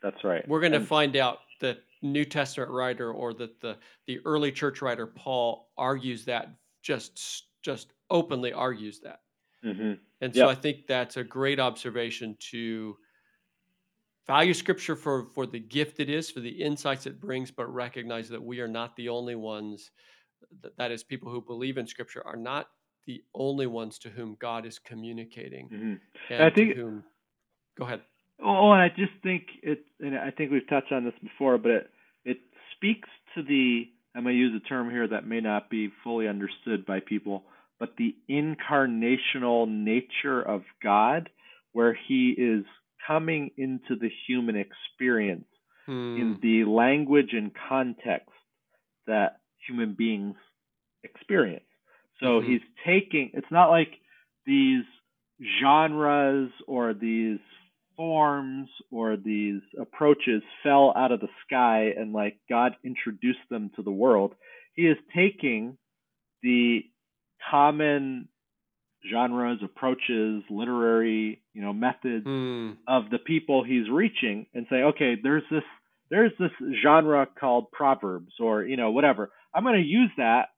That's 0.01 0.23
right. 0.23 0.47
We're 0.47 0.59
going 0.59 0.73
to 0.73 0.79
find 0.79 1.15
out 1.15 1.39
that 1.61 1.79
New 2.01 2.25
Testament 2.25 2.71
writer 2.71 3.11
or 3.11 3.33
that 3.35 3.59
the 3.61 3.77
the 4.07 4.19
early 4.25 4.51
church 4.51 4.81
writer 4.81 5.05
Paul 5.05 5.69
argues 5.77 6.25
that 6.25 6.49
just 6.81 7.45
just 7.61 7.93
openly 8.09 8.53
argues 8.53 9.01
that. 9.01 9.19
Mm-hmm. 9.63 9.93
And 10.21 10.33
so 10.33 10.47
yep. 10.47 10.57
I 10.57 10.59
think 10.59 10.87
that's 10.87 11.17
a 11.17 11.23
great 11.23 11.59
observation 11.59 12.37
to 12.51 12.97
value 14.29 14.53
scripture 14.53 14.95
for 14.95 15.25
for 15.33 15.47
the 15.47 15.59
gift 15.59 15.99
it 15.99 16.09
is, 16.09 16.29
for 16.29 16.39
the 16.39 16.49
insights 16.49 17.07
it 17.07 17.19
brings, 17.19 17.49
but 17.49 17.73
recognize 17.73 18.29
that 18.29 18.43
we 18.43 18.59
are 18.59 18.67
not 18.67 18.95
the 18.95 19.09
only 19.09 19.35
ones 19.35 19.89
that, 20.61 20.77
that 20.77 20.91
is 20.91 21.03
people 21.03 21.31
who 21.31 21.41
believe 21.41 21.77
in 21.77 21.87
scripture 21.87 22.21
are 22.25 22.35
not 22.35 22.69
the 23.07 23.23
only 23.33 23.65
ones 23.65 23.97
to 23.97 24.09
whom 24.09 24.37
God 24.39 24.67
is 24.67 24.77
communicating. 24.77 25.67
Mm-hmm. 25.67 26.33
And 26.33 26.43
I 26.43 26.51
think. 26.51 26.75
Whom, 26.75 27.03
go 27.77 27.85
ahead. 27.85 28.01
Oh, 28.41 28.71
and 28.71 28.81
I 28.81 28.89
just 28.89 29.11
think 29.23 29.47
it, 29.63 29.79
and 29.99 30.17
I 30.17 30.31
think 30.31 30.51
we've 30.51 30.69
touched 30.69 30.91
on 30.91 31.03
this 31.03 31.13
before, 31.21 31.57
but 31.57 31.71
it, 31.71 31.89
it 32.23 32.37
speaks 32.75 33.09
to 33.35 33.43
the. 33.43 33.85
I'm 34.15 34.23
going 34.23 34.35
to 34.35 34.39
use 34.39 34.59
a 34.63 34.67
term 34.67 34.89
here 34.89 35.07
that 35.07 35.27
may 35.27 35.39
not 35.39 35.69
be 35.69 35.89
fully 36.03 36.27
understood 36.27 36.85
by 36.85 36.99
people, 36.99 37.43
but 37.79 37.95
the 37.97 38.15
incarnational 38.29 39.67
nature 39.67 40.41
of 40.41 40.63
God, 40.83 41.29
where 41.73 41.97
He 42.07 42.35
is 42.37 42.65
coming 43.05 43.51
into 43.57 43.95
the 43.95 44.09
human 44.27 44.55
experience 44.55 45.45
Hmm. 45.85 46.17
in 46.17 46.39
the 46.41 46.65
language 46.65 47.33
and 47.33 47.51
context 47.55 48.29
that 49.07 49.39
human 49.65 49.93
beings 49.93 50.35
experience. 51.03 51.65
So 52.19 52.41
Mhm. 52.41 52.45
he's 52.45 52.61
taking, 52.85 53.31
it's 53.33 53.49
not 53.51 53.69
like 53.69 53.99
these 54.45 54.85
genres 55.59 56.51
or 56.67 56.93
these 56.93 57.39
forms 57.95 58.69
or 58.91 59.17
these 59.17 59.61
approaches 59.77 60.43
fell 60.63 60.93
out 60.95 61.11
of 61.11 61.19
the 61.19 61.29
sky 61.45 61.93
and 61.97 62.13
like 62.13 62.39
God 62.47 62.75
introduced 62.83 63.47
them 63.49 63.69
to 63.71 63.81
the 63.81 63.91
world. 63.91 64.35
He 64.73 64.87
is 64.87 64.97
taking 65.13 65.77
the 66.41 66.89
common 67.49 68.29
genres, 69.09 69.59
approaches, 69.63 70.43
literary, 70.49 71.41
you 71.53 71.61
know, 71.61 71.73
methods 71.73 72.25
Hmm. 72.25 72.71
of 72.87 73.09
the 73.09 73.19
people 73.19 73.63
he's 73.63 73.89
reaching 73.89 74.45
and 74.53 74.65
say, 74.69 74.77
okay, 74.83 75.15
there's 75.21 75.43
this 75.51 75.63
there's 76.09 76.31
this 76.39 76.51
genre 76.83 77.27
called 77.39 77.71
proverbs 77.71 78.33
or 78.39 78.63
you 78.63 78.77
know 78.77 78.91
whatever. 78.91 79.31
I'm 79.53 79.63
going 79.63 79.81
to 79.81 79.87
use 79.87 80.11
that 80.17 80.49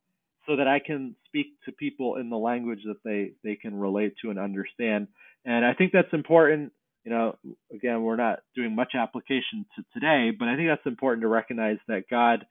so 0.48 0.56
that 0.56 0.68
I 0.68 0.80
can 0.80 1.16
speak 1.28 1.48
to 1.66 1.72
people 1.72 2.16
in 2.16 2.30
the 2.30 2.38
language 2.38 2.80
that 2.86 3.04
they 3.04 3.34
they 3.44 3.56
can 3.56 3.78
relate 3.78 4.16
to 4.22 4.30
and 4.30 4.40
understand. 4.40 5.08
And 5.46 5.66
I 5.66 5.74
think 5.74 5.92
that's 5.92 6.14
important. 6.14 6.72
You 7.04 7.12
know, 7.12 7.36
again, 7.74 8.04
we're 8.04 8.16
not 8.16 8.40
doing 8.56 8.76
much 8.76 8.94
application 8.96 9.66
to 9.76 9.84
today, 9.94 10.32
but 10.38 10.48
I 10.48 10.56
think 10.56 10.68
that's 10.70 10.86
important 10.86 11.22
to 11.24 11.28
recognize 11.28 11.78
that 11.88 12.04
God 12.10 12.46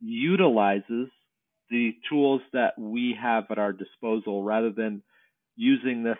utilizes 0.00 1.08
the 1.70 1.94
tools 2.08 2.40
that 2.52 2.78
we 2.78 3.14
have 3.20 3.44
at 3.50 3.58
our 3.58 3.72
disposal 3.72 4.42
rather 4.42 4.70
than 4.70 5.02
using 5.60 6.02
this 6.04 6.18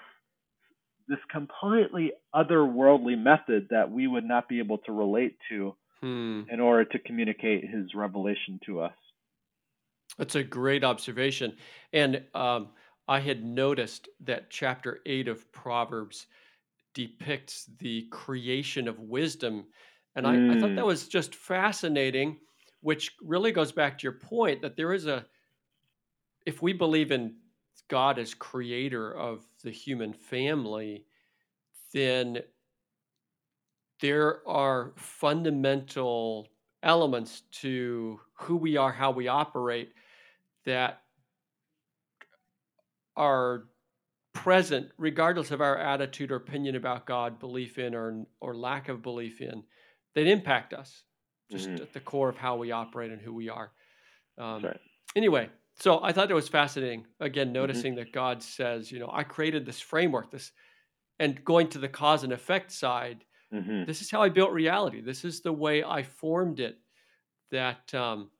this 1.08 1.18
completely 1.30 2.12
otherworldly 2.34 3.20
method 3.20 3.68
that 3.70 3.90
we 3.90 4.06
would 4.06 4.24
not 4.24 4.48
be 4.48 4.58
able 4.60 4.78
to 4.78 4.92
relate 4.92 5.36
to 5.48 5.76
Hmm. 6.00 6.42
in 6.48 6.60
order 6.60 6.84
to 6.84 6.98
communicate 7.00 7.64
his 7.68 7.94
revelation 7.94 8.60
to 8.66 8.80
us. 8.80 8.96
That's 10.18 10.34
a 10.34 10.44
great 10.44 10.84
observation. 10.84 11.56
And 11.92 12.28
um, 12.34 12.74
I 13.08 13.20
had 13.20 13.44
noticed 13.44 14.08
that 14.20 14.50
chapter 14.50 15.00
8 15.06 15.28
of 15.28 15.50
Proverbs 15.52 16.26
depicts 16.94 17.66
the 17.66 18.08
creation 18.10 18.88
of 18.88 19.00
wisdom. 19.00 19.68
And 20.16 20.26
I, 20.26 20.40
I 20.48 20.56
thought 20.56 20.74
that 20.76 20.84
Mm. 20.84 20.86
was 20.86 21.08
just 21.08 21.34
fascinating, 21.34 22.40
which 22.80 23.16
really 23.22 23.52
goes 23.52 23.72
back 23.72 23.98
to 23.98 24.04
your 24.04 24.18
point 24.20 24.62
that 24.62 24.76
there 24.76 24.92
is 24.94 25.06
a, 25.06 25.26
if 26.46 26.62
we 26.62 26.72
believe 26.72 27.10
in 27.12 27.39
God 27.90 28.18
as 28.18 28.32
creator 28.32 29.12
of 29.12 29.44
the 29.62 29.70
human 29.70 30.12
family, 30.14 31.04
then 31.92 32.38
there 34.00 34.48
are 34.48 34.92
fundamental 34.96 36.48
elements 36.82 37.42
to 37.50 38.18
who 38.32 38.56
we 38.56 38.78
are, 38.78 38.92
how 38.92 39.10
we 39.10 39.28
operate 39.28 39.92
that 40.64 41.02
are 43.16 43.64
present 44.32 44.90
regardless 44.96 45.50
of 45.50 45.60
our 45.60 45.76
attitude 45.76 46.30
or 46.30 46.36
opinion 46.36 46.76
about 46.76 47.04
God, 47.04 47.38
belief 47.40 47.76
in 47.78 47.94
or 47.94 48.24
or 48.40 48.54
lack 48.54 48.88
of 48.88 49.02
belief 49.02 49.40
in, 49.40 49.64
that 50.14 50.26
impact 50.26 50.72
us 50.72 51.02
just 51.50 51.68
Mhm. 51.68 51.80
at 51.82 51.92
the 51.92 52.00
core 52.00 52.28
of 52.28 52.36
how 52.36 52.56
we 52.56 52.70
operate 52.70 53.10
and 53.10 53.20
who 53.20 53.34
we 53.34 53.48
are. 53.48 53.72
Um, 54.38 54.62
right. 54.62 54.80
anyway, 55.16 55.50
so 55.80 56.02
I 56.02 56.12
thought 56.12 56.30
it 56.30 56.34
was 56.34 56.48
fascinating. 56.48 57.06
Again, 57.20 57.52
Mm-hmm. 57.60 57.82
noticing 57.82 57.94
that 57.96 58.12
God 58.12 58.42
says, 58.42 58.92
you 58.92 58.98
know, 58.98 59.10
I 59.12 59.24
created 59.24 59.64
this 59.64 59.80
framework, 59.80 60.30
this, 60.30 60.52
and 61.18 61.44
going 61.44 61.68
to 61.70 61.78
the 61.78 61.88
cause 61.88 62.24
and 62.24 62.32
effect 62.32 62.72
side. 62.72 63.26
hmm 63.52 63.84
This 63.86 64.02
is 64.02 64.10
how 64.10 64.22
I 64.22 64.30
built 64.30 64.52
reality. 64.52 65.00
This 65.02 65.24
is 65.24 65.42
the 65.42 65.52
way 65.52 65.84
I 65.84 66.02
formed 66.04 66.60
it. 66.60 66.80
That 67.50 67.94
um, 67.94 68.32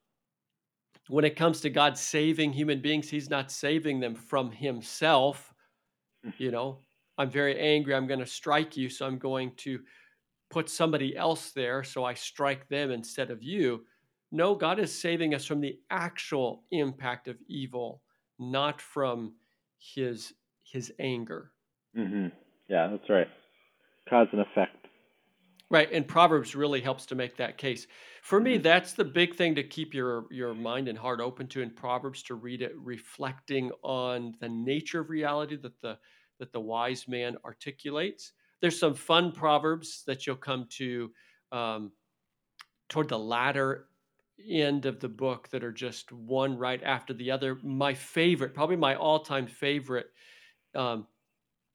when 1.09 1.24
it 1.24 1.36
comes 1.36 1.61
to 1.61 1.70
God 1.70 1.99
saving 1.99 2.53
human 2.53 2.80
beings, 2.80 3.09
He's 3.11 3.30
not 3.30 3.51
saving 3.51 4.01
them 4.01 4.14
from 4.14 4.51
Himself. 4.53 5.55
You 6.38 6.51
know, 6.51 6.84
I'm 7.18 7.30
very 7.30 7.59
angry. 7.59 7.95
I'm 7.95 8.07
going 8.07 8.20
to 8.20 8.26
strike 8.26 8.76
you, 8.76 8.88
so 8.91 9.07
I'm 9.07 9.18
going 9.18 9.57
to 9.59 9.84
put 10.51 10.70
somebody 10.70 11.16
else 11.16 11.53
there, 11.53 11.84
so 11.84 12.05
I 12.05 12.14
strike 12.14 12.68
them 12.68 12.91
instead 12.91 13.30
of 13.30 13.43
you. 13.43 13.86
No, 14.33 14.55
God 14.55 14.78
is 14.78 14.97
saving 14.97 15.35
us 15.35 15.45
from 15.45 15.61
the 15.61 15.81
actual 15.91 16.64
impact 16.70 17.28
of 17.28 17.41
evil, 17.49 18.03
not 18.39 18.81
from 18.81 19.37
His 19.78 20.35
His 20.62 20.93
anger. 20.99 21.53
hmm 21.95 22.28
Yeah, 22.68 22.89
that's 22.89 23.09
right. 23.09 23.28
Cause 24.09 24.28
and 24.33 24.41
effect. 24.43 24.89
Right, 25.70 25.91
and 25.93 26.07
Proverbs 26.07 26.57
really 26.57 26.81
helps 26.81 27.07
to 27.07 27.14
make 27.14 27.37
that 27.37 27.57
case. 27.57 27.87
For 28.22 28.41
me, 28.41 28.59
Mhm. 28.59 28.62
that's 28.62 28.95
the 28.95 29.05
big 29.05 29.37
thing 29.37 29.55
to 29.55 29.62
keep 29.62 29.95
your 29.95 30.26
your 30.33 30.53
mind 30.53 30.89
and 30.89 30.99
heart 30.99 31.20
open 31.20 31.47
to 31.49 31.62
in 31.62 31.70
Proverbs 31.70 32.24
to 32.24 32.35
read 32.35 32.61
it 32.62 32.76
reflecting 32.76 33.70
on 33.83 34.35
the 34.41 34.49
nature 34.49 35.01
of 35.01 35.11
reality 35.11 35.57
that 35.57 35.81
the 35.81 35.99
that 36.39 36.53
the 36.53 36.61
wise 36.61 37.07
man 37.07 37.37
articulates. 37.45 38.33
There's 38.61 38.78
some 38.78 38.95
fun 38.95 39.31
proverbs 39.33 40.03
that 40.07 40.26
you'll 40.26 40.37
come 40.37 40.66
to 40.70 41.12
um, 41.53 41.93
toward 42.89 43.09
the 43.09 43.18
latter 43.18 43.89
end 44.49 44.86
of 44.86 45.01
the 45.01 45.09
book 45.09 45.49
that 45.51 45.64
are 45.64 45.72
just 45.72 46.12
one 46.12 46.57
right 46.59 46.82
after 46.82 47.12
the 47.14 47.30
other. 47.30 47.57
My 47.62 47.95
favorite, 47.95 48.55
probably 48.55 48.76
my 48.76 48.95
all-time 48.97 49.47
favorite, 49.47 50.09
um, 50.74 51.07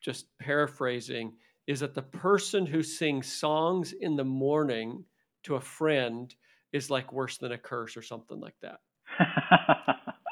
just 0.03 0.38
paraphrasing, 0.39 1.38
is 1.68 1.80
that 1.82 1.95
the 1.95 2.01
person 2.01 2.66
who 2.66 2.84
sings 2.84 3.32
songs 3.32 3.93
in 3.93 4.16
the 4.16 4.24
morning 4.26 5.05
to 5.43 5.55
a 5.55 5.61
friend 5.61 6.34
is 6.74 6.89
like 6.89 7.11
worse 7.13 7.38
than 7.38 7.51
a 7.51 7.57
curse 7.57 7.97
or 7.97 8.01
something 8.01 8.39
like 8.39 8.55
that. 8.61 8.80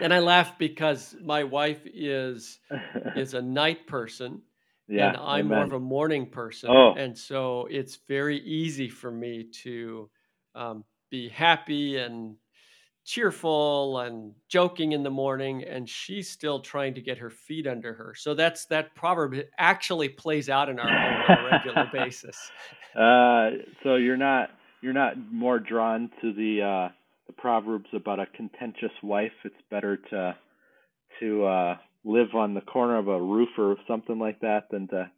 And 0.00 0.12
I 0.14 0.20
laugh 0.20 0.58
because 0.58 1.16
my 1.22 1.44
wife 1.44 1.82
is 1.86 2.60
is 3.14 3.34
a 3.34 3.42
night 3.42 3.86
person 3.86 4.42
yeah, 4.88 5.08
and 5.08 5.16
I'm 5.16 5.46
more 5.46 5.64
of 5.64 5.72
a 5.72 5.80
morning 5.80 6.30
person, 6.30 6.70
Oh. 6.70 6.94
and 6.94 7.16
so 7.16 7.66
it's 7.70 7.96
very 8.08 8.38
easy 8.40 8.88
for 8.88 9.10
me 9.10 9.44
to 9.62 10.10
um, 10.54 10.84
be 11.10 11.28
happy 11.28 11.96
and 11.96 12.36
cheerful 13.08 14.00
and 14.00 14.34
joking 14.48 14.92
in 14.92 15.02
the 15.02 15.10
morning, 15.10 15.64
and 15.64 15.88
she's 15.88 16.28
still 16.28 16.60
trying 16.60 16.92
to 16.94 17.00
get 17.00 17.16
her 17.16 17.30
feet 17.30 17.66
under 17.66 17.94
her. 17.94 18.14
So 18.14 18.34
that's 18.34 18.66
that 18.66 18.94
proverb 18.94 19.32
it 19.32 19.50
actually 19.58 20.10
plays 20.10 20.50
out 20.50 20.68
in 20.68 20.78
our 20.78 20.88
home 20.88 21.22
on 21.28 21.38
a 21.38 21.50
regular 21.50 21.90
basis. 21.92 22.50
Uh, 22.94 23.50
so 23.82 23.96
you're 23.96 24.18
not 24.18 24.50
you're 24.82 24.92
not 24.92 25.14
more 25.32 25.58
drawn 25.58 26.10
to 26.20 26.32
the 26.34 26.62
uh, 26.62 26.92
the 27.26 27.32
proverbs 27.32 27.88
about 27.94 28.20
a 28.20 28.26
contentious 28.36 28.92
wife. 29.02 29.32
It's 29.44 29.54
better 29.70 29.96
to 30.10 30.36
to 31.20 31.44
uh, 31.46 31.76
live 32.04 32.34
on 32.34 32.52
the 32.52 32.60
corner 32.60 32.98
of 32.98 33.08
a 33.08 33.20
roof 33.20 33.48
or 33.56 33.76
something 33.88 34.18
like 34.18 34.40
that 34.40 34.64
than 34.70 34.86
to 34.88 35.10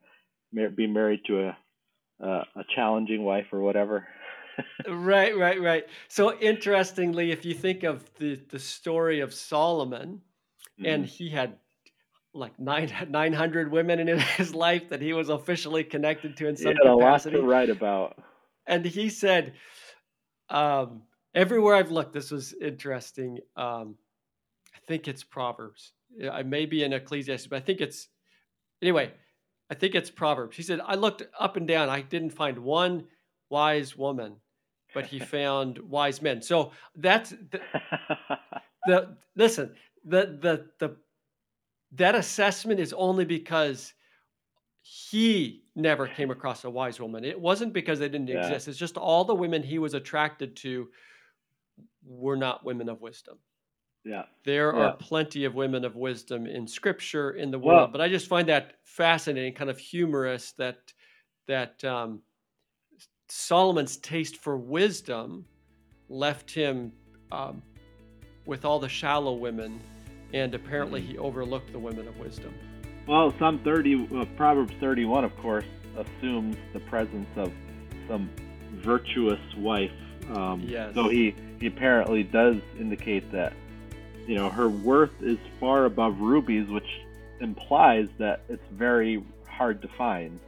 mar- 0.53 0.71
be 0.71 0.87
married 0.87 1.21
to 1.27 1.49
a 1.49 1.57
uh, 2.25 2.45
a 2.55 2.65
challenging 2.77 3.25
wife 3.25 3.47
or 3.53 3.61
whatever. 3.61 4.07
Right, 4.89 5.37
right, 5.37 5.61
right. 5.61 5.89
So 6.09 6.39
interestingly, 6.39 7.31
if 7.33 7.45
you 7.45 7.55
think 7.55 7.83
of 7.83 8.13
the 8.15 8.37
the 8.37 8.59
story 8.59 9.21
of 9.21 9.35
Solomon, 9.35 10.23
and 10.85 11.05
Mhm. 11.05 11.07
he 11.07 11.31
had 11.31 11.59
like 12.35 12.59
nine, 12.61 12.93
900 13.11 13.71
women 13.73 14.01
in 14.01 14.19
his 14.39 14.55
life 14.55 14.91
that 14.91 15.03
he 15.03 15.13
was 15.15 15.31
officially 15.31 15.85
connected 15.85 16.37
to 16.39 16.49
in 16.49 16.57
he 16.57 16.65
some 16.65 16.79
had 16.79 16.87
a 16.87 16.95
lot 16.95 17.23
capacity. 17.23 17.33
to 17.33 17.43
write 17.43 17.71
about. 17.71 18.19
And 18.67 18.85
he 18.85 19.09
said, 19.09 19.55
um, 20.49 21.05
everywhere 21.35 21.77
I've 21.77 21.91
looked, 21.91 22.13
this 22.13 22.31
was 22.31 22.55
interesting. 22.55 23.41
Um, 23.57 23.99
I 24.75 24.79
think 24.87 25.09
it's 25.09 25.25
Proverbs. 25.25 25.95
I 26.31 26.43
may 26.43 26.67
be 26.67 26.85
in 26.85 26.93
Ecclesiastes, 26.93 27.49
but 27.49 27.57
I 27.59 27.61
think 27.67 27.81
it's, 27.81 28.09
anyway, 28.83 29.15
I 29.71 29.75
think 29.75 29.95
it's 29.95 30.11
Proverbs. 30.11 30.57
He 30.57 30.65
said, 30.65 30.81
I 30.81 30.97
looked 30.97 31.23
up 31.39 31.57
and 31.57 31.69
down. 31.69 31.89
I 31.91 32.03
didn't 32.03 32.31
find 32.31 32.61
one 32.61 33.09
wise 33.51 33.97
woman, 33.97 34.41
but 34.95 35.07
he 35.07 35.19
found 35.19 35.79
wise 35.79 36.21
men. 36.23 36.43
So 36.43 36.73
that's 36.97 37.31
the, 37.31 37.61
the 38.87 39.17
listen, 39.37 39.75
the, 40.05 40.39
the, 40.41 40.67
the, 40.79 40.97
that 41.93 42.15
assessment 42.15 42.81
is 42.81 42.93
only 42.93 43.25
because 43.25 43.93
he 44.83 45.63
never 45.77 46.07
came 46.07 46.31
across 46.31 46.65
a 46.65 46.71
wise 46.71 46.99
woman. 47.01 47.25
It 47.25 47.39
wasn't 47.39 47.73
because 47.73 47.99
they 47.99 48.09
didn't 48.09 48.29
Yeah. 48.29 48.41
exist. 48.47 48.69
It's 48.69 48.79
just 48.79 48.97
all 48.97 49.25
the 49.25 49.35
women 49.35 49.63
he 49.63 49.79
was 49.79 49.95
attracted 49.95 50.57
to 50.57 50.89
were 52.05 52.37
not 52.37 52.65
women 52.65 52.89
of 52.89 53.01
wisdom. 53.01 53.39
yeah. 54.05 54.25
There 54.45 54.73
Yeah. 54.75 54.81
are 54.87 54.97
plenty 54.97 55.45
of 55.45 55.55
women 55.55 55.85
of 55.85 55.95
wisdom 55.95 56.47
in 56.47 56.67
scripture 56.67 57.33
in 57.33 57.51
the 57.51 57.59
Well- 57.59 57.77
world, 57.77 57.93
but 57.93 58.01
I 58.01 58.09
just 58.09 58.29
find 58.29 58.49
that 58.49 58.79
fascinating, 58.85 59.53
kind 59.55 59.69
of 59.69 59.79
humorous 59.79 60.53
that 60.53 60.93
that 61.47 61.85
um, 61.85 62.23
Solomon's 63.31 63.97
taste 63.97 64.37
for 64.37 64.57
wisdom 64.57 65.45
left 66.09 66.51
him 66.51 66.93
um, 67.31 67.63
with 68.45 68.65
all 68.65 68.79
the 68.81 68.89
shallow 68.89 69.35
women, 69.35 69.81
and 70.35 70.55
apparently 70.55 71.01
Mhm. 71.01 71.07
he 71.07 71.19
overlooked 71.19 71.73
the 71.73 71.79
women 71.79 72.09
of 72.09 72.19
wisdom. 72.19 72.53
Well, 73.07 73.33
Psalm 73.39 73.61
30, 73.61 74.09
uh, 74.15 74.25
Proverbs 74.37 74.73
31, 74.81 75.25
of 75.25 75.37
course, 75.39 75.65
assumes 75.97 76.57
the 76.73 76.81
presence 76.81 77.29
of 77.37 77.53
some 78.09 78.29
virtuous 78.75 79.41
wife. 79.57 79.93
Um, 80.35 80.63
yes. 80.67 80.95
So 80.95 81.09
he, 81.09 81.35
he 81.61 81.67
apparently 81.67 82.23
does 82.23 82.57
indicate 82.79 83.31
that, 83.33 83.53
you 84.27 84.35
know, 84.35 84.49
her 84.49 84.69
worth 84.69 85.23
is 85.23 85.39
far 85.59 85.85
above 85.87 86.21
rubies, 86.21 86.69
which 86.69 86.89
implies 87.41 88.09
that 88.19 88.43
it's 88.49 88.67
very 88.73 89.23
hard 89.49 89.83
to 89.83 89.89
find 89.89 90.39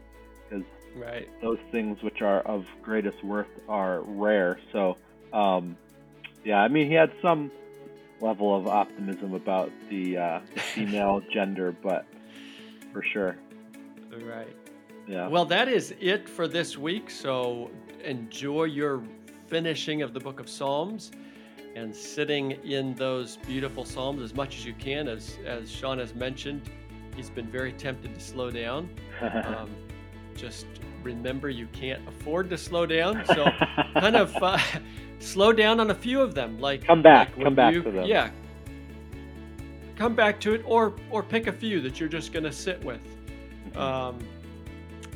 because 0.49 0.65
right. 0.97 1.29
those 1.41 1.59
things 1.71 2.03
which 2.03 2.23
are 2.23 2.41
of 2.41 2.67
greatest 2.83 3.23
worth 3.25 3.49
are 3.69 4.01
rare. 4.03 4.59
So, 4.73 4.97
um, 5.33 5.77
yeah, 6.45 6.61
I 6.61 6.69
mean, 6.69 6.89
he 6.89 6.95
had 6.95 7.13
some 7.21 7.51
level 8.21 8.57
of 8.57 8.67
optimism 8.67 9.35
about 9.35 9.71
the, 9.91 10.17
uh, 10.17 10.41
female 10.75 11.23
gender, 11.33 11.75
but 11.83 12.07
for 12.93 13.03
sure. 13.03 13.37
Right. 14.25 14.55
Yeah. 15.07 15.29
Well, 15.29 15.45
that 15.47 15.69
is 15.69 15.95
it 16.01 16.29
for 16.29 16.47
this 16.47 16.77
week. 16.79 17.11
So 17.11 17.71
enjoy 18.05 18.65
your 18.65 19.03
finishing 19.47 20.03
of 20.03 20.15
the 20.15 20.21
book 20.21 20.41
of 20.41 20.49
Psalms 20.49 21.11
and 21.75 21.95
sitting 21.95 22.53
in 22.65 22.95
those 22.95 23.37
beautiful 23.39 23.85
Psalms 23.85 24.23
as 24.23 24.35
much 24.35 24.59
as 24.59 24.67
you 24.67 24.75
can. 24.75 25.09
As, 25.09 25.39
as 25.47 25.71
Shawn 25.71 25.99
has 25.99 26.15
mentioned, 26.15 26.63
he's 27.17 27.31
been 27.31 27.51
very 27.51 27.73
tempted 27.73 28.15
to 28.15 28.21
slow 28.21 28.51
down. 28.51 28.89
Um, 29.23 29.71
just 30.37 30.67
remember 31.03 31.51
you 31.51 31.67
can't 31.69 32.07
afford 32.09 32.51
to 32.51 32.59
slow 32.59 32.87
down. 32.87 33.25
So 33.27 33.47
kind 33.95 34.17
of 34.17 34.35
uh, 34.43 34.59
slow 35.19 35.53
down 35.53 35.81
on 35.81 35.91
a 35.91 35.95
few 35.95 36.21
of 36.21 36.35
them. 36.35 36.59
Like 36.59 36.85
come 36.85 37.03
back, 37.03 37.37
like 37.37 37.45
come 37.45 37.55
back 37.55 37.75
you, 37.75 37.83
to 37.83 37.91
them. 37.91 38.07
Yeah. 38.07 38.31
Come 39.97 40.15
back 40.15 40.41
to 40.41 40.55
it, 40.55 40.63
or 40.65 40.95
or 41.11 41.23
pick 41.23 41.47
a 41.47 41.53
few 41.53 41.81
that 41.83 42.01
you're 42.01 42.09
just 42.09 42.33
going 42.33 42.45
to 42.45 42.53
sit 42.53 42.83
with. 42.85 43.03
Mm-hmm. 43.71 43.79
Um, 43.79 44.19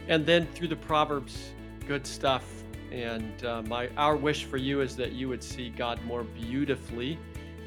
and 0.09 0.25
then 0.25 0.47
through 0.47 0.69
the 0.69 0.77
Proverbs, 0.77 1.53
good 1.87 2.07
stuff. 2.07 2.45
And 2.93 3.45
uh, 3.45 3.63
my 3.63 3.89
our 3.97 4.17
wish 4.17 4.45
for 4.45 4.57
you 4.57 4.81
is 4.81 4.97
that 4.97 5.13
you 5.13 5.29
would 5.29 5.43
see 5.43 5.71
God 5.71 6.03
more 6.05 6.23
beautifully, 6.23 7.19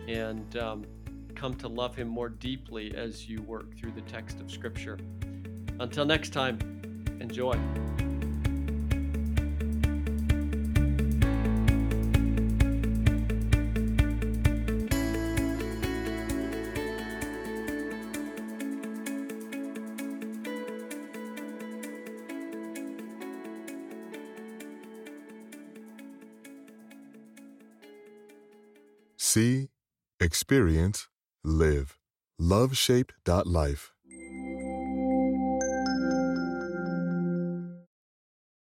and 0.07 0.55
um, 0.57 0.85
come 1.35 1.55
to 1.55 1.67
love 1.67 1.95
Him 1.95 2.07
more 2.07 2.29
deeply 2.29 2.95
as 2.95 3.27
you 3.27 3.41
work 3.41 3.77
through 3.77 3.91
the 3.91 4.01
text 4.01 4.39
of 4.39 4.49
Scripture. 4.49 4.97
Until 5.79 6.05
next 6.05 6.31
time, 6.31 6.78
enjoy. 7.19 7.57
See, 29.17 29.69
experience, 30.19 31.07
live. 31.43 31.99
LoveShaped.life. 32.41 33.93